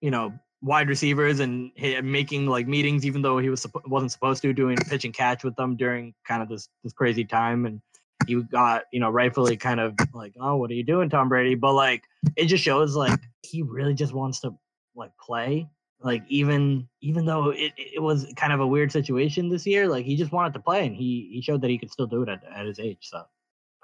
you 0.00 0.10
know 0.10 0.32
wide 0.66 0.88
receivers 0.88 1.38
and 1.38 1.70
making 2.02 2.46
like 2.46 2.66
meetings 2.66 3.06
even 3.06 3.22
though 3.22 3.38
he 3.38 3.48
was 3.48 3.64
wasn't 3.86 4.10
supposed 4.10 4.42
to 4.42 4.52
doing 4.52 4.76
pitch 4.76 5.04
and 5.04 5.14
catch 5.14 5.44
with 5.44 5.54
them 5.54 5.76
during 5.76 6.12
kind 6.26 6.42
of 6.42 6.48
this 6.48 6.68
this 6.82 6.92
crazy 6.92 7.24
time 7.24 7.66
and 7.66 7.80
he 8.26 8.42
got 8.42 8.82
you 8.92 8.98
know 8.98 9.08
rightfully 9.08 9.56
kind 9.56 9.78
of 9.78 9.94
like 10.12 10.34
oh 10.40 10.56
what 10.56 10.68
are 10.68 10.74
you 10.74 10.82
doing 10.82 11.08
tom 11.08 11.28
brady 11.28 11.54
but 11.54 11.72
like 11.72 12.02
it 12.34 12.46
just 12.46 12.64
shows 12.64 12.96
like 12.96 13.20
he 13.42 13.62
really 13.62 13.94
just 13.94 14.12
wants 14.12 14.40
to 14.40 14.50
like 14.96 15.12
play 15.24 15.68
like 16.00 16.24
even 16.26 16.88
even 17.00 17.24
though 17.24 17.50
it, 17.50 17.72
it 17.76 18.02
was 18.02 18.26
kind 18.34 18.52
of 18.52 18.58
a 18.58 18.66
weird 18.66 18.90
situation 18.90 19.48
this 19.48 19.66
year 19.66 19.86
like 19.86 20.04
he 20.04 20.16
just 20.16 20.32
wanted 20.32 20.52
to 20.52 20.58
play 20.58 20.84
and 20.84 20.96
he 20.96 21.30
he 21.32 21.40
showed 21.40 21.62
that 21.62 21.70
he 21.70 21.78
could 21.78 21.92
still 21.92 22.08
do 22.08 22.22
it 22.22 22.28
at, 22.28 22.42
at 22.52 22.66
his 22.66 22.80
age 22.80 22.98
so 23.02 23.22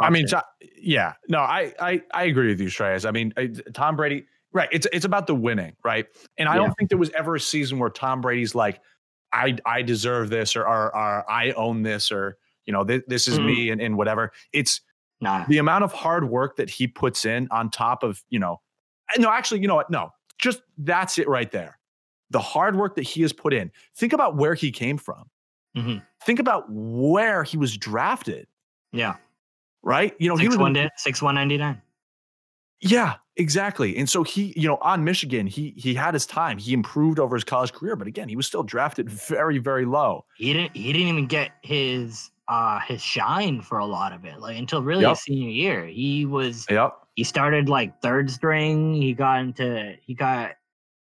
I 0.01 0.11
mean, 0.11 0.27
props 0.27 0.45
to 0.61 0.67
him. 0.67 0.71
To- 0.73 0.81
yeah, 0.83 1.13
no, 1.29 1.39
I, 1.39 1.73
I, 1.79 2.03
I 2.13 2.25
agree 2.25 2.49
with 2.49 2.61
you, 2.61 2.67
Shreyas. 2.67 3.07
I 3.07 3.13
mean, 3.13 3.33
I- 3.37 3.53
Tom 3.73 3.95
Brady, 3.95 4.25
right? 4.53 4.69
It's 4.73 4.87
it's 4.93 5.05
about 5.05 5.27
the 5.27 5.35
winning, 5.35 5.77
right? 5.85 6.07
And 6.39 6.49
I 6.49 6.53
Yeah. 6.53 6.59
don't 6.59 6.73
think 6.77 6.91
there 6.91 6.99
was 6.99 7.11
ever 7.11 7.35
a 7.37 7.41
season 7.41 7.79
where 7.79 7.91
Tom 7.91 8.21
Brady's 8.21 8.55
like, 8.55 8.81
I, 9.33 9.57
I 9.65 9.83
deserve 9.83 10.29
this, 10.29 10.57
or, 10.57 10.63
or, 10.63 10.95
or 10.95 11.31
I 11.31 11.53
own 11.53 11.83
this, 11.83 12.13
or 12.13 12.37
you 12.67 12.73
know, 12.73 12.85
this, 12.85 13.03
this 13.09 13.29
is 13.29 13.41
Mhm. 13.41 13.45
me, 13.45 13.71
and, 13.71 13.81
and 13.81 13.97
whatever. 13.97 14.33
It's 14.53 14.81
nah 15.21 15.45
the 15.49 15.59
amount 15.59 15.85
of 15.85 15.93
hard 15.93 16.29
work 16.29 16.57
that 16.57 16.69
he 16.71 16.87
puts 16.87 17.25
in 17.25 17.49
on 17.51 17.71
top 17.71 18.03
of, 18.03 18.23
you 18.31 18.39
know, 18.39 18.61
no, 19.19 19.31
actually, 19.31 19.61
you 19.61 19.69
know 19.69 19.75
what? 19.75 19.91
No, 19.91 20.11
just 20.39 20.63
that's 20.79 21.19
it 21.19 21.29
right 21.29 21.51
there. 21.51 21.79
The 22.31 22.41
hard 22.41 22.77
work 22.77 22.97
that 22.97 23.03
he 23.03 23.23
has 23.23 23.33
put 23.33 23.53
in. 23.53 23.71
Think 23.97 24.13
about 24.13 24.37
where 24.37 24.55
he 24.55 24.71
came 24.71 24.97
from. 24.99 25.29
Mhm. 25.77 26.03
Think 26.25 26.39
about 26.39 26.65
where 26.69 27.43
he 27.45 27.57
was 27.57 27.77
drafted, 27.77 28.47
yeah 28.93 29.17
right? 29.83 30.15
You 30.21 30.29
know, 30.29 30.37
he 30.37 30.47
was 30.47 30.57
one 30.57 30.77
six 30.97 31.21
one 31.21 31.35
ninety 31.35 31.57
nine 31.57 31.83
Yeah, 32.85 33.15
exactly. 33.37 33.97
And 33.97 34.11
so 34.11 34.25
he, 34.25 34.53
you 34.57 34.67
know, 34.69 34.77
on 34.83 35.05
Michigan, 35.05 35.47
he 35.47 35.73
he 35.77 35.95
had 35.95 36.15
his 36.15 36.27
time. 36.27 36.59
He 36.59 36.73
improved 36.73 37.19
over 37.21 37.37
his 37.37 37.45
college 37.45 37.73
career, 37.73 37.95
but 37.97 38.09
again, 38.09 38.29
he 38.29 38.35
was 38.37 38.47
still 38.47 38.65
drafted 38.65 39.09
very, 39.09 39.59
very 39.59 39.85
low. 39.85 40.25
he 40.37 40.53
didn't 40.53 40.75
he 40.77 40.93
didn't 40.93 41.09
even 41.09 41.27
get 41.27 41.53
his 41.63 42.31
uh 42.49 42.81
his 42.81 43.01
shine 43.01 43.63
for 43.63 43.79
a 43.79 43.87
lot 43.87 44.13
of 44.13 44.25
it 44.25 44.41
like 44.41 44.59
until 44.59 44.83
really 44.83 45.03
Yep. 45.03 45.11
his 45.11 45.21
senior 45.21 45.49
year 45.49 45.87
he 45.87 46.27
was 46.27 46.67
Yep. 46.69 46.93
he 47.15 47.23
started 47.23 47.69
like 47.69 48.03
third 48.03 48.29
string 48.33 48.95
he 48.95 49.13
got 49.15 49.39
into 49.39 49.95
he 50.05 50.13
got 50.13 50.57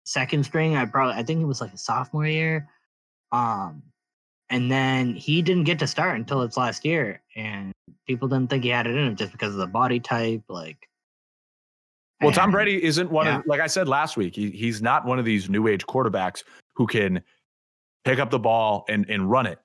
second 0.03 0.43
string 0.45 0.75
i 0.75 0.83
probably 0.83 1.13
i 1.13 1.21
think 1.21 1.39
it 1.39 1.45
was 1.45 1.61
like 1.61 1.71
a 1.71 1.77
sophomore 1.77 2.25
year 2.25 2.67
um 3.31 3.83
and 4.49 4.71
then 4.71 5.13
he 5.13 5.43
didn't 5.43 5.65
get 5.65 5.77
to 5.77 5.85
start 5.85 6.15
until 6.17 6.41
its 6.41 6.57
last 6.57 6.83
year 6.83 7.21
and 7.35 7.71
people 8.07 8.27
didn't 8.27 8.49
think 8.49 8.63
he 8.63 8.69
had 8.71 8.87
it 8.87 8.95
in 8.95 9.05
him 9.05 9.15
just 9.15 9.31
because 9.31 9.53
of 9.53 9.59
the 9.59 9.67
body 9.67 9.99
type 9.99 10.41
like 10.49 10.89
Well, 12.21 12.31
Tom 12.31 12.51
Brady 12.51 12.83
isn't 12.83 13.11
one 13.11 13.27
yeah. 13.27 13.39
of, 13.39 13.45
like 13.45 13.59
I 13.59 13.67
said 13.67 13.87
last 13.87 14.17
week, 14.17 14.35
he, 14.35 14.49
he's 14.49 14.81
not 14.81 15.05
one 15.05 15.19
of 15.19 15.25
these 15.25 15.49
new 15.49 15.67
age 15.67 15.85
quarterbacks 15.85 16.43
who 16.75 16.87
can 16.87 17.21
pick 18.05 18.19
up 18.19 18.31
the 18.31 18.39
ball 18.39 18.85
and 18.89 19.07
and 19.09 19.29
run 19.29 19.45
it. 19.45 19.59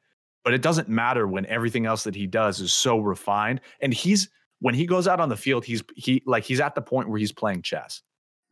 But 0.44 0.54
it 0.54 0.60
doesn't 0.60 0.88
matter 0.88 1.26
when 1.26 1.46
everything 1.46 1.86
else 1.86 2.04
that 2.04 2.14
he 2.14 2.26
does 2.26 2.60
is 2.60 2.74
so 2.74 2.98
refined. 2.98 3.60
And 3.80 3.94
he's 3.94 4.28
when 4.60 4.74
he 4.74 4.86
goes 4.86 5.08
out 5.08 5.20
on 5.20 5.28
the 5.28 5.36
field, 5.36 5.64
he's 5.64 5.82
he 5.96 6.22
like 6.26 6.44
he's 6.44 6.60
at 6.60 6.74
the 6.74 6.82
point 6.82 7.08
where 7.08 7.18
he's 7.18 7.32
playing 7.32 7.62
chess. 7.62 8.02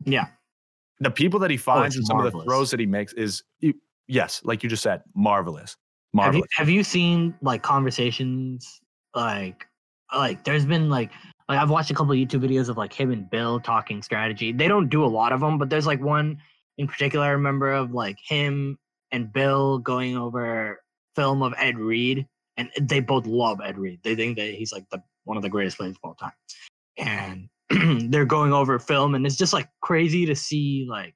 yeah 0.05 0.27
The 0.99 1.11
people 1.11 1.39
that 1.41 1.51
he 1.51 1.57
oh, 1.57 1.59
finds 1.59 1.95
Oh, 1.95 1.99
and 1.99 2.07
some 2.07 2.19
of 2.19 2.31
the 2.31 2.43
throws 2.43 2.71
that 2.71 2.79
he 2.79 2.85
makes 2.85 3.13
is 3.13 3.43
yes, 4.07 4.41
like 4.43 4.63
you 4.63 4.69
just 4.69 4.83
said, 4.83 5.03
marvelous. 5.15 5.77
have 6.17 6.33
you, 6.33 6.39
Marvelous. 6.41 6.49
have 6.55 6.69
you 6.69 6.83
seen 6.83 7.35
like 7.41 7.61
conversations 7.61 8.81
like 9.15 9.67
like 10.15 10.43
there's 10.43 10.65
been 10.65 10.89
like 10.89 11.11
like 11.51 11.59
I've 11.59 11.69
watched 11.69 11.91
a 11.91 11.93
couple 11.93 12.13
of 12.13 12.17
YouTube 12.17 12.47
videos 12.49 12.69
of 12.69 12.77
like 12.77 12.93
him 12.93 13.11
and 13.11 13.29
Bill 13.29 13.59
talking 13.59 14.01
strategy. 14.01 14.53
They 14.53 14.69
don't 14.69 14.87
do 14.87 15.03
a 15.03 15.05
lot 15.07 15.33
of 15.33 15.41
them, 15.41 15.57
but 15.57 15.69
there's 15.69 15.85
like 15.85 15.99
one 16.01 16.37
in 16.77 16.87
particular 16.87 17.25
I 17.25 17.31
remember 17.31 17.73
of 17.73 17.91
like 17.91 18.17
him 18.25 18.79
and 19.11 19.33
Bill 19.33 19.77
going 19.77 20.15
over 20.15 20.81
film 21.13 21.43
of 21.43 21.53
Ed 21.57 21.77
Reed, 21.77 22.25
and 22.55 22.69
they 22.79 23.01
both 23.01 23.25
love 23.25 23.59
Ed 23.61 23.77
Reed. 23.77 23.99
They 24.01 24.15
think 24.15 24.37
that 24.37 24.53
he's 24.53 24.71
like 24.71 24.89
the 24.91 25.03
one 25.25 25.35
of 25.35 25.43
the 25.43 25.49
greatest 25.49 25.75
players 25.75 25.97
of 25.97 25.99
all 26.05 26.13
time, 26.15 26.31
and 26.97 27.49
they're 28.13 28.23
going 28.23 28.53
over 28.53 28.79
film, 28.79 29.13
and 29.13 29.25
it's 29.25 29.35
just 29.35 29.51
like 29.51 29.67
crazy 29.81 30.25
to 30.27 30.35
see 30.37 30.87
like 30.89 31.15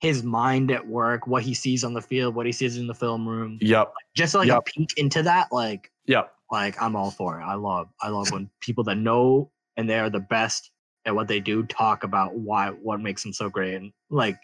his 0.00 0.24
mind 0.24 0.72
at 0.72 0.88
work, 0.88 1.28
what 1.28 1.44
he 1.44 1.54
sees 1.54 1.84
on 1.84 1.94
the 1.94 2.02
field, 2.02 2.34
what 2.34 2.46
he 2.46 2.52
sees 2.52 2.78
in 2.78 2.88
the 2.88 2.94
film 2.94 3.28
room, 3.28 3.58
Yep. 3.60 3.92
just 4.16 4.34
like 4.34 4.48
Yep. 4.48 4.58
a 4.58 4.62
peek 4.62 4.90
into 4.96 5.22
that 5.22 5.52
like 5.52 5.92
Yep. 6.06 6.32
like 6.50 6.80
i'm 6.82 6.96
all 6.96 7.12
for 7.12 7.40
it 7.40 7.44
i 7.44 7.54
love 7.54 7.88
i 8.02 8.08
love 8.08 8.32
when 8.32 8.50
people 8.60 8.82
that 8.82 8.96
know 8.96 9.50
and 9.78 9.88
they 9.88 9.98
are 9.98 10.10
the 10.10 10.20
best 10.20 10.70
at 11.06 11.14
what 11.14 11.28
they 11.28 11.40
do 11.40 11.62
talk 11.64 12.04
about 12.04 12.34
why 12.34 12.68
what 12.68 13.00
makes 13.00 13.22
them 13.22 13.32
so 13.32 13.48
great 13.48 13.74
and 13.74 13.92
like 14.10 14.36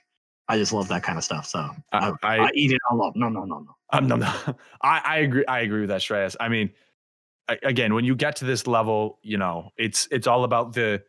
i 0.49 0.57
just 0.57 0.73
love 0.73 0.89
that 0.89 1.03
kind 1.03 1.19
of 1.19 1.25
stuff 1.25 1.45
so 1.47 1.69
I, 1.93 2.13
I, 2.23 2.39
I, 2.39 2.51
eat 2.55 2.73
it 2.73 2.81
all 2.91 3.05
up 3.07 3.15
no 3.17 3.29
no 3.29 3.45
no 3.45 3.59
no 3.59 3.75
Um, 3.95 4.09
no, 4.09 4.17
no. 4.17 4.27
I, 4.83 5.01
I 5.05 5.19
agree. 5.19 5.45
I 5.47 5.61
agree 5.61 5.81
with 5.81 5.91
that, 5.91 6.01
Shreyas. 6.01 6.37
I 6.41 6.49
mean, 6.49 6.71
I, 7.49 7.59
again, 7.63 7.95
when 7.95 8.05
you 8.05 8.17
get 8.17 8.37
to 8.37 8.45
this 8.45 8.67
level, 8.67 9.19
you 9.23 9.39
know, 9.39 9.71
it's 9.77 10.09
it's 10.11 10.27
all 10.27 10.45
about 10.45 10.73
the. 10.73 11.03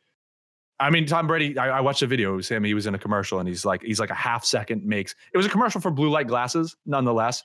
I 0.79 0.89
mean, 0.89 1.05
Tom 1.05 1.25
Brady. 1.25 1.57
I, 1.57 1.77
I 1.77 1.81
watched 1.81 2.01
a 2.01 2.07
video. 2.07 2.33
It 2.33 2.38
was 2.38 2.49
him. 2.49 2.63
He 2.63 2.73
was 2.73 2.85
in 2.85 2.93
a 2.93 2.99
commercial, 2.99 3.39
and 3.39 3.47
he's 3.47 3.65
like, 3.65 3.81
he's 3.81 3.99
like 3.99 4.09
a 4.09 4.15
half 4.15 4.45
second 4.45 4.85
makes. 4.85 5.15
It 5.33 5.38
was 5.38 5.45
a 5.45 5.49
commercial 5.49 5.81
for 5.81 5.89
blue 5.89 6.09
light 6.09 6.27
glasses, 6.27 6.75
nonetheless. 6.85 7.43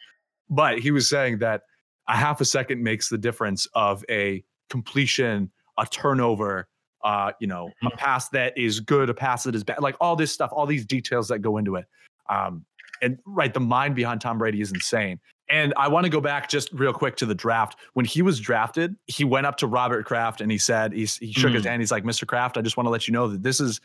But 0.48 0.80
he 0.80 0.90
was 0.90 1.08
saying 1.08 1.38
that 1.38 1.62
a 2.08 2.16
half 2.16 2.40
a 2.40 2.44
second 2.44 2.82
makes 2.82 3.08
the 3.08 3.18
difference 3.18 3.66
of 3.74 4.04
a 4.10 4.44
completion, 4.68 5.50
a 5.80 5.86
turnover, 5.86 6.68
uh, 7.02 7.32
you 7.40 7.46
know, 7.46 7.70
a 7.84 7.90
pass 7.90 8.28
that 8.28 8.56
is 8.56 8.78
good, 8.80 9.08
a 9.10 9.14
pass 9.14 9.42
that 9.44 9.54
is 9.54 9.64
bad, 9.64 9.80
like 9.80 9.96
all 10.00 10.14
this 10.16 10.32
stuff, 10.32 10.50
all 10.52 10.66
these 10.66 10.84
details 10.86 11.28
that 11.28 11.38
go 11.40 11.56
into 11.56 11.74
it. 11.76 11.86
Um, 12.28 12.64
and 13.02 13.18
right, 13.26 13.52
the 13.52 13.60
mind 13.60 13.94
behind 13.94 14.20
Tom 14.20 14.38
Brady 14.38 14.60
is 14.60 14.70
insane. 14.72 15.18
And 15.50 15.72
I 15.76 15.88
want 15.88 16.04
to 16.04 16.10
go 16.10 16.20
back 16.20 16.48
just 16.48 16.70
real 16.72 16.92
quick 16.92 17.16
to 17.16 17.26
the 17.26 17.34
draft. 17.34 17.76
When 17.94 18.04
he 18.06 18.22
was 18.22 18.38
drafted, 18.38 18.94
he 19.06 19.24
went 19.24 19.46
up 19.46 19.56
to 19.56 19.66
Robert 19.66 20.04
Kraft 20.06 20.40
and 20.40 20.52
he 20.52 20.58
said, 20.58 20.92
he, 20.92 21.00
he 21.06 21.32
shook 21.32 21.52
his 21.52 21.64
Mm. 21.64 21.70
hand. 21.70 21.82
He's 21.82 21.90
like, 21.90 22.04
Mr. 22.04 22.26
Kraft, 22.26 22.56
I 22.56 22.60
just 22.62 22.76
want 22.76 22.86
to 22.86 22.90
let 22.90 23.08
you 23.08 23.12
know 23.12 23.26
that 23.28 23.42
this 23.42 23.58
is 23.60 23.80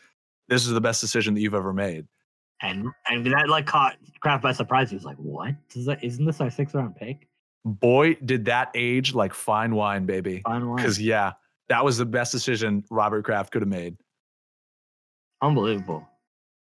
this 0.47 0.67
is 0.67 0.73
the 0.73 0.81
best 0.81 1.01
decision 1.01 1.33
that 1.33 1.39
you've 1.41 1.55
ever 1.55 1.73
made. 1.73 2.05
and 2.61 2.87
and 3.09 3.25
that 3.33 3.49
like 3.49 3.65
caught 3.65 3.95
Kraft 4.19 4.43
by 4.43 4.51
surprise 4.51 4.89
he 4.91 4.95
was 4.95 5.03
like 5.05 5.17
what 5.17 5.55
is 5.75 5.85
that 5.87 6.03
isn't 6.03 6.23
this 6.25 6.39
our 6.39 6.49
sixth 6.51 6.75
round 6.75 6.95
pick 6.95 7.27
Boy, 7.65 8.13
did 8.23 8.45
that 8.45 8.69
age 8.75 9.15
like 9.15 9.33
fine 9.33 9.73
wine, 9.73 10.05
baby. 10.05 10.41
fine 10.45 10.67
wine. 10.67 10.75
Because 10.75 11.01
yeah, 11.01 11.33
that 11.69 11.83
was 11.83 11.97
the 11.97 12.05
best 12.05 12.31
decision 12.31 12.83
Robert 12.91 13.23
Kraft 13.25 13.51
could 13.51 13.61
have 13.61 13.69
made. 13.69 13.95
unbelievable. 15.41 16.07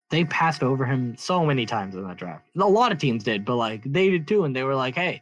They 0.09 0.25
passed 0.25 0.61
over 0.61 0.85
him 0.85 1.15
so 1.17 1.45
many 1.45 1.65
times 1.65 1.95
in 1.95 2.03
that 2.07 2.17
draft. 2.17 2.47
A 2.55 2.59
lot 2.67 2.91
of 2.91 2.97
teams 2.99 3.23
did 3.23 3.45
but 3.45 3.55
like 3.55 3.81
they 3.83 4.09
did 4.09 4.27
too 4.27 4.43
and 4.43 4.55
they 4.55 4.63
were 4.63 4.75
like 4.75 4.95
hey 4.95 5.21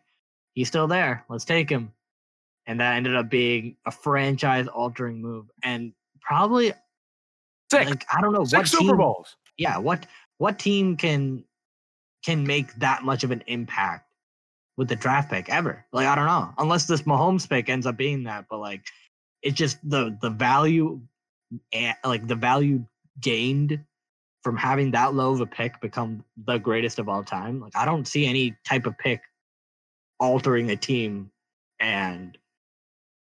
he's 0.54 0.67
still 0.67 0.88
there. 0.88 1.24
Let's 1.30 1.46
take 1.46 1.70
him. 1.70 1.94
And 2.67 2.80
that 2.80 2.96
ended 2.96 3.15
up 3.15 3.30
being 3.30 3.78
a 3.86 3.91
franchise 3.91 4.67
altering 4.67 5.22
move 5.22 5.50
and 5.63 5.94
probably 6.22 6.74
Six, 7.72 7.89
like 7.89 8.06
i 8.13 8.20
don't 8.22 8.34
know 8.34 8.44
six 8.44 8.74
what 8.74 8.82
Super 8.82 8.91
team, 8.91 8.98
Bowls. 8.98 9.36
yeah 9.58 9.78
what 9.78 10.06
what 10.39 10.60
team 10.60 10.98
can 10.98 11.44
can 12.26 12.46
make 12.46 12.74
that 12.76 13.04
much 13.04 13.24
of 13.24 13.32
an 13.32 13.44
impact 13.48 14.12
with 14.78 14.88
the 14.89 14.96
draft 14.96 15.30
pick 15.32 15.50
ever? 15.50 15.86
Like 15.94 16.06
i 16.08 16.15
don't 16.15 16.26
know 16.26 16.54
unless 16.58 16.86
this 16.86 17.04
Mahomes 17.04 17.48
pick 17.50 17.70
ends 17.70 17.86
up 17.86 17.96
being 17.98 18.24
that 18.26 18.46
but 18.50 18.60
like 18.60 18.84
it's 19.41 19.58
just 19.58 19.77
the 19.89 20.17
the 20.21 20.30
value 20.30 20.99
like 22.06 22.27
the 22.27 22.36
value 22.36 22.84
gained 23.19 23.80
from 24.43 24.58
having 24.58 24.91
that 24.91 25.13
low 25.13 25.34
of 25.34 25.41
a 25.41 25.45
pick 25.45 25.80
become 25.82 26.23
the 26.45 26.58
greatest 26.58 26.99
of 26.99 27.08
all 27.10 27.23
time 27.23 27.60
like 27.60 27.76
i 27.76 27.86
don't 27.86 28.07
see 28.07 28.26
any 28.26 28.55
type 28.68 28.86
of 28.86 28.97
pick 28.97 29.22
altering 30.20 30.72
a 30.72 30.76
team 30.76 31.32
and 31.80 32.38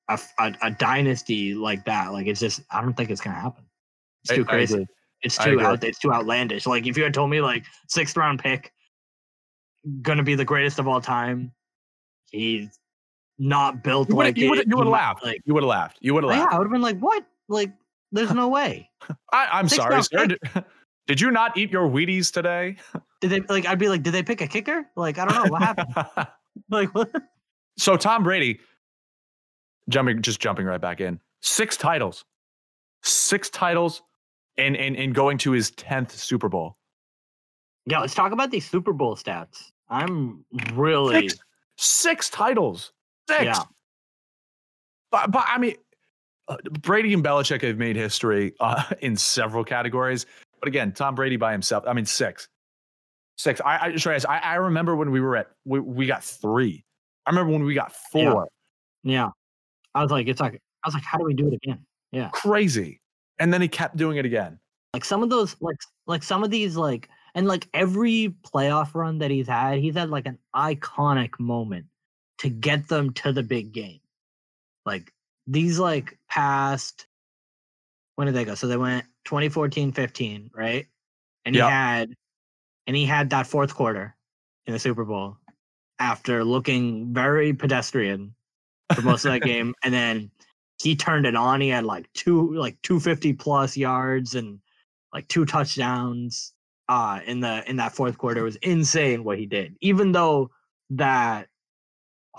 a 0.09 0.19
a 0.61 0.71
dynasty 0.71 1.53
like 1.53 1.85
that 1.85 2.11
like 2.11 2.27
it's 2.27 2.39
just 2.39 2.61
i 2.71 2.81
don't 2.81 2.93
think 2.93 3.09
it's 3.09 3.21
gonna 3.21 3.39
happen. 3.39 3.63
It's 4.23 4.35
too 4.35 4.41
I 4.41 4.51
crazy. 4.51 4.73
Agree. 4.73 4.87
it's 5.21 5.37
too 5.37 5.61
out 5.61 5.83
it's 5.83 5.99
too 5.99 6.11
outlandish. 6.11 6.65
Like 6.65 6.87
if 6.87 6.97
you 6.97 7.03
had 7.03 7.13
told 7.13 7.29
me 7.29 7.41
like 7.41 7.65
sixth 7.87 8.17
round 8.17 8.39
pick 8.39 8.73
gonna 10.01 10.23
be 10.23 10.35
the 10.35 10.45
greatest 10.45 10.77
of 10.79 10.87
all 10.87 10.99
time 10.99 11.53
he's 12.31 12.77
not 13.39 13.83
built 13.83 14.09
You 14.09 14.15
like 14.15 14.37
you 14.37 14.49
would 14.49 14.67
you 14.67 14.75
would 14.77 14.85
have 14.85 14.91
laughed. 14.91 15.23
like 15.23 15.41
you 15.45 15.53
would 15.53 15.63
have 15.63 15.69
laughed. 15.69 15.97
You 16.01 16.13
would 16.13 16.23
have 16.23 16.29
laughed. 16.29 16.51
yeah 16.51 16.55
i 16.55 16.59
would 16.59 16.65
have 16.65 16.71
been 16.71 16.81
like 16.81 16.99
what 16.99 17.25
like 17.47 17.71
there's 18.11 18.33
no 18.33 18.47
way 18.49 18.89
I, 19.33 19.47
I'm 19.51 19.67
Sixth 19.69 19.81
sorry, 19.81 20.03
sir. 20.03 20.25
Did, 20.27 20.39
did 21.07 21.21
you 21.21 21.31
not 21.31 21.57
eat 21.57 21.71
your 21.71 21.87
Wheaties 21.89 22.31
today? 22.31 22.75
did 23.21 23.29
they 23.31 23.39
like 23.41 23.65
i'd 23.65 23.79
be 23.79 23.87
like 23.89 24.03
did 24.03 24.11
they 24.13 24.23
pick 24.23 24.41
a 24.41 24.47
kicker 24.47 24.85
like 24.95 25.17
i 25.17 25.25
don't 25.25 25.35
know 25.43 25.49
what 25.51 25.61
happened 25.61 26.27
like 26.69 26.93
what 26.93 27.09
so 27.77 27.95
Tom 27.95 28.23
Brady, 28.23 28.59
jumping 29.87 30.21
just 30.21 30.39
jumping 30.41 30.65
right 30.65 30.81
back 30.81 30.99
in, 30.99 31.17
six 31.41 31.77
titles, 31.77 32.25
six 33.03 33.49
titles, 33.49 34.01
and 34.57 34.75
and 34.75 34.97
and 34.97 35.15
going 35.15 35.37
to 35.39 35.51
his 35.51 35.71
tenth 35.71 36.11
Super 36.11 36.49
Bowl. 36.49 36.75
yeah 37.85 37.99
let's 38.01 38.13
talk 38.13 38.33
about 38.33 38.51
these 38.51 38.69
super 38.69 38.91
bowl 38.93 39.15
stats 39.15 39.71
i'm 39.89 40.43
really 40.73 41.29
Six. 41.29 41.39
Six 41.81 42.29
titles. 42.29 42.91
Six. 43.29 43.43
Yeah. 43.45 43.63
But, 45.11 45.31
but 45.31 45.45
I 45.47 45.57
mean, 45.57 45.75
uh, 46.47 46.57
Brady 46.81 47.13
and 47.13 47.23
Belichick 47.23 47.61
have 47.61 47.77
made 47.77 47.95
history 47.95 48.53
uh, 48.59 48.83
in 49.01 49.15
several 49.15 49.63
categories. 49.63 50.25
But 50.59 50.67
again, 50.67 50.91
Tom 50.91 51.15
Brady 51.15 51.37
by 51.37 51.51
himself, 51.51 51.83
I 51.87 51.93
mean, 51.93 52.05
six. 52.05 52.47
Six. 53.37 53.61
I, 53.63 53.77
I, 53.87 53.89
Shreyas, 53.93 54.25
I, 54.27 54.39
I 54.39 54.55
remember 54.55 54.95
when 54.95 55.11
we 55.11 55.21
were 55.21 55.37
at, 55.37 55.47
we, 55.65 55.79
we 55.79 56.05
got 56.05 56.23
three. 56.23 56.83
I 57.25 57.29
remember 57.29 57.53
when 57.53 57.63
we 57.63 57.73
got 57.73 57.93
Yeah. 58.13 58.31
four. 58.31 58.47
Yeah. 59.03 59.29
I 59.95 60.01
was 60.01 60.11
like, 60.11 60.27
it's 60.27 60.41
like 60.41 60.61
I 60.83 60.87
was 60.87 60.93
like, 60.93 61.03
how 61.03 61.17
do 61.17 61.23
we 61.23 61.33
do 61.33 61.47
it 61.47 61.53
again? 61.53 61.85
Yeah. 62.11 62.29
Crazy. 62.29 62.99
And 63.39 63.53
then 63.53 63.61
he 63.61 63.67
kept 63.67 63.95
doing 63.95 64.17
it 64.17 64.25
again. 64.25 64.59
Like 64.93 65.05
some 65.05 65.23
of 65.23 65.29
those 65.29 65.55
like 65.61 65.77
like 66.07 66.23
some 66.23 66.43
of 66.43 66.49
these 66.51 66.75
like 66.75 67.07
and 67.35 67.47
like 67.47 67.67
every 67.73 68.35
playoff 68.41 68.93
run 68.95 69.19
that 69.19 69.31
he's 69.31 69.47
had, 69.47 69.79
he's 69.79 69.95
had 69.95 70.09
like 70.09 70.25
an 70.25 70.37
iconic 70.55 71.39
moment 71.39 71.85
to 72.39 72.49
get 72.49 72.87
them 72.87 73.13
to 73.13 73.31
the 73.33 73.43
big 73.43 73.71
game. 73.73 73.99
Like 74.85 75.13
these 75.47 75.79
like 75.79 76.17
past 76.29 77.07
when 78.15 78.27
did 78.27 78.35
they 78.35 78.45
go? 78.45 78.55
So 78.55 78.67
they 78.67 78.77
went 78.77 79.05
2014 79.25 79.91
15, 79.91 80.51
right? 80.53 80.87
And 81.45 81.55
he 81.55 81.59
Yeah. 81.59 81.67
had 81.69 82.13
and 82.87 82.95
he 82.95 83.05
had 83.05 83.29
that 83.31 83.47
fourth 83.47 83.73
quarter 83.75 84.15
in 84.65 84.73
the 84.73 84.79
Super 84.79 85.05
Bowl 85.05 85.37
after 85.99 86.43
looking 86.43 87.13
very 87.13 87.53
pedestrian 87.53 88.35
for 88.93 89.01
most 89.01 89.25
of 89.25 89.31
that 89.33 89.39
game. 89.43 89.75
And 89.83 89.93
then 89.93 90.31
he 90.81 90.95
turned 90.95 91.25
it 91.25 91.35
on. 91.35 91.61
He 91.61 91.69
had 91.69 91.85
like 91.85 92.11
two 92.13 92.53
like 92.55 92.81
250 92.83 93.33
plus 93.33 93.77
yards 93.77 94.35
and 94.35 94.59
like 95.13 95.27
two 95.27 95.45
touchdowns 95.45 96.53
uh 96.87 97.19
in 97.25 97.39
the 97.41 97.69
in 97.69 97.77
that 97.77 97.93
fourth 97.93 98.17
quarter. 98.17 98.41
It 98.41 98.43
was 98.43 98.55
insane 98.57 99.23
what 99.23 99.39
he 99.39 99.45
did. 99.45 99.75
Even 99.81 100.11
though 100.11 100.51
that 100.91 101.47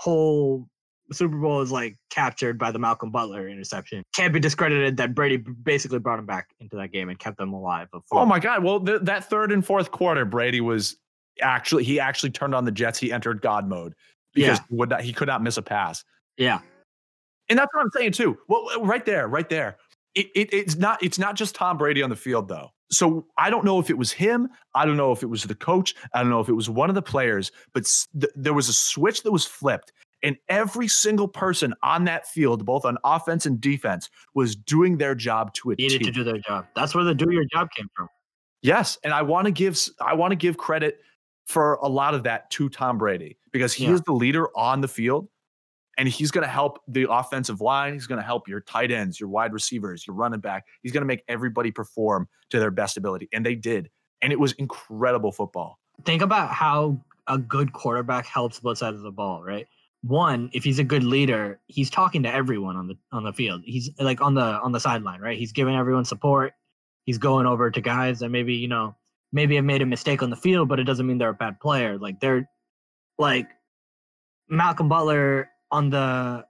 whole 0.01 0.67
Super 1.11 1.37
Bowl 1.37 1.61
is 1.61 1.71
like 1.71 1.97
captured 2.09 2.57
by 2.57 2.71
the 2.71 2.79
Malcolm 2.79 3.11
Butler 3.11 3.47
interception. 3.47 4.03
Can't 4.15 4.33
be 4.33 4.39
discredited 4.39 4.97
that 4.97 5.13
Brady 5.13 5.37
basically 5.37 5.99
brought 5.99 6.17
him 6.19 6.25
back 6.25 6.47
into 6.59 6.75
that 6.77 6.91
game 6.91 7.09
and 7.09 7.19
kept 7.19 7.37
them 7.37 7.53
alive. 7.53 7.87
Oh 8.11 8.25
my 8.25 8.39
God. 8.39 8.63
Well, 8.63 8.79
th- 8.79 9.01
that 9.03 9.25
third 9.25 9.51
and 9.51 9.63
fourth 9.65 9.91
quarter, 9.91 10.25
Brady 10.25 10.61
was 10.61 10.95
actually, 11.41 11.83
he 11.83 11.99
actually 11.99 12.31
turned 12.31 12.55
on 12.55 12.65
the 12.65 12.71
Jets. 12.71 12.97
He 12.97 13.11
entered 13.11 13.41
God 13.41 13.67
mode 13.67 13.93
because 14.33 14.57
Yeah. 14.57 14.63
he 14.69 14.75
would 14.75 14.89
not, 14.89 15.01
he 15.01 15.13
could 15.13 15.27
not 15.27 15.43
miss 15.43 15.57
a 15.57 15.61
pass. 15.61 16.03
Yeah. 16.37 16.61
And 17.49 17.59
that's 17.59 17.73
what 17.73 17.81
I'm 17.81 17.91
saying 17.93 18.13
too. 18.13 18.37
Well, 18.47 18.67
right 18.81 19.05
there, 19.05 19.27
right 19.27 19.49
there. 19.49 19.77
It, 20.15 20.27
it, 20.33 20.53
it's 20.53 20.75
not 20.77 21.03
it's 21.03 21.19
not 21.19 21.35
just 21.35 21.55
Tom 21.55 21.77
Brady 21.77 22.01
on 22.01 22.09
the 22.09 22.15
field 22.15 22.47
though. 22.47 22.69
So 22.91 23.25
I 23.37 23.49
don't 23.49 23.63
know 23.63 23.79
if 23.79 23.89
it 23.89 23.97
was 23.97 24.11
him. 24.11 24.49
I 24.75 24.85
don't 24.85 24.97
know 24.97 25.11
if 25.11 25.23
it 25.23 25.27
was 25.27 25.43
the 25.43 25.55
coach. 25.55 25.95
I 26.13 26.19
don't 26.21 26.29
know 26.29 26.41
if 26.41 26.49
it 26.49 26.53
was 26.53 26.69
one 26.69 26.89
of 26.89 26.95
the 26.95 27.01
players. 27.01 27.51
But 27.73 27.89
th- 28.19 28.31
there 28.35 28.53
was 28.53 28.67
a 28.69 28.73
switch 28.73 29.23
that 29.23 29.31
was 29.31 29.45
flipped, 29.45 29.93
and 30.23 30.37
every 30.49 30.87
single 30.89 31.27
person 31.27 31.73
on 31.83 32.03
that 32.05 32.27
field, 32.27 32.65
both 32.65 32.83
on 32.85 32.97
offense 33.03 33.45
and 33.45 33.61
defense, 33.61 34.09
was 34.35 34.55
doing 34.55 34.97
their 34.97 35.15
job 35.15 35.53
to 35.55 35.71
a 35.71 35.75
Needed 35.75 35.99
T. 35.99 36.03
to 36.05 36.11
do 36.11 36.23
their 36.23 36.37
job. 36.39 36.65
That's 36.75 36.93
where 36.93 37.03
the 37.05 37.15
do 37.15 37.31
your 37.31 37.45
job 37.53 37.69
came 37.75 37.87
from. 37.95 38.09
Yes, 38.61 38.97
and 39.03 39.13
I 39.13 39.21
want 39.21 39.45
to 39.45 39.51
give 39.51 39.79
I 39.99 40.13
want 40.13 40.31
to 40.31 40.35
give 40.35 40.57
credit 40.57 40.99
for 41.47 41.75
a 41.75 41.87
lot 41.87 42.13
of 42.13 42.23
that 42.23 42.49
to 42.51 42.69
Tom 42.69 42.97
Brady 42.97 43.37
because 43.51 43.73
he 43.73 43.85
Yeah. 43.85 43.93
is 43.93 44.01
the 44.01 44.13
leader 44.13 44.49
on 44.55 44.81
the 44.81 44.87
field 44.87 45.27
and 46.01 46.09
he's 46.09 46.31
going 46.31 46.41
to 46.41 46.49
help 46.49 46.79
the 46.87 47.07
offensive 47.07 47.61
line, 47.61 47.93
he's 47.93 48.07
going 48.07 48.17
to 48.19 48.25
help 48.25 48.47
your 48.47 48.59
tight 48.61 48.91
ends, 48.91 49.19
your 49.19 49.29
wide 49.29 49.53
receivers, 49.53 50.07
your 50.07 50.15
running 50.15 50.39
back. 50.39 50.65
He's 50.81 50.91
going 50.91 51.03
to 51.03 51.07
make 51.07 51.23
everybody 51.27 51.69
perform 51.69 52.27
to 52.49 52.59
their 52.59 52.71
best 52.71 52.97
ability 52.97 53.29
and 53.31 53.45
they 53.45 53.53
did. 53.53 53.91
And 54.23 54.33
it 54.33 54.39
was 54.39 54.53
incredible 54.53 55.31
football. 55.31 55.77
think 56.03 56.23
about 56.23 56.49
how 56.49 56.99
a 57.27 57.37
good 57.37 57.73
quarterback 57.73 58.25
helps 58.25 58.59
both 58.59 58.79
sides 58.79 58.97
of 58.97 59.03
the 59.03 59.11
ball, 59.11 59.43
right? 59.43 59.67
One, 60.01 60.49
if 60.53 60.63
he's 60.63 60.79
a 60.79 60.83
good 60.83 61.03
leader, 61.03 61.59
he's 61.67 61.91
talking 61.91 62.23
to 62.23 62.33
everyone 62.33 62.77
on 62.77 62.87
the 62.87 62.97
on 63.11 63.23
the 63.23 63.31
field. 63.31 63.61
He's 63.63 63.91
like 63.99 64.21
on 64.21 64.33
the 64.33 64.41
on 64.41 64.71
the 64.71 64.79
sideline, 64.79 65.21
right? 65.21 65.37
He's 65.37 65.51
giving 65.51 65.75
everyone 65.75 66.05
support. 66.05 66.53
He's 67.05 67.19
going 67.19 67.45
over 67.45 67.69
to 67.69 67.79
guys 67.79 68.21
that 68.21 68.29
maybe, 68.29 68.55
you 68.55 68.67
know, 68.67 68.95
maybe 69.31 69.55
have 69.55 69.65
made 69.65 69.83
a 69.83 69.85
mistake 69.85 70.23
on 70.23 70.31
the 70.31 70.35
field, 70.35 70.67
but 70.67 70.79
it 70.79 70.85
doesn't 70.85 71.05
mean 71.05 71.19
they're 71.19 71.29
a 71.29 71.35
bad 71.35 71.59
player. 71.59 71.99
Like 71.99 72.19
they're 72.19 72.49
like 73.19 73.51
Malcolm 74.49 74.89
Butler 74.89 75.51
on 75.71 75.89
the 75.89 76.45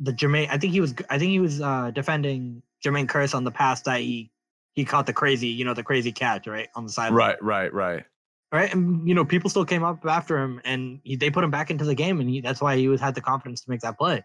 the 0.00 0.12
Jermaine 0.12 0.48
I 0.50 0.58
think 0.58 0.72
he 0.72 0.80
was 0.80 0.94
I 1.10 1.18
think 1.18 1.30
he 1.30 1.40
was 1.40 1.60
uh 1.60 1.90
defending 1.92 2.62
Jermaine 2.84 3.06
Kearse 3.06 3.34
on 3.34 3.44
the 3.44 3.50
pass 3.50 3.82
that 3.82 4.00
he 4.00 4.30
he 4.74 4.84
caught 4.84 5.06
the 5.06 5.12
crazy, 5.12 5.48
you 5.48 5.64
know, 5.64 5.74
the 5.74 5.84
crazy 5.84 6.12
catch, 6.12 6.46
right? 6.46 6.68
On 6.74 6.84
the 6.84 6.92
sideline 6.92 7.16
Right, 7.16 7.42
right, 7.42 7.72
right. 7.72 8.04
right? 8.52 8.74
And 8.74 9.06
you 9.08 9.14
know, 9.14 9.24
people 9.24 9.48
still 9.48 9.64
came 9.64 9.84
up 9.84 10.04
after 10.04 10.38
him, 10.38 10.60
and 10.64 11.00
he, 11.04 11.16
they 11.16 11.30
put 11.30 11.44
him 11.44 11.50
back 11.50 11.70
into 11.70 11.84
the 11.84 11.94
game, 11.94 12.20
and 12.20 12.28
he, 12.28 12.40
that's 12.40 12.60
why 12.60 12.76
he 12.76 12.88
was 12.88 13.00
had 13.00 13.14
the 13.14 13.20
confidence 13.20 13.62
to 13.62 13.70
make 13.70 13.80
that 13.80 13.96
play. 13.98 14.22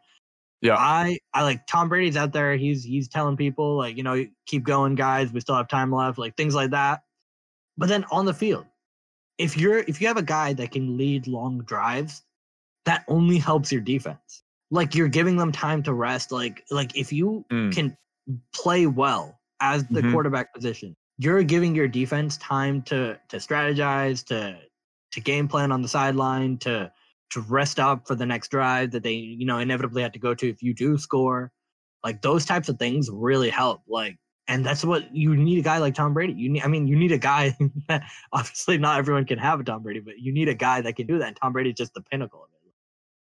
Yeah. 0.62 0.76
I 0.78 1.20
I 1.34 1.44
like 1.44 1.66
Tom 1.68 1.88
Brady's 1.88 2.18
out 2.18 2.34
there. 2.34 2.58
He's 2.58 2.84
he's 2.84 3.08
telling 3.08 3.38
people 3.38 3.78
like 3.78 3.96
you 3.96 4.04
know 4.04 4.26
keep 4.46 4.64
going, 4.64 4.96
guys. 4.96 5.32
We 5.32 5.40
still 5.40 5.56
have 5.56 5.68
time 5.68 5.92
left, 5.92 6.18
like 6.18 6.36
things 6.36 6.56
like 6.56 6.72
that. 6.72 7.02
But 7.78 7.88
then 7.88 8.04
on 8.12 8.26
the 8.26 8.34
field, 8.34 8.66
if 9.38 9.56
you're 9.56 9.80
if 9.80 10.02
you 10.02 10.08
have 10.08 10.18
a 10.18 10.24
guy 10.24 10.54
that 10.54 10.72
can 10.72 10.98
lead 10.98 11.28
long 11.28 11.60
drives, 11.60 12.24
that 12.90 13.04
only 13.08 13.38
helps 13.38 13.72
your 13.72 13.82
defense. 13.82 14.42
Like 14.72 14.96
you're 14.96 15.08
giving 15.08 15.38
them 15.38 15.52
time 15.52 15.84
to 15.84 15.94
rest. 15.94 16.32
Like 16.32 16.66
like 16.72 16.96
if 16.98 17.14
you 17.14 17.46
Mm. 17.52 17.72
can 17.72 17.98
play 18.52 18.88
well 18.88 19.40
as 19.62 19.86
the 19.88 20.02
Mhm. 20.02 20.12
quarterback 20.12 20.54
position, 20.56 20.96
you're 21.20 21.44
giving 21.44 21.76
your 21.76 21.88
defense 21.88 22.38
time 22.38 22.82
to 22.84 23.20
to 23.30 23.38
strategize, 23.38 24.26
to 24.26 24.60
to 25.12 25.22
game 25.22 25.48
plan 25.48 25.72
on 25.72 25.84
the 25.84 25.88
sideline, 25.88 26.58
to 26.60 26.92
to 27.32 27.42
rest 27.42 27.80
up 27.80 28.08
for 28.08 28.16
the 28.16 28.26
next 28.26 28.50
drive 28.50 28.90
that 28.92 29.04
they 29.04 29.14
you 29.14 29.46
know 29.46 29.60
inevitably 29.60 30.02
have 30.02 30.12
to 30.14 30.20
go 30.20 30.34
to 30.34 30.50
if 30.50 30.64
you 30.64 30.74
do 30.74 30.98
score. 30.98 31.52
Like 32.04 32.24
those 32.24 32.44
types 32.46 32.70
of 32.70 32.80
things 32.80 33.08
really 33.12 33.50
help. 33.52 33.82
Like 33.88 34.18
and 34.48 34.66
that's 34.66 34.84
what 34.84 35.16
you 35.16 35.36
need 35.36 35.60
a 35.60 35.62
guy 35.62 35.78
like 35.78 35.94
Tom 35.94 36.12
Brady. 36.16 36.34
You 36.34 36.50
need 36.50 36.64
I 36.64 36.68
mean 36.68 36.88
you 36.88 36.96
need 36.96 37.12
a 37.12 37.20
guy 37.20 37.56
that 37.88 38.02
obviously 38.34 38.80
not 38.80 38.98
everyone 38.98 39.26
can 39.26 39.38
have 39.38 39.60
a 39.60 39.64
Tom 39.64 39.84
Brady, 39.84 40.00
but 40.00 40.18
you 40.18 40.32
need 40.32 40.50
a 40.50 40.56
guy 40.56 40.82
that 40.82 40.96
can 40.96 41.06
do 41.06 41.20
that. 41.20 41.28
And 41.28 41.36
Tom 41.36 41.54
Brady's 41.54 41.76
just 41.76 41.94
the 41.94 42.02
pinnacle 42.02 42.44
of 42.44 42.50
it. 42.54 42.59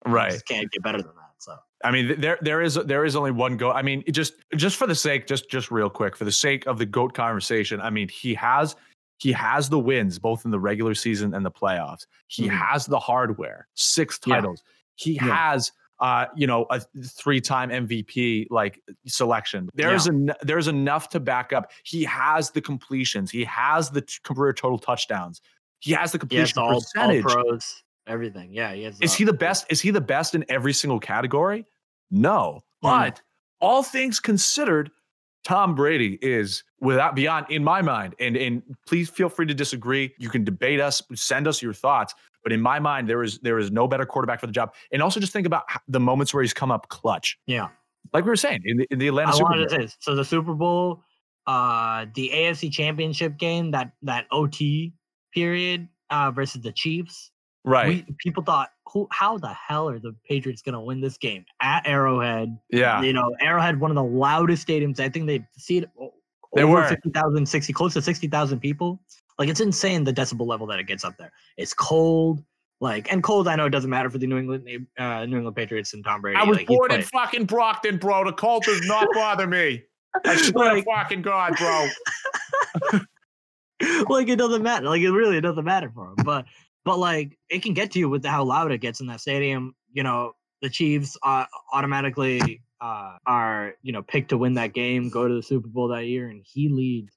You 0.05 0.13
Right. 0.13 0.31
just 0.31 0.47
can't 0.47 0.69
get 0.71 0.81
better 0.83 0.97
than 1.01 1.11
that. 1.15 1.31
So 1.37 1.55
I 1.83 1.91
mean, 1.91 2.19
there 2.19 2.37
there 2.41 2.61
is 2.61 2.75
there 2.75 3.05
is 3.05 3.15
only 3.15 3.31
one 3.31 3.57
goat. 3.57 3.73
I 3.73 3.81
mean, 3.81 4.03
just 4.11 4.33
just 4.55 4.77
for 4.77 4.87
the 4.87 4.95
sake, 4.95 5.27
just 5.27 5.49
just 5.49 5.71
real 5.71 5.89
quick, 5.89 6.15
for 6.15 6.25
the 6.25 6.31
sake 6.31 6.65
of 6.67 6.77
the 6.77 6.85
goat 6.85 7.13
conversation. 7.13 7.81
I 7.81 7.89
mean, 7.89 8.07
he 8.09 8.33
has 8.35 8.75
he 9.19 9.31
has 9.31 9.69
the 9.69 9.79
wins 9.79 10.17
both 10.19 10.45
in 10.45 10.51
the 10.51 10.59
regular 10.59 10.95
season 10.95 11.33
and 11.35 11.45
the 11.45 11.51
playoffs. 11.51 12.05
He 12.27 12.47
Mhm. 12.47 12.57
has 12.57 12.85
the 12.87 12.99
hardware, 12.99 13.67
six 13.75 14.19
Yeah. 14.25 14.35
titles. 14.35 14.63
He 14.95 15.13
Yeah. 15.13 15.23
has 15.53 15.71
uh, 15.99 16.25
you 16.35 16.47
know, 16.47 16.65
a 16.71 16.81
three-time 17.05 17.69
MVP 17.69 18.47
like 18.49 18.81
selection. 19.05 19.69
There's 19.75 20.07
en- 20.07 20.33
there's 20.41 20.67
enough 20.67 21.09
to 21.09 21.19
back 21.19 21.53
up. 21.53 21.69
He 21.83 22.03
has 22.05 22.49
the 22.49 22.59
completions. 22.59 23.29
He 23.29 23.43
has 23.43 23.91
the 23.91 24.01
t- 24.01 24.15
career 24.23 24.51
total 24.51 24.79
touchdowns. 24.79 25.41
He 25.79 25.91
has 25.91 26.11
the 26.11 26.17
he 26.27 26.37
has 26.37 26.53
completion 26.53 26.57
all, 26.59 26.73
all 26.73 26.81
percentage. 26.81 27.21
pros, 27.21 27.83
everything. 28.11 28.53
Yeah, 28.53 28.73
he. 28.73 28.85
Is 28.85 29.01
uh, 29.01 29.15
he 29.15 29.23
the 29.23 29.33
best? 29.33 29.65
Is 29.69 29.81
he 29.81 29.89
the 29.91 30.01
best 30.01 30.35
in 30.35 30.45
every 30.49 30.73
single 30.73 30.99
category? 30.99 31.65
No. 32.11 32.61
No. 32.83 32.89
But 32.89 33.21
all 33.61 33.83
things 33.83 34.19
considered, 34.19 34.91
Tom 35.43 35.75
Brady 35.75 36.19
is 36.21 36.63
without 36.79 37.15
beyond 37.15 37.45
in 37.49 37.63
my 37.63 37.81
mind. 37.81 38.15
And 38.19 38.35
and 38.35 38.61
please 38.87 39.09
feel 39.09 39.29
free 39.29 39.45
to 39.47 39.53
disagree. 39.53 40.13
You 40.19 40.29
can 40.29 40.43
debate 40.43 40.79
us, 40.79 41.01
send 41.15 41.47
us 41.47 41.61
your 41.61 41.73
thoughts. 41.73 42.13
But 42.43 42.51
in 42.51 42.61
my 42.61 42.79
mind, 42.79 43.07
there 43.07 43.23
is 43.23 43.39
there 43.39 43.59
is 43.59 43.71
no 43.71 43.87
better 43.87 44.05
quarterback 44.05 44.39
for 44.39 44.47
the 44.47 44.53
job. 44.53 44.73
And 44.91 45.01
also 45.01 45.19
just 45.19 45.33
think 45.33 45.47
about 45.47 45.63
the 45.87 45.99
moments 45.99 46.33
where 46.33 46.43
he's 46.43 46.53
come 46.53 46.71
up 46.71 46.89
clutch, 46.89 47.37
Yeah. 47.45 47.69
like 48.13 48.25
we 48.25 48.29
were 48.29 48.35
saying 48.35 48.61
in 48.65 48.77
the, 48.77 48.87
in 48.91 48.99
the 48.99 49.07
Atlanta 49.07 49.29
I 49.29 49.33
Super 49.33 49.53
Bowl. 49.53 49.63
to 49.63 49.69
say 49.69 49.95
so 49.99 50.15
the 50.15 50.25
Super 50.25 50.53
Bowl, 50.53 51.03
uh, 51.47 52.07
the 52.15 52.31
AFC 52.33 52.71
Championship 52.71 53.37
game, 53.37 53.71
that 53.71 53.91
that 54.01 54.25
OT 54.31 54.93
period 55.33 55.87
uh, 56.09 56.31
versus 56.31 56.61
the 56.61 56.71
Chiefs. 56.71 57.31
Right. 57.63 58.05
We, 58.07 58.15
people 58.19 58.43
thought, 58.43 58.69
who, 58.91 59.07
how 59.11 59.37
the 59.37 59.53
hell 59.53 59.87
are 59.89 59.99
the 59.99 60.15
Patriots 60.27 60.61
going 60.61 60.73
to 60.73 60.79
win 60.81 60.99
this 61.01 61.17
game 61.17 61.45
at 61.61 61.87
Arrowhead? 61.87 62.57
yeah. 62.71 63.01
You 63.01 63.13
know, 63.13 63.35
Arrowhead, 63.39 63.79
one 63.79 63.91
of 63.91 63.95
the 63.95 64.03
loudest 64.03 64.67
stadiums. 64.67 64.99
I 64.99 65.09
think 65.09 65.27
they 65.27 65.45
see 65.57 65.77
it 65.79 65.89
They 66.55 66.63
over 66.63 66.73
were. 66.73 66.87
50,000, 66.87 67.45
60, 67.45 67.73
close 67.73 67.93
to 67.93 68.01
60,000 68.01 68.59
people. 68.59 68.99
Like 69.39 69.49
it's 69.49 69.59
insane 69.61 70.03
the 70.03 70.13
decibel 70.13 70.45
level 70.45 70.67
that 70.67 70.79
it 70.79 70.85
gets 70.87 71.03
up 71.03 71.17
there. 71.17 71.31
It's 71.57 71.73
cold. 71.73 72.43
Like 72.79 73.11
and 73.11 73.21
cold, 73.21 73.47
I 73.47 73.55
know 73.55 73.65
it 73.67 73.69
doesn't 73.69 73.91
matter 73.91 74.09
for 74.09 74.17
the 74.17 74.25
New 74.25 74.39
England 74.39 74.67
uh, 74.97 75.25
New 75.27 75.37
England 75.37 75.55
Patriots 75.55 75.93
and 75.93 76.03
Tom 76.03 76.19
Brady. 76.21 76.37
I 76.37 76.43
was 76.43 76.57
like, 76.57 76.65
born 76.67 76.91
in 76.91 77.03
fucking 77.03 77.45
Brockton, 77.45 77.97
bro. 77.97 78.25
The 78.25 78.33
cold 78.33 78.63
does 78.63 78.81
not 78.87 79.07
bother 79.13 79.45
me. 79.45 79.83
I 80.25 80.35
swear 80.35 80.73
Like- 80.73 80.83
to 80.83 80.91
fucking 80.91 81.21
God, 81.21 81.55
bro. 81.57 81.87
like 84.09 84.27
it 84.29 84.37
doesn't 84.37 84.63
matter. 84.63 84.85
Like 84.87 85.01
it 85.01 85.11
really 85.11 85.39
doesn't 85.41 85.63
matter 85.63 85.91
for 85.93 86.07
him. 86.09 86.15
But 86.25 86.45
but 86.85 86.99
like 86.99 87.37
it 87.49 87.63
can 87.63 87.73
get 87.73 87.91
to 87.91 87.99
you 87.99 88.09
with 88.09 88.25
how 88.25 88.43
loud 88.43 88.71
it 88.71 88.79
gets 88.79 88.99
in 89.01 89.07
that 89.07 89.21
stadium. 89.21 89.75
You 89.91 90.03
know, 90.03 90.33
the 90.61 90.69
Chiefs 90.69 91.17
uh, 91.23 91.45
automatically 91.73 92.61
uh, 92.79 93.17
are 93.25 93.73
you 93.81 93.91
know 93.91 94.01
picked 94.01 94.29
to 94.29 94.37
win 94.37 94.53
that 94.55 94.73
game, 94.73 95.09
go 95.09 95.27
to 95.27 95.33
the 95.33 95.43
Super 95.43 95.67
Bowl 95.67 95.87
that 95.89 96.05
year, 96.05 96.29
and 96.29 96.43
he 96.45 96.69
leads. 96.69 97.13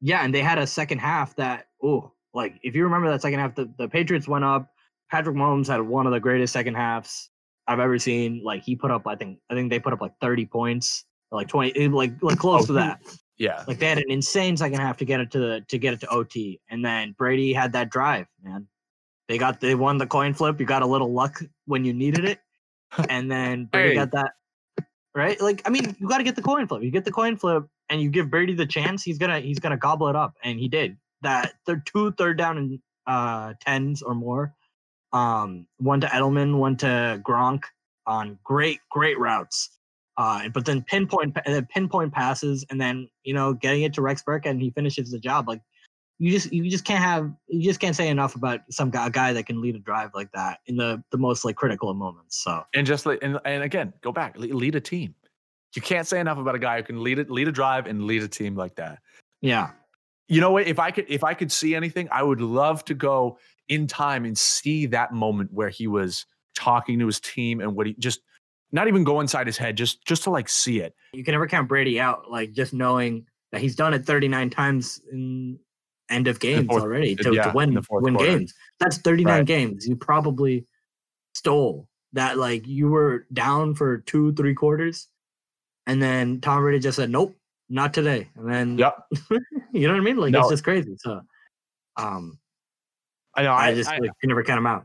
Yeah, 0.00 0.24
and 0.24 0.34
they 0.34 0.40
had 0.42 0.58
a 0.58 0.66
second 0.66 0.98
half 0.98 1.36
that 1.36 1.66
oh, 1.82 2.12
like 2.34 2.54
if 2.62 2.74
you 2.74 2.84
remember 2.84 3.10
that 3.10 3.22
second 3.22 3.38
half, 3.40 3.54
the, 3.54 3.72
the 3.78 3.88
Patriots 3.88 4.26
went 4.28 4.44
up, 4.44 4.68
Patrick 5.10 5.36
Mahomes 5.36 5.66
had 5.66 5.80
one 5.82 6.06
of 6.06 6.12
the 6.12 6.20
greatest 6.20 6.52
second 6.52 6.74
halves 6.74 7.30
I've 7.66 7.80
ever 7.80 7.98
seen. 7.98 8.42
Like 8.42 8.62
he 8.62 8.74
put 8.74 8.90
up, 8.90 9.06
I 9.06 9.14
think, 9.14 9.38
I 9.50 9.54
think 9.54 9.70
they 9.70 9.78
put 9.78 9.92
up 9.92 10.00
like 10.00 10.12
30 10.20 10.46
points, 10.46 11.04
like 11.30 11.48
20, 11.48 11.76
eh, 11.76 11.88
like 11.90 12.12
like 12.22 12.38
close 12.38 12.64
Oh, 12.64 12.66
to 12.68 12.72
that. 12.74 13.00
Yeah. 13.38 13.62
Like 13.66 13.78
they 13.78 13.88
had 13.88 13.98
an 13.98 14.10
insane 14.10 14.56
second 14.56 14.78
half 14.80 14.96
to 14.98 15.04
get 15.04 15.20
it 15.20 15.30
to 15.32 15.38
the 15.38 15.64
to 15.68 15.78
get 15.78 15.94
it 15.94 16.00
to 16.00 16.08
OT, 16.08 16.60
and 16.70 16.84
then 16.84 17.14
Brady 17.18 17.52
had 17.52 17.72
that 17.72 17.90
drive. 17.90 18.26
Man, 18.42 18.66
they 19.32 19.38
got 19.38 19.60
they 19.60 19.74
won 19.74 19.96
the 19.96 20.06
coin 20.06 20.34
flip. 20.34 20.60
You 20.60 20.66
got 20.66 20.82
a 20.82 20.86
little 20.86 21.10
luck 21.10 21.40
when 21.64 21.86
you 21.86 21.94
needed 21.94 22.26
it, 22.26 22.40
and 23.08 23.30
then 23.30 23.64
Brady 23.64 23.88
Hey. 23.88 23.94
got 23.94 24.10
that. 24.12 24.32
Right, 25.14 25.40
like 25.40 25.62
I 25.64 25.70
mean, 25.70 25.96
you 25.98 26.06
got 26.06 26.18
to 26.18 26.24
get 26.24 26.36
the 26.36 26.42
coin 26.42 26.66
flip. 26.66 26.82
You 26.82 26.90
get 26.90 27.06
the 27.06 27.12
coin 27.12 27.38
flip, 27.38 27.64
and 27.88 28.02
you 28.02 28.10
give 28.10 28.30
Brady 28.30 28.52
the 28.52 28.66
chance. 28.66 29.02
He's 29.02 29.16
gonna 29.16 29.40
he's 29.40 29.58
gonna 29.58 29.78
gobble 29.78 30.08
it 30.08 30.16
up, 30.16 30.34
and 30.44 30.60
he 30.60 30.68
did. 30.68 30.98
That 31.22 31.54
third 31.64 31.86
two 31.86 32.12
third 32.12 32.36
down 32.36 32.58
and 32.58 32.78
uh 33.06 33.54
tens 33.62 34.02
or 34.02 34.14
more. 34.14 34.54
Um, 35.14 35.66
one 35.78 36.02
to 36.02 36.08
Edelman, 36.08 36.58
one 36.58 36.76
to 36.78 37.18
Gronk 37.26 37.62
on 38.06 38.38
great 38.44 38.80
great 38.90 39.18
routes. 39.18 39.70
Uh, 40.18 40.50
but 40.50 40.66
then 40.66 40.82
pinpoint 40.82 41.34
pa- 41.34 41.42
uh, 41.46 41.62
pinpoint 41.70 42.12
passes, 42.12 42.66
and 42.68 42.78
then 42.78 43.08
you 43.24 43.32
know 43.32 43.54
getting 43.54 43.80
it 43.82 43.94
to 43.94 44.02
Rex 44.02 44.22
Burkhead, 44.22 44.50
and 44.50 44.60
he 44.60 44.70
finishes 44.70 45.10
the 45.10 45.18
job. 45.18 45.48
Like 45.48 45.62
you 46.22 46.30
just 46.30 46.52
you 46.52 46.70
just 46.70 46.84
can't 46.84 47.02
have 47.02 47.32
you 47.48 47.62
just 47.62 47.80
can't 47.80 47.96
say 47.96 48.06
enough 48.08 48.36
about 48.36 48.60
some 48.70 48.90
guy, 48.90 49.08
a 49.08 49.10
guy 49.10 49.32
that 49.32 49.44
can 49.44 49.60
lead 49.60 49.74
a 49.74 49.80
drive 49.80 50.10
like 50.14 50.30
that 50.30 50.60
in 50.66 50.76
the 50.76 51.02
the 51.10 51.18
most 51.18 51.44
like 51.44 51.56
critical 51.56 51.90
of 51.90 51.96
moments. 51.96 52.44
So 52.44 52.62
And 52.74 52.86
just 52.86 53.06
like 53.06 53.18
and, 53.22 53.40
and 53.44 53.64
again, 53.64 53.92
go 54.02 54.12
back, 54.12 54.36
lead 54.38 54.76
a 54.76 54.80
team. 54.80 55.16
You 55.74 55.82
can't 55.82 56.06
say 56.06 56.20
enough 56.20 56.38
about 56.38 56.54
a 56.54 56.60
guy 56.60 56.76
who 56.76 56.84
can 56.84 57.02
lead 57.02 57.18
it, 57.18 57.28
lead 57.28 57.48
a 57.48 57.52
drive 57.52 57.86
and 57.88 58.04
lead 58.04 58.22
a 58.22 58.28
team 58.28 58.54
like 58.54 58.76
that. 58.76 59.00
yeah, 59.40 59.70
You 60.28 60.40
know 60.40 60.52
what? 60.52 60.68
If 60.68 60.78
I 60.78 60.92
could 60.92 61.06
if 61.08 61.24
I 61.24 61.34
could 61.34 61.50
see 61.50 61.74
anything, 61.74 62.08
I 62.12 62.22
would 62.22 62.40
love 62.40 62.84
to 62.84 62.94
go 62.94 63.38
in 63.68 63.88
time 63.88 64.24
and 64.24 64.38
see 64.38 64.86
that 64.86 65.12
moment 65.12 65.52
where 65.52 65.70
he 65.70 65.88
was 65.88 66.24
talking 66.54 67.00
to 67.00 67.06
his 67.06 67.18
team 67.18 67.60
and 67.60 67.74
what 67.74 67.88
he 67.88 67.94
just 67.94 68.20
not 68.70 68.86
even 68.86 69.02
go 69.02 69.18
inside 69.18 69.48
his 69.48 69.56
head, 69.58 69.76
just 69.76 70.04
just 70.06 70.22
to 70.22 70.30
like 70.30 70.48
see 70.48 70.78
it. 70.78 70.94
you 71.14 71.24
can 71.24 71.32
never 71.32 71.48
count 71.48 71.68
Brady 71.68 71.98
out. 71.98 72.30
Like 72.30 72.52
just 72.52 72.72
knowing 72.72 73.26
that 73.50 73.60
he's 73.60 73.74
done 73.74 73.92
it 73.92 74.04
39 74.06 74.50
times 74.50 75.00
in 75.10 75.58
end 76.12 76.28
of 76.28 76.38
games 76.40 76.66
fourth- 76.66 76.82
already 76.82 77.16
to, 77.16 77.34
yeah, 77.34 77.44
to 77.50 77.52
win 77.56 77.74
the 77.74 77.82
win 77.90 78.14
quarter. 78.14 78.30
games. 78.38 78.54
That's 78.78 78.98
39 78.98 79.32
Right. 79.38 79.46
games. 79.46 79.86
You 79.86 79.96
probably 79.96 80.66
stole 81.34 81.88
that. 82.12 82.38
Like 82.38 82.66
you 82.66 82.88
were 82.88 83.26
down 83.32 83.74
for 83.74 83.98
two 83.98 84.32
three 84.34 84.54
quarters, 84.54 85.08
and 85.86 86.00
then 86.02 86.40
Tom 86.40 86.62
Brady 86.62 86.78
just 86.78 86.96
said, 86.96 87.10
"Nope, 87.10 87.36
not 87.68 87.94
today." 87.94 88.28
And 88.36 88.48
then 88.52 88.78
Yep. 88.78 88.96
you 89.72 89.88
know 89.88 89.94
what 89.94 90.00
I 90.00 90.04
mean? 90.04 90.16
Like 90.18 90.32
No. 90.32 90.40
it's 90.40 90.50
just 90.50 90.64
crazy. 90.64 90.94
So, 90.98 91.20
um, 91.96 92.38
I 93.34 93.42
know. 93.42 93.52
I, 93.52 93.68
I, 93.68 93.74
just 93.74 93.90
I- 93.90 93.98
like, 93.98 94.10
you 94.22 94.28
never 94.28 94.42
count 94.44 94.58
them 94.58 94.66
out. 94.66 94.84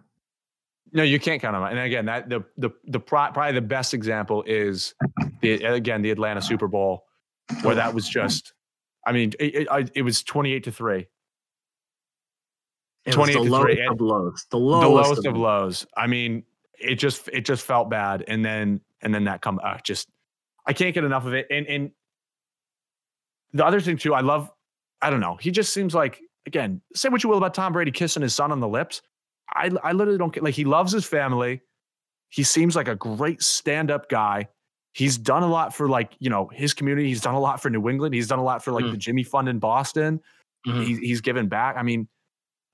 No, 0.94 1.04
you 1.04 1.20
can't 1.20 1.42
count 1.42 1.54
them 1.54 1.64
out. 1.64 1.72
And 1.72 1.80
again, 1.82 2.06
that 2.06 2.30
the 2.30 2.46
the 2.58 2.70
the 2.86 3.00
probably 3.00 3.52
the 3.52 3.62
best 3.62 3.94
example 3.94 4.42
is 4.48 4.94
the 5.42 5.62
again 5.66 6.02
the 6.02 6.12
Atlanta 6.12 6.42
Super 6.42 6.70
Bowl, 6.70 7.04
where 7.62 7.76
that 7.76 7.94
was 7.94 8.08
just. 8.08 8.54
I 9.06 9.12
mean, 9.12 9.34
it, 9.40 9.68
it, 9.70 9.92
it 9.96 10.02
was 10.02 10.24
twenty 10.24 10.54
eight 10.54 10.64
to 10.64 10.72
three, 10.72 11.08
It 13.08 13.16
was 13.18 13.30
28 13.32 13.44
the 13.46 13.50
lowest 13.52 13.80
of 13.90 14.02
lows. 14.02 14.46
The 14.52 14.58
the 14.58 14.64
lowest, 14.64 15.08
lowest 15.10 15.18
of 15.20 15.34
them. 15.34 15.42
lows. 15.42 15.88
I 15.96 16.08
mean, 16.08 16.44
it 16.80 16.96
just 16.96 17.28
it 17.34 17.42
just 17.46 17.66
felt 17.66 17.90
bad, 17.90 18.24
and 18.28 18.44
then 18.46 18.82
and 19.02 19.14
then 19.14 19.24
that 19.26 19.42
come 19.42 19.60
uh, 19.64 19.78
just 19.84 20.10
I 20.66 20.74
can't 20.74 20.94
get 20.94 21.04
enough 21.04 21.26
of 21.26 21.34
it. 21.34 21.48
And 21.50 21.66
and 21.68 21.92
the 23.54 23.66
other 23.66 23.80
thing 23.80 23.98
too, 23.98 24.14
I 24.14 24.22
love. 24.22 24.52
I 25.02 25.10
don't 25.10 25.20
know. 25.20 25.36
He 25.36 25.52
just 25.52 25.74
seems 25.74 25.94
like 25.96 26.20
again. 26.46 26.82
Say 26.96 27.10
what 27.10 27.24
you 27.24 27.30
will 27.30 27.38
about 27.38 27.54
Tom 27.54 27.74
Brady 27.74 27.92
kissing 27.92 28.22
his 28.24 28.34
son 28.36 28.52
on 28.52 28.60
the 28.60 28.68
lips. 28.68 29.02
I 29.54 29.72
I 29.84 29.92
literally 29.94 30.18
don't 30.18 30.34
get 30.34 30.44
like 30.44 30.56
he 30.56 30.66
loves 30.66 30.92
his 30.92 31.06
family. 31.06 31.62
He 32.30 32.44
seems 32.44 32.76
like 32.76 32.88
a 32.88 32.96
great 32.96 33.42
stand 33.42 33.90
up 33.92 34.10
guy. 34.10 34.50
He's 34.94 35.18
done 35.18 35.44
a 35.44 35.48
lot 35.48 35.74
for 35.76 35.88
like 35.88 36.14
you 36.20 36.30
know 36.30 36.48
his 36.48 36.74
community. 36.74 37.08
He's 37.08 37.22
done 37.22 37.36
a 37.36 37.40
lot 37.40 37.62
for 37.62 37.70
New 37.70 37.88
England. 37.90 38.14
He's 38.16 38.28
done 38.28 38.40
a 38.40 38.44
lot 38.44 38.64
for 38.64 38.72
like 38.72 38.84
Mm. 38.86 38.92
the 38.92 38.98
Jimmy 38.98 39.24
Fund 39.24 39.48
in 39.48 39.60
Boston 39.60 40.20
Mhm. 40.68 40.84
he's 40.86 40.98
he's 41.00 41.22
given 41.22 41.48
back. 41.48 41.78
I 41.78 41.84
mean, 41.84 42.08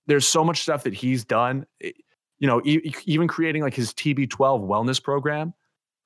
there's 0.07 0.27
so 0.27 0.43
much 0.43 0.61
stuff 0.61 0.83
that 0.83 0.93
he's 0.93 1.23
done. 1.25 1.65
You 1.81 2.47
know, 2.47 2.61
e- 2.65 2.93
even 3.05 3.27
creating 3.27 3.61
like 3.61 3.73
his 3.73 3.93
TB12 3.93 4.27
wellness 4.67 5.01
program. 5.01 5.53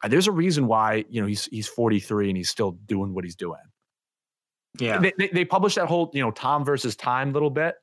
Uh, 0.04 0.08
There's 0.08 0.28
a 0.28 0.32
reason 0.32 0.68
why 0.68 1.06
you 1.10 1.20
know 1.22 1.28
he's 1.28 1.45
he's 1.45 1.68
43 1.68 2.30
and 2.30 2.38
he's 2.38 2.50
still 2.50 2.72
doing 2.86 3.14
what 3.16 3.24
he's 3.24 3.36
doing. 3.36 3.58
Yeah, 4.80 5.00
They, 5.00 5.14
they, 5.18 5.28
they 5.30 5.45
published 5.45 5.78
that 5.78 5.88
whole 5.88 6.12
you 6.14 6.22
know 6.22 6.30
Tom 6.32 6.64
versus 6.64 6.95
time 6.95 7.34
little 7.34 7.50
bit. 7.50 7.76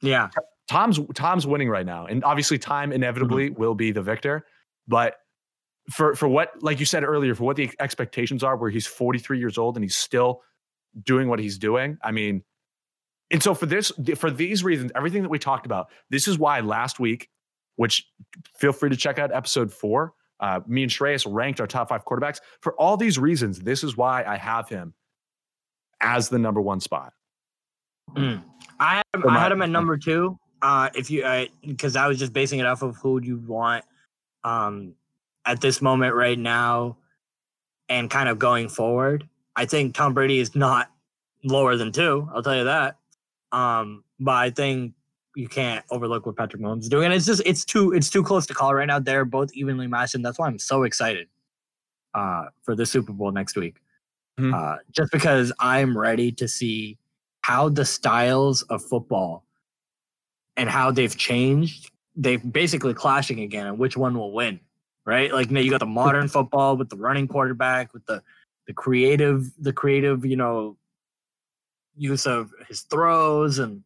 yeah. 0.00 0.28
Tom's 0.68 1.00
Tom's 1.14 1.44
winning 1.46 1.68
right 1.68 1.84
now, 1.84 2.06
and 2.06 2.22
obviously 2.24 2.56
time 2.58 2.92
inevitably 2.92 3.50
Mm-hmm. 3.50 3.60
will 3.60 3.74
be 3.74 3.90
the 3.90 4.02
victor. 4.02 4.46
But 4.86 5.16
for 5.90 6.14
for 6.14 6.28
what, 6.28 6.52
like 6.62 6.78
you 6.78 6.86
said 6.86 7.02
earlier, 7.02 7.34
for 7.34 7.42
what 7.42 7.56
the 7.56 7.68
expectations 7.80 8.44
are, 8.44 8.56
where 8.56 8.70
he's 8.70 8.86
43 8.86 9.40
years 9.40 9.58
old 9.58 9.76
and 9.76 9.82
he's 9.84 9.96
still 9.96 10.42
doing 11.02 11.26
what 11.28 11.40
he's 11.40 11.58
doing. 11.58 11.98
I 12.04 12.12
mean, 12.12 12.44
and 13.32 13.42
so 13.42 13.54
for 13.54 13.66
this, 13.66 13.90
for 14.16 14.30
these 14.30 14.62
reasons, 14.62 14.92
everything 14.94 15.22
that 15.22 15.30
we 15.30 15.38
talked 15.38 15.66
about, 15.66 15.88
this 16.10 16.28
is 16.28 16.38
why 16.38 16.60
last 16.60 17.00
week, 17.00 17.28
which 17.76 18.06
feel 18.56 18.72
free 18.72 18.90
to 18.90 18.96
check 18.96 19.18
out 19.18 19.32
episode 19.32 19.72
four. 19.72 20.12
Uh, 20.38 20.60
me 20.66 20.82
and 20.82 20.92
Shreyas 20.92 21.24
ranked 21.28 21.60
our 21.60 21.66
top 21.66 21.88
five 21.88 22.04
quarterbacks. 22.04 22.40
For 22.60 22.74
all 22.74 22.96
these 22.96 23.18
reasons, 23.18 23.60
this 23.60 23.82
is 23.82 23.96
why 23.96 24.24
I 24.24 24.36
have 24.36 24.68
him 24.68 24.92
as 26.00 26.28
the 26.28 26.38
number 26.38 26.60
one 26.60 26.80
spot. 26.80 27.12
Mm. 28.14 28.42
I 28.78 28.96
had 28.96 29.04
him, 29.14 29.28
I 29.28 29.38
had 29.40 29.52
him 29.52 29.62
at 29.62 29.70
number 29.70 29.96
two. 29.96 30.38
Uh, 30.60 30.90
if 30.94 31.10
you 31.10 31.24
because 31.66 31.96
I 31.96 32.06
was 32.06 32.18
just 32.18 32.32
basing 32.32 32.60
it 32.60 32.66
off 32.66 32.82
of 32.82 32.96
who 32.96 33.20
you 33.20 33.38
want 33.38 33.84
um, 34.44 34.94
at 35.46 35.60
this 35.60 35.80
moment 35.80 36.14
right 36.14 36.38
now, 36.38 36.98
and 37.88 38.10
kind 38.10 38.28
of 38.28 38.38
going 38.38 38.68
forward. 38.68 39.28
I 39.54 39.66
think 39.66 39.94
Tom 39.94 40.14
Brady 40.14 40.38
is 40.38 40.54
not 40.54 40.90
lower 41.44 41.76
than 41.76 41.92
two. 41.92 42.28
I'll 42.34 42.42
tell 42.42 42.56
you 42.56 42.64
that. 42.64 42.96
Um, 43.52 44.04
but 44.18 44.32
I 44.32 44.50
think 44.50 44.94
you 45.36 45.48
can't 45.48 45.84
overlook 45.90 46.26
what 46.26 46.36
Patrick 46.36 46.62
Mahomes 46.62 46.80
is 46.80 46.88
doing, 46.88 47.06
and 47.06 47.14
it's 47.14 47.26
just 47.26 47.42
it's 47.46 47.64
too 47.64 47.92
it's 47.92 48.10
too 48.10 48.22
close 48.22 48.46
to 48.46 48.54
call 48.54 48.74
right 48.74 48.86
now. 48.86 48.98
They're 48.98 49.24
both 49.24 49.52
evenly 49.54 49.86
matched, 49.86 50.14
and 50.14 50.24
that's 50.24 50.38
why 50.38 50.46
I'm 50.46 50.58
so 50.58 50.82
excited 50.82 51.28
uh, 52.14 52.46
for 52.62 52.74
the 52.74 52.86
Super 52.86 53.12
Bowl 53.12 53.30
next 53.32 53.56
week. 53.56 53.76
Mhm. 54.38 54.54
Uh, 54.54 54.78
just 54.90 55.12
because 55.12 55.52
I'm 55.58 55.96
ready 55.96 56.32
to 56.32 56.48
see 56.48 56.98
how 57.42 57.68
the 57.68 57.84
styles 57.84 58.62
of 58.62 58.82
football 58.82 59.44
and 60.56 60.68
how 60.68 60.90
they've 60.90 61.16
changed, 61.16 61.90
they're 62.14 62.38
basically 62.38 62.94
clashing 62.94 63.40
again, 63.40 63.66
and 63.66 63.78
which 63.78 63.96
one 63.96 64.16
will 64.16 64.32
win, 64.32 64.60
right? 65.04 65.32
Like 65.32 65.50
now 65.50 65.60
you 65.60 65.70
got 65.70 65.80
the 65.80 65.86
modern 65.86 66.28
football 66.28 66.76
with 66.76 66.88
the 66.88 66.96
running 66.96 67.28
quarterback, 67.28 67.92
with 67.92 68.04
the 68.06 68.22
the 68.66 68.72
creative, 68.72 69.50
the 69.58 69.72
creative, 69.72 70.24
you 70.24 70.36
know, 70.36 70.76
use 71.96 72.26
of 72.26 72.50
his 72.68 72.82
throws 72.82 73.58
and 73.58 73.82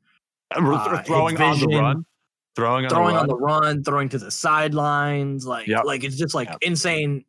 Uh, 0.54 1.02
throwing 1.02 1.36
his 1.36 1.62
on 1.62 1.68
the 1.70 1.76
run, 1.76 2.06
throwing 2.54 2.84
on 2.86 2.90
throwing 2.90 3.14
the 3.14 3.20
on 3.20 3.26
run. 3.26 3.28
the 3.28 3.36
run, 3.36 3.84
throwing 3.84 4.08
to 4.08 4.18
the 4.18 4.30
sidelines, 4.30 5.44
like 5.46 5.66
Yep. 5.66 5.84
like 5.84 6.04
it's 6.04 6.16
just 6.16 6.34
like 6.34 6.48
Yep. 6.48 6.58
insane 6.62 7.24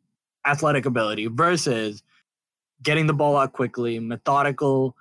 athletic 0.46 0.86
ability 0.86 1.26
versus 1.26 2.02
getting 2.82 3.06
the 3.08 3.12
ball 3.12 3.36
out 3.36 3.52
quickly, 3.52 3.98
methodical, 3.98 4.96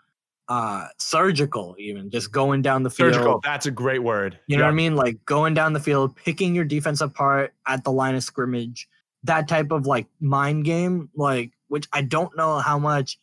uh 0.50 0.88
surgical 0.98 1.76
even 1.78 2.10
just 2.10 2.32
going 2.32 2.62
down 2.62 2.82
the 2.82 2.90
field. 2.90 3.14
Surgical. 3.14 3.40
That's 3.44 3.66
a 3.66 3.72
great 3.72 4.00
word. 4.02 4.40
You 4.48 4.58
know 4.58 4.64
what 4.64 4.70
I 4.70 4.74
mean? 4.74 4.96
Like 4.96 5.24
going 5.26 5.54
down 5.54 5.74
the 5.74 5.80
field, 5.80 6.16
picking 6.16 6.56
your 6.56 6.66
defense 6.66 7.02
apart 7.02 7.54
at 7.68 7.84
the 7.84 7.92
line 7.92 8.16
of 8.16 8.24
scrimmage, 8.24 8.88
that 9.26 9.48
type 9.48 9.72
of 9.72 9.86
like 9.86 10.08
mind 10.22 10.64
game, 10.66 11.10
like 11.16 11.52
which 11.68 11.88
I 11.94 12.02
don't 12.02 12.36
know 12.38 12.60
how 12.60 12.80
much 12.80 13.20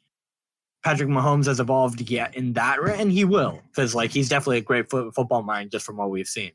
Patrick 0.85 1.09
Mahomes 1.09 1.47
has 1.47 1.61
evolved 1.61 2.01
yet 2.11 2.37
in 2.37 2.53
that, 2.53 2.78
and 2.78 3.11
he 3.11 3.24
will, 3.24 3.61
because 3.70 3.95
like 3.95 4.11
he's 4.11 4.28
definitely 4.28 4.59
a 4.59 4.62
great 4.62 4.91
fo- 4.91 5.11
football 5.11 5.43
mind 5.43 5.70
just 5.70 5.87
from 5.87 5.97
what 5.97 6.11
we've 6.11 6.28
seen. 6.28 6.53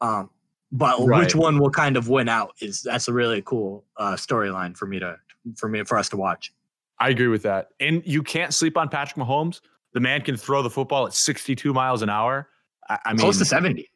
Um, 0.00 0.28
but 0.72 0.98
Right. 1.00 1.20
which 1.20 1.34
one 1.34 1.58
will 1.58 1.70
kind 1.70 1.96
of 1.96 2.08
win 2.08 2.28
out 2.28 2.52
is 2.60 2.82
that's 2.82 3.06
a 3.08 3.12
really 3.12 3.42
cool 3.42 3.84
uh, 3.96 4.14
storyline 4.14 4.76
for 4.76 4.86
me 4.86 4.98
to 4.98 5.16
for 5.56 5.68
me 5.68 5.82
for 5.84 5.96
us 5.98 6.08
to 6.10 6.16
watch. 6.16 6.52
I 6.98 7.08
agree 7.10 7.28
with 7.28 7.42
that. 7.44 7.68
And 7.80 8.02
you 8.04 8.22
can't 8.22 8.52
sleep 8.52 8.76
on 8.76 8.88
Patrick 8.88 9.16
Mahomes. 9.24 9.60
The 9.94 10.00
man 10.00 10.20
can 10.20 10.36
throw 10.36 10.62
the 10.62 10.70
football 10.70 11.06
at 11.06 11.14
62 11.14 11.72
miles 11.72 12.02
an 12.02 12.10
hour. 12.10 12.48
I, 12.88 12.98
I 13.06 13.10
mean, 13.12 13.20
close 13.20 13.38
to 13.38 13.44
seventy. 13.44 13.88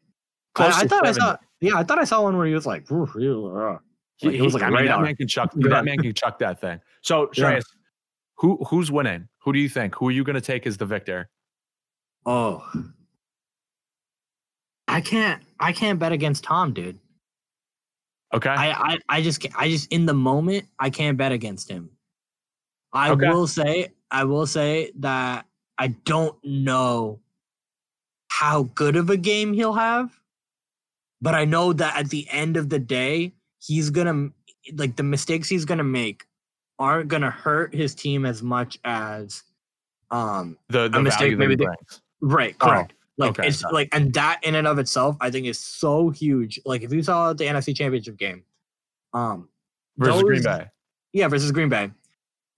close 0.54 0.74
I, 0.74 0.80
I 0.80 0.82
to 0.84 0.88
thought 0.88 1.06
70. 1.06 1.20
I 1.20 1.24
saw. 1.24 1.36
Yeah, 1.60 1.78
I 1.78 1.82
thought 1.84 1.98
I 1.98 2.04
saw 2.04 2.22
one 2.22 2.36
where 2.36 2.46
he 2.46 2.54
was 2.54 2.66
like, 2.66 2.90
"Ooh, 2.92 3.08
ew, 3.18 3.46
uh." 3.56 3.78
He, 4.18 4.30
Like, 4.30 4.40
was 4.42 4.54
like 4.54 4.62
I 4.62 4.70
mean, 4.70 4.86
that 4.86 5.00
man 5.00 5.16
can 5.16 5.26
chuck. 5.26 5.52
Yeah. 5.56 5.68
That 5.70 5.84
man 5.84 5.98
can 5.98 6.14
chuck 6.14 6.38
that 6.38 6.60
thing. 6.60 6.80
So, 7.02 7.30
Yeah. 7.36 7.60
Who 8.38 8.56
who's 8.68 8.90
winning? 8.90 9.28
Who 9.44 9.52
do 9.52 9.58
you 9.58 9.68
think? 9.68 9.94
Who 9.96 10.08
are 10.08 10.10
you 10.10 10.24
going 10.24 10.34
to 10.34 10.40
take 10.40 10.66
as 10.66 10.78
the 10.78 10.86
victor? 10.86 11.28
Oh. 12.24 12.66
I 14.88 15.00
can't 15.00 15.42
I 15.60 15.72
can't 15.72 15.98
bet 15.98 16.12
against 16.12 16.44
Tom, 16.44 16.72
dude. 16.72 16.98
Okay. 18.32 18.48
I 18.50 18.70
I, 18.70 18.98
I 19.08 19.22
just 19.22 19.46
I 19.56 19.68
just 19.68 19.92
in 19.92 20.06
the 20.06 20.14
moment 20.14 20.66
I 20.78 20.88
can't 20.88 21.18
bet 21.18 21.32
against 21.32 21.70
him. 21.70 21.90
I 22.92 23.10
Okay. 23.10 23.28
will 23.28 23.46
say 23.46 23.88
I 24.10 24.24
will 24.24 24.46
say 24.46 24.92
that 25.00 25.46
I 25.78 25.88
don't 25.88 26.36
know 26.44 27.20
how 28.28 28.64
good 28.74 28.96
of 28.96 29.10
a 29.10 29.16
game 29.16 29.52
he'll 29.52 29.74
have, 29.74 30.18
but 31.20 31.34
I 31.34 31.44
know 31.44 31.72
that 31.72 31.96
at 31.98 32.08
the 32.08 32.26
end 32.30 32.56
of 32.56 32.68
the 32.70 32.78
day, 32.78 33.32
he's 33.58 33.90
gonna 33.90 34.30
like 34.74 34.96
the 34.96 35.02
mistakes 35.02 35.48
he's 35.48 35.64
gonna 35.64 35.84
make 35.84 36.24
aren't 36.78 37.08
gonna 37.08 37.30
hurt 37.30 37.74
his 37.74 37.94
team 37.94 38.24
as 38.26 38.42
much 38.42 38.78
as 38.84 39.42
um 40.10 40.58
The 40.68 40.88
the 40.88 41.00
mistake, 41.00 41.20
that 41.20 41.28
he 41.30 41.34
maybe 41.36 41.56
they- 41.56 41.64
brings. 41.64 42.02
right 42.20 42.56
Oh, 42.60 42.66
correct. 42.66 42.94
like 43.18 43.30
okay. 43.38 43.48
it's 43.48 43.62
like 43.64 43.88
and 43.92 44.12
that 44.14 44.40
in 44.42 44.54
and 44.56 44.66
of 44.66 44.78
itself 44.78 45.16
I 45.20 45.30
think 45.30 45.46
is 45.46 45.58
so 45.58 46.10
huge. 46.10 46.60
Like 46.64 46.82
if 46.82 46.92
you 46.92 47.02
saw 47.02 47.32
the 47.32 47.44
NFC 47.44 47.74
championship 47.76 48.16
game, 48.16 48.42
um 49.12 49.48
versus 49.98 50.22
Green 50.22 50.42
Bay. 50.42 50.66
yeah, 51.12 51.28
versus 51.28 51.52
Green 51.52 51.68
Bay. 51.68 51.90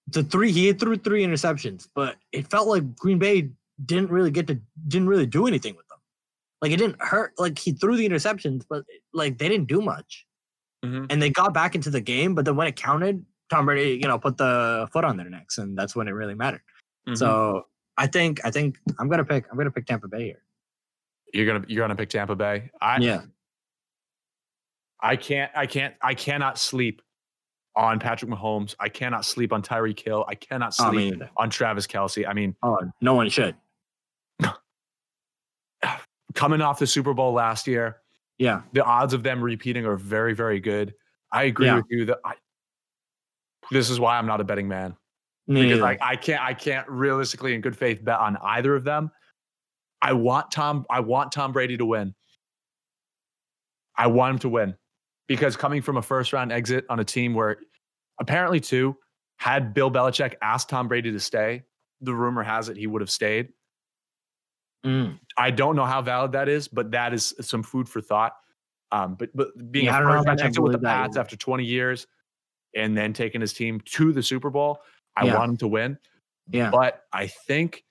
The 0.08 0.22
three 0.22 0.52
he 0.52 0.72
threw 0.72 0.96
three 0.96 1.24
interceptions, 1.24 1.88
but 1.94 2.16
it 2.32 2.48
felt 2.48 2.68
like 2.68 2.94
Green 2.96 3.18
Bay 3.18 3.50
didn't 3.84 4.10
really 4.10 4.30
get 4.30 4.46
to 4.46 4.58
didn't 4.88 5.08
really 5.08 5.26
do 5.26 5.46
anything 5.46 5.76
with 5.76 5.86
them. 5.88 5.98
Like 6.62 6.70
it 6.72 6.76
didn't 6.78 7.02
hurt. 7.02 7.34
Like 7.38 7.58
he 7.58 7.72
threw 7.72 7.96
the 7.96 8.08
interceptions, 8.08 8.64
but 8.68 8.84
like 9.12 9.36
they 9.38 9.48
didn't 9.48 9.66
do 9.68 9.82
much. 9.82 10.26
Mhm. 10.84 11.06
And 11.10 11.20
they 11.20 11.28
got 11.30 11.52
back 11.52 11.74
into 11.74 11.90
the 11.90 12.00
game, 12.00 12.34
but 12.34 12.44
then 12.44 12.56
when 12.56 12.66
it 12.66 12.76
counted, 12.76 13.24
Tom 13.51 13.66
Brady, 13.66 13.99
you 14.01 14.09
know, 14.09 14.18
put 14.18 14.36
the 14.36 14.88
foot 14.92 15.05
on 15.05 15.16
their 15.16 15.28
necks, 15.30 15.59
and 15.59 15.76
that's 15.78 15.94
when 15.94 16.09
it 16.09 16.12
really 16.12 16.34
mattered. 16.34 16.62
Mhm. 17.09 17.16
So 17.16 17.66
I 17.97 18.07
think 18.07 18.44
I 18.44 18.51
think 18.51 18.78
I'm 18.99 19.09
gonna 19.09 19.24
pick 19.24 19.47
I'm 19.51 19.57
gonna 19.57 19.70
pick 19.70 19.86
Tampa 19.86 20.09
Bay 20.09 20.24
here. 20.24 20.42
you're 21.32 21.47
gonna 21.47 21.64
you're 21.68 21.82
gonna 21.84 21.94
pick 21.97 22.09
Tampa 22.11 22.34
Bay. 22.34 22.70
I 22.80 22.99
yeah, 22.99 23.22
I 25.01 25.16
can't 25.16 25.51
I 25.55 25.66
can't 25.66 25.94
I 26.03 26.14
cannot 26.14 26.59
sleep 26.59 27.03
on 27.76 27.99
Patrick 28.01 28.30
Mahomes. 28.30 28.74
I 28.80 28.88
cannot 28.88 29.24
sleep 29.24 29.53
on 29.53 29.62
Tyreek 29.62 30.01
Hill. 30.01 30.24
I 30.28 30.34
cannot 30.34 30.74
Oh, 30.80 30.90
sleep 30.90 31.22
on 31.36 31.51
Travis 31.51 31.86
Kelce. 31.86 32.26
I 32.26 32.32
mean, 32.32 32.57
oh, 32.62 32.78
no 33.01 33.14
one 33.14 33.28
should. 33.28 33.55
coming 36.34 36.61
off 36.61 36.78
the 36.78 36.86
Super 36.86 37.14
Bowl 37.14 37.32
last 37.32 37.66
year, 37.66 37.99
Yeah, 38.38 38.62
the 38.72 38.82
odds 38.84 39.14
of 39.14 39.22
them 39.22 39.40
repeating 39.42 39.86
are 39.86 39.97
very, 39.97 40.34
very 40.34 40.61
good. 40.61 40.94
I 41.32 41.44
agree 41.44 41.66
Yeah. 41.66 41.76
with 41.76 41.86
you 41.90 42.05
that 42.07 42.18
I, 42.24 42.34
this 43.70 43.90
is 43.90 44.00
why 44.00 44.18
I'm 44.18 44.26
not 44.26 44.40
a 44.40 44.44
betting 44.44 44.68
man 44.68 44.96
me 45.46 45.62
because 45.62 45.80
neither. 45.80 45.98
I, 46.02 46.16
can't 46.16 46.42
I 46.42 46.54
can't 46.54 46.88
realistically 46.88 47.54
in 47.54 47.60
good 47.60 47.76
faith 47.76 48.04
bet 48.04 48.18
on 48.18 48.36
either 48.42 48.74
of 48.74 48.84
them. 48.84 49.10
I 50.02 50.12
want 50.12 50.50
Tom 50.50 50.84
I 50.90 51.00
want 51.00 51.32
Tom 51.32 51.52
Brady 51.52 51.76
to 51.76 51.84
win. 51.84 52.14
I 53.96 54.08
want 54.08 54.34
him 54.34 54.38
to 54.40 54.48
win 54.48 54.74
because 55.26 55.56
coming 55.56 55.82
from 55.82 55.96
a 55.96 56.02
first 56.02 56.32
round 56.32 56.52
exit 56.52 56.84
on 56.90 57.00
a 57.00 57.04
team 57.04 57.34
where 57.34 57.58
apparently 58.20 58.60
too 58.60 58.96
had 59.38 59.74
Bill 59.74 59.90
Belichick 59.90 60.34
asked 60.42 60.68
Tom 60.68 60.88
Brady 60.88 61.12
to 61.12 61.20
stay, 61.20 61.62
the 62.00 62.14
rumor 62.14 62.42
has 62.42 62.68
it 62.68 62.76
he 62.76 62.86
would 62.86 63.02
have 63.02 63.10
stayed. 63.10 63.48
Mm. 64.84 65.18
I 65.36 65.50
don't 65.50 65.76
know 65.76 65.84
how 65.84 66.02
valid 66.02 66.32
that 66.32 66.48
is, 66.48 66.68
but 66.68 66.90
that 66.92 67.12
is 67.12 67.34
some 67.40 67.62
food 67.62 67.88
for 67.88 68.00
thought. 68.00 68.32
Um, 68.92 69.16
but 69.18 69.30
but 69.34 69.48
being 69.72 69.86
Yeah, 69.86 69.98
a 69.98 70.04
first 70.04 70.26
round 70.26 70.40
exit 70.40 70.62
with 70.62 70.72
the 70.72 70.78
Pats 70.78 71.16
after 71.16 71.36
20 71.36 71.64
years 71.64 72.06
and 72.77 72.97
then 72.97 73.12
taking 73.12 73.41
his 73.41 73.53
team 73.53 73.81
to 73.87 74.12
the 74.12 74.22
Super 74.22 74.51
Bowl, 74.51 74.81
I 75.16 75.24
Yeah. 75.24 75.37
want 75.39 75.51
him 75.51 75.57
to 75.59 75.68
win. 75.68 75.99
Yeah, 76.49 76.70
But 76.70 77.03
I 77.12 77.27
think 77.27 77.83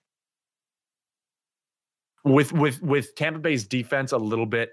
with 2.23 2.53
with 2.53 2.81
with 2.81 3.13
Tampa 3.15 3.39
Bay's 3.39 3.65
defense 3.67 4.11
a 4.11 4.17
little 4.17 4.45
bit 4.45 4.71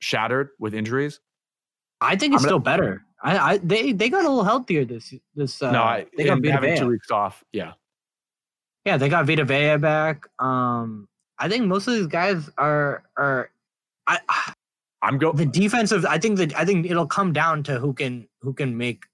shattered 0.00 0.50
with 0.58 0.74
injuries. 0.74 1.20
I 2.00 2.16
think 2.16 2.34
it's 2.34 2.42
I'm 2.42 2.48
still 2.48 2.58
better. 2.58 3.04
I, 3.22 3.38
I 3.54 3.58
they 3.58 3.92
they 3.92 4.10
got 4.10 4.24
a 4.24 4.28
little 4.28 4.44
healthier 4.44 4.84
this 4.84 5.14
this. 5.34 5.62
Uh, 5.62 5.70
no, 5.70 5.82
I 5.82 6.06
they 6.16 6.24
got 6.24 6.40
Vita 6.42 6.52
having 6.52 6.74
Vea. 6.74 6.80
two 6.80 6.88
weeks 6.88 7.10
off. 7.10 7.42
Yeah. 7.52 7.72
Yeah, 8.84 8.98
they 8.98 9.08
got 9.08 9.26
Vita 9.26 9.44
Vea 9.44 9.76
back. 9.78 10.26
Um, 10.40 11.08
I 11.38 11.48
think 11.48 11.66
most 11.66 11.86
of 11.88 11.94
these 11.94 12.06
guys 12.06 12.50
are 12.58 13.04
are. 13.16 13.50
I 14.06 14.18
I'm 15.02 15.18
go 15.18 15.32
the 15.32 15.46
defensive. 15.46 16.04
I 16.04 16.18
think 16.18 16.38
that 16.38 16.56
I 16.58 16.64
think 16.64 16.86
it'll 16.90 17.06
come 17.06 17.32
down 17.32 17.62
to 17.64 17.78
who 17.78 17.92
can 17.94 18.26
who 18.42 18.52
can 18.52 18.76
make 18.76 19.04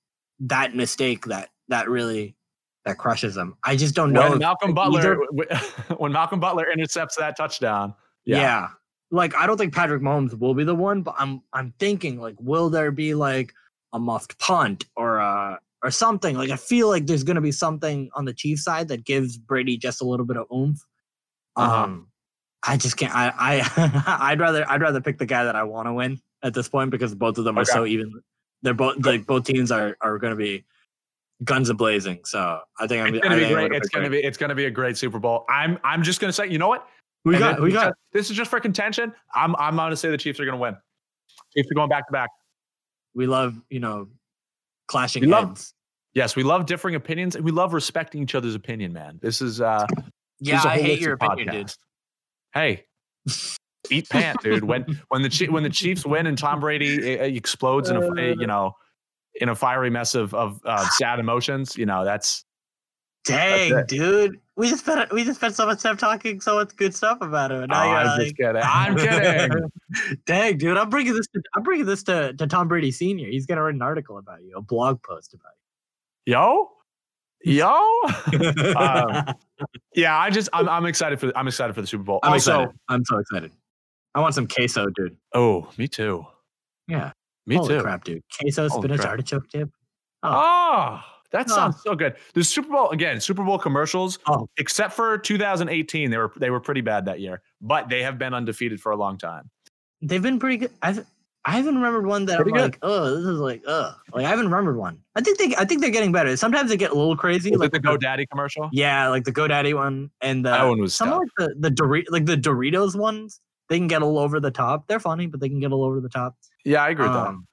that 0.41 0.75
mistake 0.75 1.25
that 1.27 1.51
that 1.69 1.89
really 1.89 2.37
that 2.85 2.99
crushes 2.99 3.35
them. 3.35 3.57
I 3.65 3.77
just 3.77 3.95
don't 3.95 4.13
know. 4.13 4.31
when 4.31 4.39
Malcolm 4.39 4.75
Butler 4.75 5.19
either- 5.43 5.57
when 5.99 6.13
Malcolm 6.13 6.41
Butler 6.41 6.71
intercepts 6.73 7.17
that 7.17 7.37
touchdown. 7.37 7.95
yeah. 8.25 8.39
Yeah. 8.39 8.69
like 9.11 9.35
I 9.37 9.47
don't 9.47 9.57
think 9.59 9.75
Patrick 9.75 10.03
Mahomes 10.03 10.39
will 10.39 10.55
be 10.55 10.65
the 10.65 10.75
one, 10.75 11.03
but 11.03 11.15
I'm 11.19 11.43
I'm 11.53 11.75
thinking 11.79 12.19
like, 12.21 12.37
will 12.39 12.71
there 12.71 12.91
be 12.91 13.15
like 13.15 13.53
a 13.93 13.99
muffed 13.99 14.39
punt 14.39 14.85
or 14.97 15.19
a 15.19 15.59
or 15.83 15.91
something? 15.91 16.37
Like 16.37 16.51
I 16.51 16.57
feel 16.57 16.89
like 16.89 17.07
there's 17.07 17.25
gonna 17.25 17.41
be 17.41 17.53
something 17.53 18.09
on 18.15 18.25
the 18.25 18.33
Chiefs 18.35 18.65
side 18.65 18.89
that 18.89 19.05
gives 19.05 19.37
Brady 19.37 19.77
just 19.77 20.01
a 20.01 20.05
little 20.05 20.27
bit 20.27 20.37
of 20.39 20.47
oomph. 20.55 20.81
Uh-huh. 21.57 21.85
Um, 21.85 22.07
I 22.67 22.77
just 22.77 22.97
can't. 22.97 23.15
I 23.15 23.33
I 23.37 24.19
I'd 24.33 24.41
rather 24.41 24.65
I'd 24.71 24.81
rather 24.81 25.01
pick 25.01 25.19
the 25.19 25.27
guy 25.27 25.45
that 25.45 25.57
I 25.57 25.65
want 25.65 25.87
to 25.89 25.93
win 25.93 26.21
at 26.43 26.55
this 26.55 26.69
point 26.69 26.91
because 26.91 27.15
both 27.15 27.37
of 27.37 27.45
them 27.45 27.59
are 27.59 27.65
so 27.65 27.85
even. 27.87 28.23
They're 28.63 28.75
both 28.75 29.05
like 29.05 29.27
both 29.27 29.45
teams 29.45 29.71
are 29.71 29.97
are 30.01 30.19
gonna 30.19 30.37
be 30.37 30.65
guns 31.45 31.71
a 31.71 31.75
blazing. 31.75 32.21
So 32.25 32.61
I 32.79 32.87
think 32.87 33.07
I'm 33.07 33.15
It's 33.15 33.23
gonna 33.23 33.37
I 33.37 33.39
be 33.49 33.53
great. 33.55 33.73
It's 33.73 33.89
gonna 33.89 34.11
be 34.11 34.19
it's 34.19 34.37
gonna 34.37 34.55
be 34.55 34.67
a 34.67 34.71
great 34.71 34.97
Super 34.99 35.19
Bowl. 35.19 35.45
I'm 35.49 35.79
I'm 35.85 36.03
just 36.03 36.21
gonna 36.21 36.33
say, 36.33 36.47
you 36.49 36.59
know 36.59 36.69
what? 36.69 36.87
We 37.25 37.35
And 37.35 37.41
got 37.41 37.61
we 37.61 37.73
got 37.73 37.95
this 38.13 38.31
is 38.31 38.37
just 38.37 38.51
for 38.51 38.61
contention. 38.61 39.13
I'm 39.35 39.57
I'm 39.57 39.77
gonna 39.77 39.97
say 39.97 40.11
the 40.11 40.19
Chiefs 40.19 40.41
are 40.41 40.45
gonna 40.45 40.57
win. 40.59 40.77
Chiefs 41.57 41.69
are 41.71 41.75
going 41.75 41.89
back 41.89 42.07
to 42.07 42.13
back. 42.13 42.29
we 43.15 43.27
love 43.27 43.61
you 43.71 43.81
know 43.81 44.09
clashing 44.89 45.23
We 45.23 45.29
love- 45.29 45.63
Yes, 46.13 46.35
we 46.35 46.43
love 46.43 46.67
differing 46.67 46.97
opinions 46.97 47.37
and 47.37 47.45
we 47.45 47.53
love 47.53 47.73
respecting 47.73 48.21
each 48.23 48.35
other's 48.35 48.57
opinion, 48.57 48.93
man. 48.93 49.21
This 49.23 49.41
is 49.41 49.61
uh 49.61 49.87
Yeah, 50.41 50.57
this 50.57 50.61
is 50.63 50.67
I 50.67 50.79
hate 50.79 51.01
your 51.01 51.13
opinion, 51.15 51.49
dude. 51.53 51.73
Hey, 52.53 52.85
eat 53.91 54.09
pant, 54.09 54.41
dude. 54.43 54.65
When 54.65 54.85
when 55.09 55.23
the 55.23 55.49
when 55.51 55.63
the 55.63 55.71
Chiefs 55.71 56.05
win 56.05 56.27
and 56.27 56.37
Tom 56.37 56.61
Brady 56.61 57.19
uh, 57.19 57.25
explodes 57.25 57.91
in 57.91 57.97
a 57.97 58.01
Uh. 58.01 58.35
you 58.39 58.47
know 58.47 58.77
in 59.41 59.49
a 59.49 59.55
fiery 59.55 59.91
mess 59.91 60.15
of 60.15 60.35
of 60.35 60.61
uh, 60.65 60.87
sad 60.91 61.19
emotions, 61.19 61.77
you 61.77 61.87
know 61.87 62.05
that's 62.05 62.45
Dang, 63.25 63.77
it. 63.77 63.89
dude. 63.89 64.41
We 64.57 64.69
just 64.69 64.85
spent 64.85 65.13
we 65.13 65.25
just 65.25 65.39
spent 65.41 65.55
so 65.55 65.67
much 65.67 65.83
time 65.83 65.97
talking 65.97 66.41
so 66.41 66.57
much 66.57 66.75
good 66.77 66.95
stuff 66.95 67.19
about 67.21 67.53
him. 67.53 67.63
And 67.65 67.73
oh, 67.73 67.75
now 67.75 67.83
I'm 67.83 68.19
you're 68.19 68.25
just 68.25 68.37
kidding. 68.37 68.63
I'm 68.65 68.97
kidding. 68.97 69.51
like, 69.51 70.19
Dang, 70.27 70.59
dude. 70.59 70.77
I'm 70.77 70.89
bringing 70.89 71.15
this. 71.15 71.27
To, 71.29 71.43
I'm 71.55 71.63
bringing 71.63 71.87
this 71.87 72.03
to, 72.05 72.33
to 72.35 72.47
Tom 72.47 72.69
Brady 72.69 72.91
Senior. 72.91 73.29
He's 73.29 73.47
gonna 73.47 73.63
write 73.63 73.75
an 73.75 73.83
article 73.83 74.19
about 74.19 74.43
you, 74.43 74.57
a 74.57 74.63
blog 74.63 75.03
post 75.03 75.35
about 75.35 75.53
you. 76.27 76.33
Yo, 76.35 76.71
yo. 77.45 77.81
Um, 78.77 79.35
yeah, 79.95 80.19
I 80.19 80.31
just 80.31 80.49
I'm 80.53 80.69
I'm 80.69 80.87
excited 80.87 81.21
for 81.21 81.33
I'm 81.37 81.47
excited 81.47 81.75
for 81.75 81.81
the 81.83 81.87
Super 81.87 82.05
Bowl. 82.05 82.21
I'm 82.23 82.33
also, 82.33 82.63
excited. 82.63 82.79
I'm 82.89 83.05
so 83.05 83.19
excited. 83.19 83.53
I 84.15 84.21
want 84.21 84.35
some 84.35 84.47
queso, 84.49 84.87
dude. 84.95 85.17
oh, 85.35 85.69
me 85.79 85.87
too. 85.89 86.27
Yeah. 86.89 87.13
Me 87.47 87.57
Holy 87.57 87.77
too. 87.77 87.83
crap, 87.83 88.05
dude. 88.05 88.23
Queso, 88.41 88.69
Holy 88.69 88.83
spinach, 88.83 89.01
crap. 89.01 89.11
artichoke 89.11 89.49
dip. 89.49 89.69
Oh, 90.23 90.29
ah, 90.31 91.21
that 91.33 91.47
Oh. 91.51 91.55
sounds 91.55 91.83
so 91.83 91.95
good. 91.95 92.17
The 92.35 92.45
Super 92.45 92.71
Bowl 92.71 92.91
again, 92.91 93.21
Super 93.21 93.43
Bowl 93.45 93.59
commercials, 93.59 94.19
Oh. 94.27 94.49
except 94.59 94.93
for 94.95 95.17
2018, 95.19 96.11
they 96.11 96.19
were 96.19 96.33
they 96.37 96.51
were 96.51 96.61
pretty 96.61 96.81
bad 96.83 97.05
that 97.07 97.21
year, 97.21 97.41
but 97.61 97.89
they 97.89 98.03
have 98.03 98.19
been 98.19 98.35
undefeated 98.35 98.81
for 98.81 98.93
a 98.93 98.97
long 98.97 99.17
time. 99.17 99.49
They've 100.03 100.23
been 100.23 100.39
pretty 100.39 100.57
good. 100.59 100.71
I've 100.83 101.07
I 101.47 101.53
haven't 101.53 101.77
remembered 101.77 102.05
one 102.07 102.27
that 102.27 102.37
Pretty 102.37 102.51
I'm 102.51 102.57
good. 102.57 102.63
like, 102.73 102.79
oh, 102.83 103.17
this 103.17 103.25
is 103.25 103.39
like, 103.39 103.63
oh, 103.67 103.95
like 104.13 104.27
I 104.27 104.29
haven't 104.29 104.45
remembered 104.51 104.77
one. 104.77 104.99
I 105.17 105.23
think 105.23 105.39
they, 105.39 105.57
I 105.57 105.65
think 105.65 105.81
they're 105.81 105.91
getting 105.91 106.13
better. 106.13 106.37
Sometimes 106.37 106.69
they 106.69 106.77
get 106.77 106.91
a 106.91 106.95
little 106.95 107.17
crazy, 107.17 107.51
Was 107.51 107.61
like 107.61 107.73
the 107.73 107.81
GoDaddy 107.81 108.29
commercial? 108.31 108.69
Yeah, 108.73 109.09
like 109.09 109.25
the 109.25 109.33
GoDaddy 109.33 109.75
one 109.75 110.11
and 110.21 110.45
the 110.45 110.51
that 110.51 110.65
one 110.65 110.81
was 110.81 110.95
some 110.95 111.09
tough. 111.09 111.23
of 111.23 111.23
like 111.39 111.49
the 111.49 111.55
the 111.61 111.71
Dor- 111.71 112.05
like 112.11 112.27
the 112.27 112.37
Doritos 112.37 112.95
ones. 112.95 113.41
They 113.71 113.79
can 113.79 113.87
get 113.87 114.03
a 114.03 114.05
little 114.05 114.21
over 114.21 114.41
the 114.41 114.51
top. 114.51 114.87
They're 114.89 115.01
funny, 115.01 115.27
but 115.27 115.41
they 115.41 115.49
can 115.49 115.61
get 115.61 115.71
a 115.71 115.75
little 115.77 115.87
over 115.87 116.01
the 116.01 116.09
top. 116.09 116.37
Yeah, 116.65 116.83
I 116.83 116.91
agree 116.91 117.05
with 117.07 117.15
that. 117.15 117.29
Um, 117.29 117.47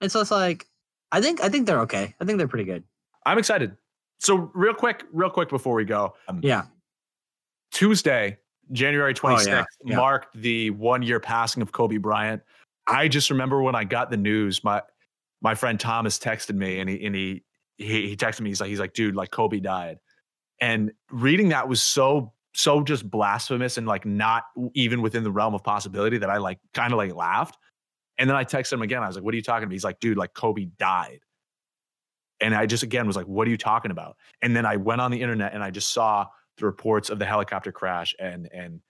and 0.00 0.10
so 0.10 0.20
it's 0.20 0.30
like, 0.30 0.66
I 1.12 1.20
think 1.20 1.40
I 1.42 1.48
think 1.50 1.66
they're 1.66 1.80
okay. 1.82 2.14
I 2.20 2.24
think 2.24 2.38
they're 2.38 2.48
pretty 2.48 2.64
good. 2.64 2.82
I'm 3.26 3.38
excited. 3.38 3.76
So 4.18 4.50
real 4.54 4.74
quick, 4.74 5.04
real 5.12 5.30
quick 5.30 5.48
before 5.50 5.74
we 5.74 5.84
go, 5.84 6.14
um, 6.26 6.40
Yeah, 6.42 6.64
Tuesday, 7.70 8.38
January 8.72 9.14
26th, 9.14 9.46
Oh, 9.48 9.50
yeah, 9.50 9.64
yeah. 9.84 9.96
marked 9.96 10.34
the 10.40 10.70
one 10.70 11.02
year 11.02 11.20
passing 11.20 11.62
of 11.62 11.72
Kobe 11.72 11.98
Bryant. 11.98 12.42
I 12.86 13.08
just 13.08 13.30
remember 13.30 13.62
when 13.62 13.74
I 13.74 13.84
got 13.84 14.10
the 14.10 14.16
news, 14.16 14.64
my 14.64 14.82
my 15.40 15.54
friend 15.54 15.78
Thomas 15.78 16.18
texted 16.18 16.54
me 16.56 16.80
and 16.80 16.88
he 16.88 17.04
and 17.06 17.14
he 17.14 17.44
he, 17.76 18.08
he 18.08 18.16
texted 18.16 18.40
me. 18.40 18.50
He's 18.50 18.60
like, 18.60 18.70
he's 18.70 18.80
like, 18.80 18.94
dude, 18.94 19.14
like 19.14 19.30
Kobe 19.30 19.60
died. 19.60 19.98
And 20.60 20.92
reading 21.10 21.50
that 21.50 21.68
was 21.68 21.80
so 21.80 22.32
so 22.54 22.82
just 22.82 23.08
blasphemous 23.08 23.78
and 23.78 23.86
like 23.86 24.04
not 24.04 24.44
even 24.74 25.02
within 25.02 25.22
the 25.22 25.30
realm 25.30 25.54
of 25.54 25.62
possibility 25.62 26.18
that 26.18 26.30
I 26.30 26.38
like 26.38 26.58
kind 26.74 26.92
of 26.92 26.96
like 26.96 27.14
laughed. 27.14 27.56
And 28.18 28.28
then 28.28 28.36
I 28.36 28.44
texted 28.44 28.72
him 28.72 28.82
again. 28.82 29.02
I 29.02 29.06
was 29.06 29.16
like, 29.16 29.24
what 29.24 29.32
are 29.32 29.36
you 29.36 29.42
talking 29.42 29.64
about? 29.64 29.72
He's 29.72 29.84
like, 29.84 30.00
dude, 30.00 30.16
like 30.16 30.34
Kobe 30.34 30.66
died. 30.78 31.20
And 32.40 32.54
I 32.54 32.66
just 32.66 32.82
again 32.82 33.06
was 33.06 33.16
like, 33.16 33.26
what 33.26 33.46
are 33.46 33.50
you 33.50 33.56
talking 33.56 33.90
about? 33.90 34.16
And 34.42 34.56
then 34.56 34.66
I 34.66 34.76
went 34.76 35.00
on 35.00 35.10
the 35.10 35.20
internet 35.20 35.54
and 35.54 35.62
I 35.62 35.70
just 35.70 35.92
saw 35.92 36.26
the 36.58 36.66
reports 36.66 37.10
of 37.10 37.18
the 37.18 37.24
helicopter 37.24 37.72
crash 37.72 38.14
and 38.18 38.48
and 38.52 38.80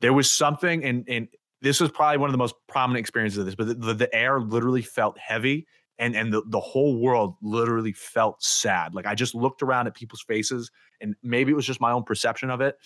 there 0.00 0.12
was 0.12 0.30
something 0.30 0.84
and 0.84 1.04
and 1.08 1.28
this 1.62 1.80
was 1.80 1.90
probably 1.90 2.18
one 2.18 2.28
of 2.28 2.32
the 2.32 2.38
most 2.38 2.54
prominent 2.68 3.00
experiences 3.00 3.38
of 3.38 3.46
this 3.46 3.54
but 3.54 3.66
the, 3.66 3.74
the, 3.74 3.94
the 3.94 4.14
air 4.14 4.40
literally 4.40 4.82
felt 4.82 5.18
heavy 5.18 5.66
and 5.98 6.14
and 6.14 6.32
the, 6.32 6.42
the 6.48 6.60
whole 6.60 6.98
world 6.98 7.34
literally 7.42 7.92
felt 7.92 8.42
sad 8.42 8.94
like 8.94 9.06
i 9.06 9.14
just 9.14 9.34
looked 9.34 9.62
around 9.62 9.86
at 9.86 9.94
people's 9.94 10.22
faces 10.22 10.70
and 11.00 11.14
maybe 11.22 11.52
it 11.52 11.54
was 11.54 11.66
just 11.66 11.80
my 11.80 11.92
own 11.92 12.04
perception 12.04 12.50
of 12.50 12.60
it 12.60 12.76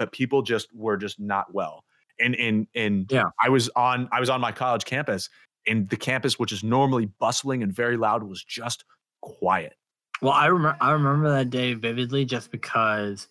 but 0.00 0.12
people 0.12 0.40
just 0.40 0.74
were 0.74 0.96
just 0.96 1.20
not 1.20 1.52
well 1.52 1.84
And 2.18 2.34
in 2.34 2.66
in 2.72 3.06
Yeah. 3.10 3.24
I 3.38 3.50
was 3.50 3.68
on 3.76 4.08
I 4.10 4.18
was 4.18 4.30
on 4.30 4.40
my 4.40 4.50
college 4.50 4.86
campus, 4.86 5.28
and 5.66 5.88
the 5.90 5.96
campus, 5.96 6.38
which 6.38 6.52
is 6.52 6.64
normally 6.64 7.06
bustling 7.20 7.62
and 7.62 7.70
very 7.70 7.98
loud, 7.98 8.22
was 8.22 8.42
just 8.42 8.84
quiet. 9.20 9.74
Well, 10.22 10.32
I 10.32 10.46
remember 10.46 10.78
I 10.80 10.92
remember 10.92 11.30
that 11.30 11.50
day 11.50 11.74
vividly 11.74 12.24
just 12.24 12.50
because 12.50 13.28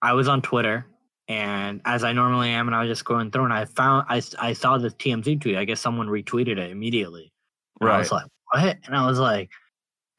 I 0.00 0.12
was 0.12 0.28
on 0.28 0.42
Twitter 0.42 0.86
and 1.28 1.80
as 1.84 2.04
I 2.04 2.12
normally 2.12 2.50
am, 2.50 2.68
and 2.68 2.74
I 2.74 2.82
was 2.82 2.88
just 2.88 3.04
going 3.04 3.30
through 3.32 3.44
and 3.44 3.52
I 3.52 3.64
found 3.64 4.06
I, 4.08 4.22
I 4.38 4.52
saw 4.52 4.78
this 4.78 4.94
TMZ 4.94 5.40
tweet. 5.40 5.56
I 5.56 5.64
guess 5.64 5.80
someone 5.80 6.06
retweeted 6.06 6.58
it 6.58 6.70
immediately. 6.70 7.32
And 7.80 7.90
I 7.90 7.98
was 7.98 8.12
like, 8.12 8.26
what? 8.52 8.78
And 8.86 8.94
I 8.96 9.06
was 9.06 9.18
like, 9.18 9.50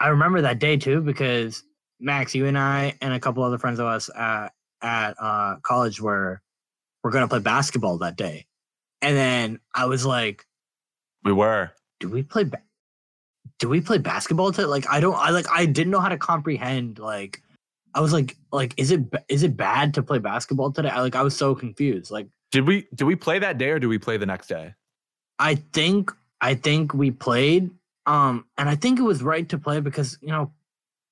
I 0.02 0.10
remember 0.10 0.42
that 0.42 0.60
day 0.60 0.76
too 0.76 1.00
because 1.00 1.64
Max, 2.02 2.36
you 2.36 2.46
and 2.46 2.58
I 2.58 2.94
and 3.00 3.14
a 3.14 3.20
couple 3.22 3.42
other 3.44 3.58
friends 3.58 3.80
of 3.80 3.86
us 3.86 4.10
at 4.18 4.52
at 4.84 5.16
uh, 5.20 5.56
college 5.64 6.00
we're 7.04 7.12
gonna 7.12 7.28
play 7.28 7.40
basketball 7.40 7.98
that 8.00 8.16
day, 8.16 8.46
and 9.02 9.18
then 9.18 9.60
I 9.74 9.86
was 9.86 10.06
like, 10.06 10.46
we 11.24 11.34
were. 11.34 11.72
do 12.00 12.10
we 12.10 12.24
play? 12.24 12.44
Ba- 12.44 12.62
do 13.60 13.70
we 13.70 13.82
play 13.82 13.98
basketball 13.98 14.52
today? 14.52 14.66
Like, 14.66 14.88
I 14.90 15.00
don't. 15.00 15.16
I 15.16 15.32
like. 15.32 15.46
I 15.52 15.66
didn't 15.66 15.92
know 15.92 16.00
how 16.00 16.10
to 16.10 16.18
comprehend. 16.18 17.00
Like, 17.00 17.42
I 17.94 18.02
was 18.02 18.14
like, 18.14 18.36
like, 18.52 18.74
is 18.78 18.92
it 18.92 19.02
is 19.30 19.44
it 19.44 19.58
bad 19.58 19.94
to 19.96 20.04
play 20.04 20.20
basketball 20.20 20.72
today? 20.72 20.90
I 20.90 21.02
like. 21.02 21.16
I 21.16 21.22
was 21.22 21.36
so 21.36 21.56
confused. 21.56 22.12
Like, 22.12 22.28
Did 22.52 22.68
we 22.68 22.88
did 22.96 23.06
we 23.06 23.16
play 23.16 23.40
that 23.40 23.58
day 23.58 23.70
or 23.70 23.80
do 23.80 23.90
we 23.90 23.98
play 23.98 24.18
the 24.18 24.26
next 24.26 24.48
day? 24.48 24.74
I 25.40 25.56
think 25.56 26.12
I 26.42 26.56
think 26.56 26.94
we 26.94 27.12
played. 27.12 27.72
Um, 28.06 28.46
and 28.58 28.68
I 28.68 28.76
think 28.76 29.00
it 29.00 29.04
was 29.04 29.24
right 29.24 29.48
to 29.50 29.58
play 29.58 29.80
because 29.80 30.18
you 30.22 30.30
know, 30.30 30.52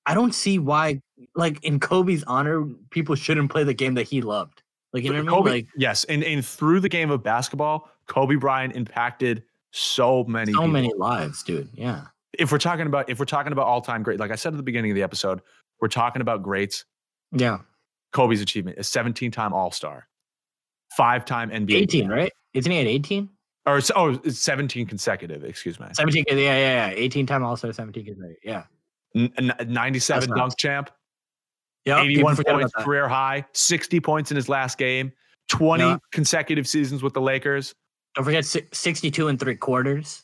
I 0.06 0.14
don't 0.14 0.34
see 0.34 0.60
why. 0.60 1.02
Like 1.36 1.64
in 1.64 1.80
Kobe's 1.80 2.24
honor, 2.24 2.66
people 2.90 3.16
shouldn't 3.16 3.52
play 3.52 3.64
the 3.64 3.74
game 3.74 3.96
that 3.96 4.04
he 4.04 4.22
loved. 4.22 4.64
Like 4.94 5.04
you 5.04 5.10
know 5.10 5.16
what 5.16 5.20
I 5.20 5.22
mean? 5.24 5.44
Kobe, 5.44 5.52
Like 5.52 5.68
yes, 5.78 6.04
and 6.06 6.24
and 6.24 6.46
through 6.46 6.82
the 6.82 6.90
game 6.90 7.12
of 7.12 7.24
basketball, 7.24 7.90
Kobe 8.08 8.36
Bryant 8.36 8.76
impacted 8.76 9.44
so 9.72 10.24
many 10.26 10.52
so 10.52 10.60
people. 10.60 10.68
many 10.68 10.94
lives, 10.96 11.44
dude. 11.44 11.70
Yeah. 11.74 12.06
If 12.38 12.52
we're 12.52 12.58
talking 12.58 12.88
about 12.88 13.10
if 13.10 13.20
we're 13.20 13.26
talking 13.26 13.52
about 13.54 13.68
all 13.68 13.82
time 13.82 14.04
great, 14.04 14.20
like 14.20 14.32
I 14.32 14.36
said 14.36 14.54
at 14.54 14.58
the 14.58 14.64
beginning 14.64 14.92
of 14.92 14.96
the 14.96 15.04
episode, 15.04 15.42
we're 15.80 15.88
talking 15.88 16.22
about 16.22 16.44
greats. 16.44 16.86
Yeah. 17.32 17.60
Kobe's 18.12 18.42
achievement 18.42 18.78
is 18.78 18.90
17 18.90 19.32
time 19.32 19.54
All 19.54 19.72
Star, 19.72 20.08
five 20.98 21.24
time 21.24 21.50
NBA, 21.50 21.74
18, 21.74 22.10
right? 22.10 22.32
Isn't 22.54 22.72
he 22.72 22.80
at 22.80 22.88
18? 22.88 23.30
or 23.66 23.80
oh, 23.96 24.20
it's 24.24 24.40
17 24.40 24.88
consecutive. 24.88 25.44
Excuse 25.44 25.80
me, 25.80 25.86
17. 25.94 26.26
Yeah, 26.30 26.36
yeah, 26.36 26.88
yeah. 26.90 26.94
18 26.96 27.26
time 27.26 27.44
All 27.44 27.56
Star, 27.56 27.72
17 27.72 28.06
kids. 28.06 28.20
Yeah. 28.44 28.64
N- 29.16 29.32
n- 29.38 29.54
97 29.68 30.30
That's 30.30 30.40
dunk 30.40 30.58
champ, 30.58 30.90
Yeah. 31.86 32.02
81 32.02 32.36
points 32.38 32.74
career 32.78 33.08
high, 33.08 33.46
60 33.54 34.00
points 34.00 34.32
in 34.32 34.36
his 34.36 34.48
last 34.50 34.78
game, 34.78 35.12
20 35.50 35.84
Yeah. 35.84 35.98
consecutive 36.12 36.68
seasons 36.68 37.02
with 37.04 37.14
the 37.14 37.22
Lakers. 37.22 37.74
Don't 38.16 38.24
forget 38.26 38.46
62 38.46 39.28
and 39.30 39.40
three 39.40 39.56
quarters 39.56 40.24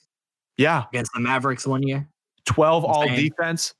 Yeah, 0.57 0.83
against 0.91 1.11
the 1.13 1.19
Mavericks 1.21 1.65
one 1.65 1.83
year. 1.83 2.07
12 2.45 2.83
all 2.85 3.03
Insane. 3.03 3.29
defense, 3.29 3.73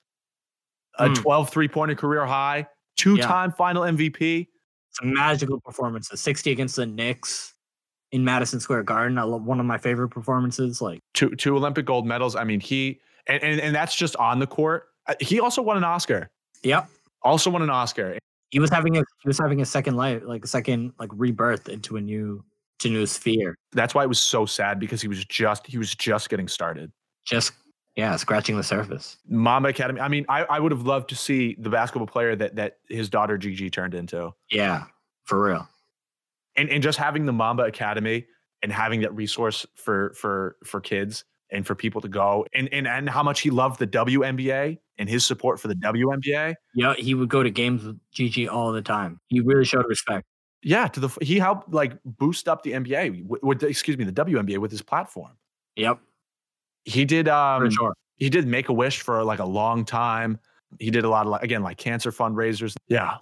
a 0.99 1.09
Mm. 1.09 1.15
12 1.15 1.49
three 1.49 1.67
pointer 1.67 1.95
career 1.95 2.25
high, 2.25 2.67
two 2.95 3.17
time 3.17 3.51
final 3.51 3.84
MVP. 3.84 4.47
Some 4.91 5.13
magical 5.13 5.59
performances. 5.61 6.19
60 6.21 6.51
against 6.51 6.75
the 6.78 6.86
Knicks 6.86 7.53
in 8.11 8.23
Madison 8.23 8.59
Square 8.59 8.84
Garden. 8.84 9.17
I 9.19 9.23
love 9.23 9.43
one 9.43 9.59
of 9.59 9.65
my 9.67 9.78
favorite 9.78 10.09
performances. 10.09 10.82
Like, 10.82 10.99
two 11.13 11.36
two 11.36 11.55
Olympic 11.55 11.86
gold 11.86 12.07
medals. 12.07 12.36
I 12.36 12.43
mean, 12.43 12.59
he 12.59 12.99
and 13.28 13.43
and, 13.43 13.59
and 13.61 13.75
that's 13.75 13.95
just 13.95 14.15
on 14.15 14.39
the 14.39 14.47
court. 14.47 14.88
Uh, 15.05 15.13
He 15.19 15.39
also 15.39 15.61
won 15.61 15.78
an 15.78 15.84
Oscar. 15.84 16.30
yep. 16.63 16.89
Also 17.24 17.49
won 17.49 17.61
an 17.61 17.70
Oscar. 17.70 18.18
He 18.49 18.59
was 18.59 18.70
having 18.70 18.97
a 18.97 18.99
he 18.99 19.28
was 19.28 19.38
having 19.38 19.61
a 19.61 19.65
second 19.65 19.95
life, 19.95 20.22
like 20.26 20.45
a 20.45 20.47
second 20.47 20.93
like 20.99 21.09
rebirth 21.13 21.70
into 21.70 21.97
a 21.97 22.01
new 22.01 22.43
to 22.80 22.89
new 22.89 23.05
sphere. 23.05 23.55
That's 23.74 23.93
why 23.93 24.03
it 24.03 24.07
was 24.07 24.20
so 24.20 24.45
sad 24.45 24.80
because 24.80 25.01
he 25.01 25.07
was 25.07 25.26
just 25.26 25.68
he 25.68 25.78
was 25.78 25.93
just 25.95 26.30
getting 26.30 26.47
started. 26.47 26.91
Just 27.26 27.51
yeah, 27.95 28.15
scratching 28.15 28.55
the 28.55 28.63
surface. 28.63 29.18
Mamba 29.28 29.70
Academy. 29.70 29.99
I 29.99 30.07
mean, 30.07 30.24
I, 30.30 30.43
I 30.43 30.59
would 30.59 30.72
have 30.72 30.84
loved 30.84 31.09
to 31.09 31.15
see 31.15 31.55
the 31.59 31.70
basketball 31.70 32.07
player 32.07 32.36
that 32.36 32.55
that 32.55 32.78
his 32.88 33.09
daughter 33.09 33.38
Gigi 33.38 33.70
turned 33.70 33.95
into. 33.95 34.32
Yeah, 34.51 34.86
for 35.26 35.43
real. 35.43 35.68
And 36.55 36.70
and 36.70 36.82
just 36.82 36.99
having 36.99 37.26
the 37.26 37.34
Mamba 37.34 37.63
Academy 37.63 38.28
and 38.61 38.72
having 38.72 39.01
that 39.01 39.13
resource 39.15 39.65
for 39.76 40.13
for 40.15 40.57
for 40.63 40.80
kids 40.80 41.26
and 41.52 41.66
for 41.66 41.76
people 41.76 42.02
to 42.02 42.08
go 42.08 42.45
and 42.54 42.68
and 42.74 42.88
and 42.88 43.10
how 43.10 43.24
much 43.24 43.41
he 43.41 43.50
loved 43.50 43.80
the 43.80 43.88
WNBA 43.88 44.78
and 44.98 45.10
his 45.10 45.26
support 45.26 45.60
for 45.60 45.68
the 45.68 45.76
WNBA. 45.76 46.56
Yeah, 46.76 46.93
he 46.95 47.14
would 47.14 47.30
go 47.30 47.43
to 47.43 47.50
games 47.50 47.84
with 47.84 48.00
Gigi 48.12 48.48
all 48.48 48.72
the 48.72 48.82
time. 48.82 49.20
He 49.28 49.39
really 49.41 49.66
showed 49.66 49.86
respect. 49.88 50.26
Yeah, 50.64 50.88
to 50.88 51.00
the 51.00 51.10
he 51.22 51.38
helped 51.39 51.72
like 51.72 51.93
boost 52.04 52.50
up 52.50 52.64
the 52.64 52.72
NBA 52.74 53.28
with, 53.28 53.43
with 53.43 53.64
excuse 53.64 53.98
me 53.98 54.04
the 54.04 54.12
WNBA 54.12 54.58
with 54.58 54.72
his 54.72 54.82
platform. 54.82 55.38
Yep, 55.76 56.00
He 56.86 57.06
did 57.06 57.28
um 57.28 57.70
sure. 57.70 57.93
he 58.18 58.30
did 58.30 58.48
make 58.48 58.70
a 58.70 58.74
wish 58.74 59.02
for 59.02 59.24
like 59.24 59.39
a 59.39 59.45
long 59.45 59.86
time. 59.86 60.39
He 60.80 60.89
did 60.91 61.06
a 61.06 61.10
lot 61.10 61.26
of 61.26 61.32
like, 61.32 61.43
again 61.43 61.64
like 61.64 61.78
cancer 61.78 62.12
fundraisers. 62.12 62.76
Yeah, 62.88 63.18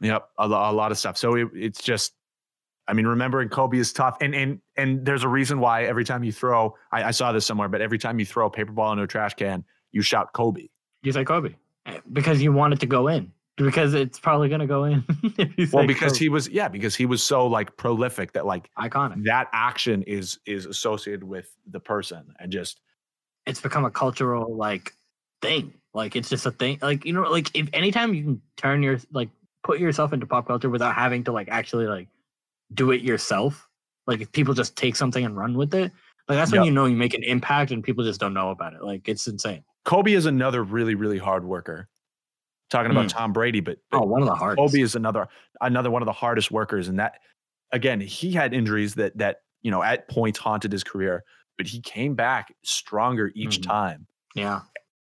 yep, 0.00 0.28
a, 0.38 0.44
a 0.44 0.72
lot 0.72 0.92
of 0.92 0.98
stuff. 0.98 1.16
So 1.16 1.34
it, 1.34 1.48
it's 1.54 1.82
just, 1.82 2.12
I 2.86 2.92
mean, 2.92 3.06
remembering 3.06 3.48
Kobe 3.48 3.78
is 3.78 3.92
tough, 3.92 4.16
and 4.20 4.34
and 4.34 4.60
and 4.76 5.04
there's 5.06 5.24
a 5.24 5.28
reason 5.28 5.60
why 5.60 5.84
every 5.84 6.04
time 6.04 6.22
you 6.24 6.32
throw, 6.32 6.76
I, 6.92 7.04
I 7.04 7.10
saw 7.12 7.32
this 7.32 7.46
somewhere, 7.46 7.68
but 7.68 7.80
every 7.80 7.98
time 7.98 8.18
you 8.18 8.26
throw 8.26 8.46
a 8.46 8.50
paper 8.50 8.72
ball 8.72 8.92
into 8.92 9.04
a 9.04 9.06
trash 9.06 9.34
can, 9.34 9.64
you 9.92 10.02
shout 10.02 10.32
Kobe. 10.32 10.68
You 11.02 11.12
say 11.12 11.24
Kobe 11.24 11.54
Eh, 11.86 12.00
because 12.12 12.40
you 12.42 12.52
want 12.52 12.72
it 12.72 12.80
to 12.80 12.86
go 12.86 13.08
in 13.08 13.30
because 13.56 13.94
it's 13.94 14.18
probably 14.18 14.48
gonna 14.48 14.66
go 14.66 14.84
in. 14.84 15.04
Well, 15.72 15.86
because 15.86 16.12
Kobe. 16.12 16.18
he 16.18 16.28
was 16.28 16.48
yeah, 16.48 16.68
because 16.68 16.94
he 16.94 17.06
was 17.06 17.22
so 17.22 17.46
like 17.46 17.76
prolific 17.76 18.32
that 18.32 18.46
like 18.46 18.68
iconic. 18.78 19.24
that 19.24 19.48
action 19.52 20.02
is 20.02 20.38
is 20.46 20.66
associated 20.66 21.24
with 21.24 21.54
the 21.70 21.80
person 21.80 22.34
and 22.38 22.50
just 22.50 22.80
It's 23.46 23.60
become 23.60 23.84
a 23.84 23.90
cultural 23.90 24.56
like 24.56 24.92
thing. 25.42 25.74
Like 25.92 26.16
it's 26.16 26.28
just 26.28 26.46
a 26.46 26.50
thing. 26.50 26.78
Like 26.82 27.04
you 27.04 27.12
know, 27.12 27.22
like 27.22 27.50
if 27.54 27.68
anytime 27.72 28.14
you 28.14 28.24
can 28.24 28.42
turn 28.56 28.82
your 28.82 28.98
like 29.12 29.28
put 29.62 29.78
yourself 29.78 30.12
into 30.12 30.26
pop 30.26 30.46
culture 30.46 30.68
without 30.70 30.94
having 30.94 31.24
to 31.24 31.32
like 31.32 31.48
actually 31.50 31.86
like 31.86 32.08
do 32.72 32.90
it 32.92 33.02
yourself. 33.02 33.68
Like 34.06 34.20
if 34.20 34.30
people 34.32 34.54
just 34.54 34.76
take 34.76 34.96
something 34.96 35.24
and 35.24 35.36
run 35.36 35.54
with 35.54 35.74
it, 35.74 35.92
like 36.28 36.36
that's 36.38 36.52
when 36.52 36.62
Yep. 36.62 36.66
you 36.66 36.72
know 36.72 36.86
you 36.86 36.96
make 36.96 37.14
an 37.14 37.22
impact 37.22 37.70
and 37.70 37.82
people 37.82 38.04
just 38.04 38.20
don't 38.20 38.34
know 38.34 38.50
about 38.50 38.72
it. 38.74 38.82
Like 38.82 39.08
it's 39.08 39.26
insane. 39.26 39.64
Kobe 39.84 40.12
is 40.12 40.26
another 40.26 40.62
really 40.62 40.94
really 40.94 41.18
hard 41.18 41.44
worker. 41.44 41.88
Talking 42.70 42.90
about 42.90 43.08
Tom 43.10 43.32
Brady, 43.32 43.60
but, 43.60 43.78
but 43.90 43.98
Oh, 44.00 44.06
one 44.06 44.22
of 44.22 44.26
the 44.26 44.34
hardest. 44.34 44.58
Kobe 44.58 44.80
is 44.80 44.94
another 44.96 45.28
another 45.60 45.90
one 45.90 46.02
of 46.02 46.06
the 46.06 46.12
hardest 46.12 46.50
workers, 46.50 46.88
and 46.88 46.98
that 46.98 47.18
again, 47.72 48.00
he 48.00 48.32
had 48.32 48.54
injuries 48.54 48.94
that 48.94 49.16
that 49.18 49.42
you 49.62 49.70
know 49.70 49.82
at 49.82 50.08
points 50.08 50.38
haunted 50.38 50.72
his 50.72 50.82
career, 50.82 51.22
but 51.58 51.66
he 51.66 51.80
came 51.80 52.14
back 52.14 52.54
stronger 52.64 53.30
each 53.34 53.58
Mhm. 53.60 53.66
time. 53.66 54.06
Yeah. 54.34 54.62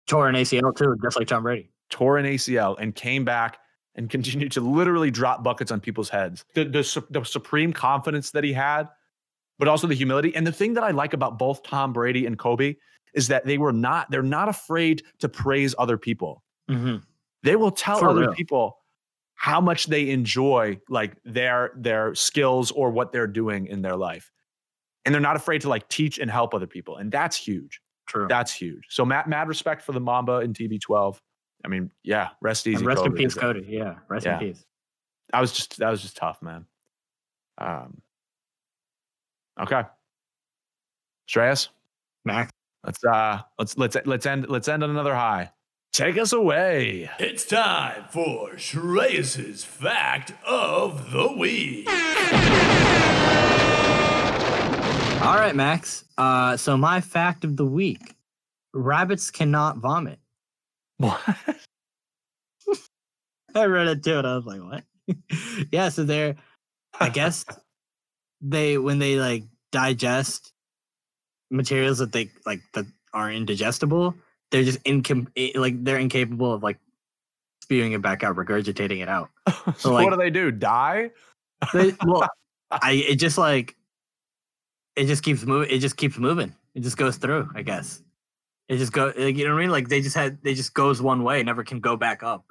Tore 0.07 0.27
an 0.29 0.35
ACL 0.35 0.73
too, 0.73 0.95
just 1.01 1.17
like 1.17 1.27
Tom 1.27 1.43
Brady. 1.43 1.71
Tore 1.89 2.17
an 2.17 2.25
ACL 2.25 2.75
and 2.79 2.93
came 2.93 3.25
back 3.25 3.57
and 3.95 4.09
continued 4.09 4.51
to 4.53 4.61
literally 4.61 5.11
drop 5.11 5.43
buckets 5.43 5.71
on 5.71 5.79
people's 5.79 6.09
heads. 6.09 6.45
The 6.53 6.65
the, 6.65 7.03
the 7.09 7.23
supreme 7.25 7.73
confidence 7.73 8.31
that 8.31 8.43
he 8.43 8.53
had, 8.53 8.89
but 9.59 9.67
also 9.67 9.87
the 9.87 9.95
humility. 9.95 10.35
And 10.35 10.45
the 10.45 10.51
thing 10.51 10.73
that 10.73 10.83
I 10.83 10.91
like 10.91 11.13
about 11.13 11.37
both 11.39 11.63
Tom 11.63 11.93
Brady 11.93 12.25
and 12.25 12.37
Kobe 12.37 12.75
is 13.13 13.27
that 13.29 13.45
they 13.45 13.57
were 13.57 13.71
not 13.73 14.11
they're 14.11 14.21
not 14.21 14.49
afraid 14.49 15.03
to 15.19 15.29
praise 15.29 15.73
other 15.77 15.97
people. 15.97 16.43
Mm-hmm. 16.69 16.97
they 17.43 17.55
will 17.55 17.69
tell 17.69 17.99
For 17.99 18.09
other 18.09 18.21
real. 18.21 18.33
people 18.33 18.77
how 19.35 19.61
much 19.61 19.85
they 19.85 20.09
enjoy 20.09 20.79
like 20.89 21.15
their 21.23 21.71
their 21.75 22.15
skills 22.15 22.71
or 22.71 22.89
what 22.89 23.11
they're 23.11 23.27
doing 23.27 23.67
in 23.67 23.83
their 23.83 23.95
life 23.95 24.31
and 25.05 25.13
they're 25.13 25.21
not 25.21 25.35
afraid 25.35 25.61
to 25.61 25.69
like 25.69 25.87
teach 25.89 26.17
and 26.17 26.31
help 26.31 26.55
other 26.55 26.65
people 26.65 26.97
and 26.97 27.11
that's 27.11 27.37
huge 27.37 27.81
True. 28.07 28.25
that's 28.27 28.51
huge 28.51 28.85
so 28.89 29.05
mad, 29.05 29.27
mad 29.27 29.47
respect 29.47 29.83
for 29.83 29.91
the 29.91 29.99
mamba 29.99 30.39
in 30.39 30.53
tb12 30.53 31.19
i 31.65 31.67
mean 31.67 31.91
yeah 32.03 32.29
rest 32.41 32.67
easy 32.67 32.77
And 32.77 32.85
rest 32.85 33.03
in 33.05 33.13
peace. 33.13 33.33
Kobe. 33.33 33.63
Yeah. 33.67 33.95
Rest 34.07 34.25
Yeah. 34.25 34.39
in 34.39 34.53
peace. 34.53 34.63
that 35.33 35.41
was 35.41 35.51
just 35.51 35.77
that 35.79 35.89
was 35.89 36.01
just 36.01 36.15
tough 36.15 36.41
man 36.41 36.65
um 37.57 38.01
okay 39.59 39.83
Shreyas, 41.27 41.69
Max. 42.23 42.51
let's 42.83 43.03
uh 43.03 43.39
let's 43.57 43.77
let's 43.77 43.97
let's 44.05 44.25
end 44.27 44.47
let's 44.47 44.67
end 44.67 44.83
on 44.83 44.89
another 44.91 45.15
high 45.15 45.51
take 45.91 46.17
us 46.19 46.33
away 46.33 47.09
It's 47.19 47.45
time 47.45 48.05
for 48.11 48.51
Shreyas's 48.57 49.63
Fact 49.63 50.33
of 50.45 51.11
the 51.11 51.31
Week. 51.35 51.87
All 55.25 55.37
right, 55.37 55.55
Max. 55.55 56.05
Uh, 56.19 56.55
so 56.57 56.77
my 56.77 57.01
fact 57.01 57.43
of 57.43 57.57
the 57.57 57.65
week: 57.65 58.13
rabbits 58.73 59.31
cannot 59.31 59.77
vomit. 59.77 60.19
What 60.97 61.19
I 63.55 63.65
read 63.65 63.87
it 63.87 64.03
too, 64.03 64.17
and 64.17 64.27
I 64.27 64.35
was 64.35 64.45
like, 64.45 64.61
"What?" 64.61 64.83
yeah. 65.71 65.89
So 65.89 66.03
they're, 66.03 66.35
I 66.99 67.09
guess, 67.09 67.45
they 68.41 68.77
when 68.77 68.99
they 68.99 69.17
like 69.17 69.43
digest 69.71 70.51
materials 71.51 71.99
that 71.99 72.11
they 72.11 72.29
like 72.45 72.61
that 72.73 72.85
are 73.13 73.31
indigestible, 73.31 74.13
they're 74.51 74.63
just 74.63 74.83
incom 74.83 75.27
like 75.55 75.83
they're 75.83 75.99
incapable 75.99 76.53
of 76.53 76.63
like 76.63 76.79
spewing 77.61 77.93
it 77.93 78.01
back 78.01 78.23
out, 78.23 78.35
regurgitating 78.35 79.01
it 79.01 79.09
out. 79.09 79.29
so 79.77 79.93
like- 79.93 80.05
what 80.05 80.11
do 80.11 80.17
they 80.17 80.29
do 80.29 80.51
die 80.51 81.11
They, 81.73 81.93
well, 82.05 82.27
I 82.71 82.93
it 83.07 83.15
just 83.15 83.37
like 83.37 83.75
it 84.95 85.05
just 85.05 85.23
keeps 85.23 85.43
moving. 85.43 85.69
It 85.69 85.79
just 85.79 85.97
keeps 85.97 86.17
moving. 86.17 86.53
It 86.73 86.81
just 86.81 86.97
goes 86.97 87.17
through. 87.17 87.49
I 87.55 87.61
guess 87.61 88.01
it 88.69 88.77
just 88.77 88.91
go. 88.91 89.13
Like, 89.17 89.37
you 89.37 89.45
know 89.45 89.53
what 89.53 89.59
I 89.59 89.63
mean? 89.63 89.71
Like 89.71 89.89
they 89.89 90.01
just 90.01 90.15
had. 90.15 90.41
They 90.43 90.53
just 90.53 90.73
goes 90.73 91.01
one 91.01 91.23
way. 91.23 91.41
Never 91.43 91.63
can 91.63 91.79
go 91.79 91.95
back 91.95 92.23
up. 92.23 92.45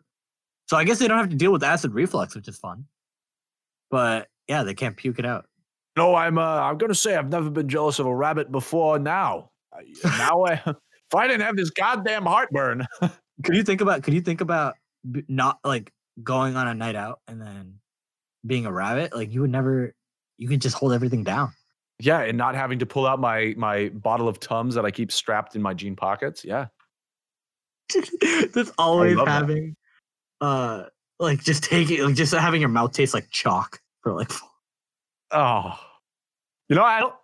So 0.66 0.76
I 0.76 0.84
guess 0.84 0.98
they 0.98 1.08
don't 1.08 1.18
have 1.18 1.30
to 1.30 1.36
deal 1.36 1.52
with 1.52 1.62
acid 1.62 1.92
reflux, 1.92 2.34
which 2.34 2.48
is 2.48 2.56
fun. 2.56 2.86
But 3.90 4.28
yeah, 4.48 4.62
they 4.62 4.74
can't 4.74 4.96
puke 4.96 5.18
it 5.18 5.26
out. 5.26 5.46
No, 5.96 6.14
I'm. 6.14 6.38
Uh, 6.38 6.60
I'm 6.60 6.78
gonna 6.78 6.94
say 6.94 7.16
I've 7.16 7.28
never 7.28 7.50
been 7.50 7.68
jealous 7.68 7.98
of 7.98 8.06
a 8.06 8.14
rabbit 8.14 8.50
before. 8.50 8.98
Now, 8.98 9.50
now, 10.04 10.44
I, 10.44 10.52
if 10.66 11.14
I 11.14 11.26
didn't 11.26 11.42
have 11.42 11.56
this 11.56 11.70
goddamn 11.70 12.24
heartburn, 12.26 12.86
Could 13.42 13.56
you 13.56 13.64
think 13.64 13.80
about? 13.80 14.02
Could 14.02 14.14
you 14.14 14.20
think 14.20 14.40
about 14.40 14.74
not 15.28 15.58
like 15.64 15.92
going 16.22 16.56
on 16.56 16.68
a 16.68 16.74
night 16.74 16.94
out 16.94 17.20
and 17.26 17.40
then 17.40 17.80
being 18.46 18.66
a 18.66 18.72
rabbit? 18.72 19.14
Like 19.14 19.32
you 19.32 19.40
would 19.40 19.50
never. 19.50 19.94
You 20.38 20.48
could 20.48 20.60
just 20.60 20.76
hold 20.76 20.92
everything 20.92 21.24
down. 21.24 21.52
Yeah, 22.00 22.20
and 22.20 22.36
not 22.38 22.54
having 22.54 22.78
to 22.80 22.86
pull 22.86 23.06
out 23.06 23.18
my 23.20 23.54
my 23.56 23.88
bottle 23.90 24.28
of 24.28 24.40
tums 24.40 24.74
that 24.74 24.84
I 24.84 24.90
keep 24.90 25.10
strapped 25.12 25.54
in 25.56 25.62
my 25.62 25.74
jean 25.74 25.94
pockets. 25.96 26.44
Yeah, 26.44 26.66
Just 28.54 28.72
always 28.78 29.16
love 29.16 29.26
that. 29.26 29.32
having, 29.32 29.76
uh, 30.40 30.84
like 31.18 31.42
just 31.42 31.62
taking, 31.64 32.02
like 32.02 32.14
just 32.14 32.32
having 32.34 32.60
your 32.60 32.70
mouth 32.70 32.92
taste 32.92 33.14
like 33.14 33.28
chalk 33.30 33.80
for 34.02 34.12
like. 34.12 34.30
Oh, 35.30 35.78
you 36.68 36.76
know, 36.76 36.84
I 36.84 37.00
don't. 37.00 37.14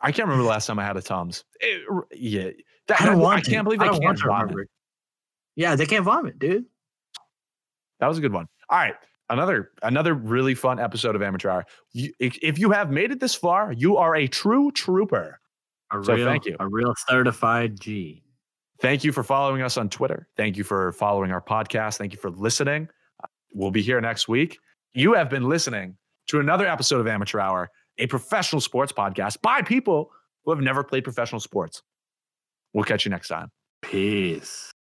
I 0.00 0.12
can't 0.12 0.26
remember 0.28 0.42
the 0.44 0.48
last 0.50 0.66
time 0.66 0.78
I 0.78 0.84
had 0.84 0.96
a 0.96 1.02
Tums. 1.02 1.44
It- 1.60 1.82
yeah, 2.12 2.50
that, 2.88 3.00
I 3.00 3.06
don't 3.06 3.16
that- 3.18 3.22
want. 3.22 3.38
I 3.46 3.50
can't 3.50 3.64
believe 3.64 3.80
I 3.80 3.84
they 3.86 3.90
don't 3.92 4.02
can't 4.02 4.18
vomit. 4.20 4.42
remember. 4.42 4.66
Yeah, 5.56 5.76
they 5.76 5.86
can't 5.86 6.04
vomit, 6.04 6.38
dude. 6.38 6.64
That 8.00 8.08
was 8.08 8.18
a 8.18 8.20
good 8.20 8.32
one. 8.32 8.48
All 8.68 8.78
right, 8.78 8.94
another 9.30 9.70
another 9.82 10.14
really 10.14 10.54
fun 10.54 10.78
episode 10.78 11.16
of 11.16 11.22
Amateur 11.22 11.50
Hour. 11.50 11.66
You, 11.92 12.12
if, 12.18 12.58
you 12.58 12.70
have 12.70 12.90
made 12.90 13.10
it 13.10 13.20
this 13.20 13.34
far, 13.34 13.72
you 13.72 13.96
are 13.96 14.14
a 14.14 14.26
true 14.26 14.70
trooper. 14.72 15.40
A 15.92 16.02
So 16.04 16.14
real, 16.14 16.26
thank 16.26 16.46
you. 16.46 16.56
A 16.60 16.68
real 16.68 16.94
certified 17.08 17.80
G. 17.80 18.22
Thank 18.80 19.04
you 19.04 19.12
for 19.12 19.22
following 19.22 19.62
us 19.62 19.76
on 19.76 19.88
Twitter. 19.88 20.28
Thank 20.36 20.56
you 20.56 20.64
for 20.64 20.92
following 20.92 21.30
our 21.30 21.40
podcast. 21.40 21.96
Thank 21.96 22.12
you 22.12 22.18
for 22.18 22.30
listening. 22.30 22.88
Uh, 23.22 23.28
We'll 23.52 23.70
be 23.70 23.82
here 23.82 24.00
next 24.00 24.28
week. 24.28 24.58
You 24.94 25.14
have 25.14 25.30
been 25.30 25.48
listening 25.48 25.96
to 26.28 26.40
another 26.40 26.66
episode 26.66 27.00
of 27.00 27.06
Amateur 27.06 27.38
Hour, 27.38 27.70
a 27.98 28.06
professional 28.08 28.60
sports 28.60 28.92
podcast 28.92 29.40
by 29.42 29.62
people 29.62 30.10
who 30.44 30.50
have 30.50 30.60
never 30.60 30.82
played 30.82 31.04
professional 31.04 31.40
sports. 31.40 31.82
We'll 32.72 32.84
catch 32.84 33.04
you 33.04 33.10
next 33.10 33.28
time. 33.28 33.50
Peace. 33.80 34.73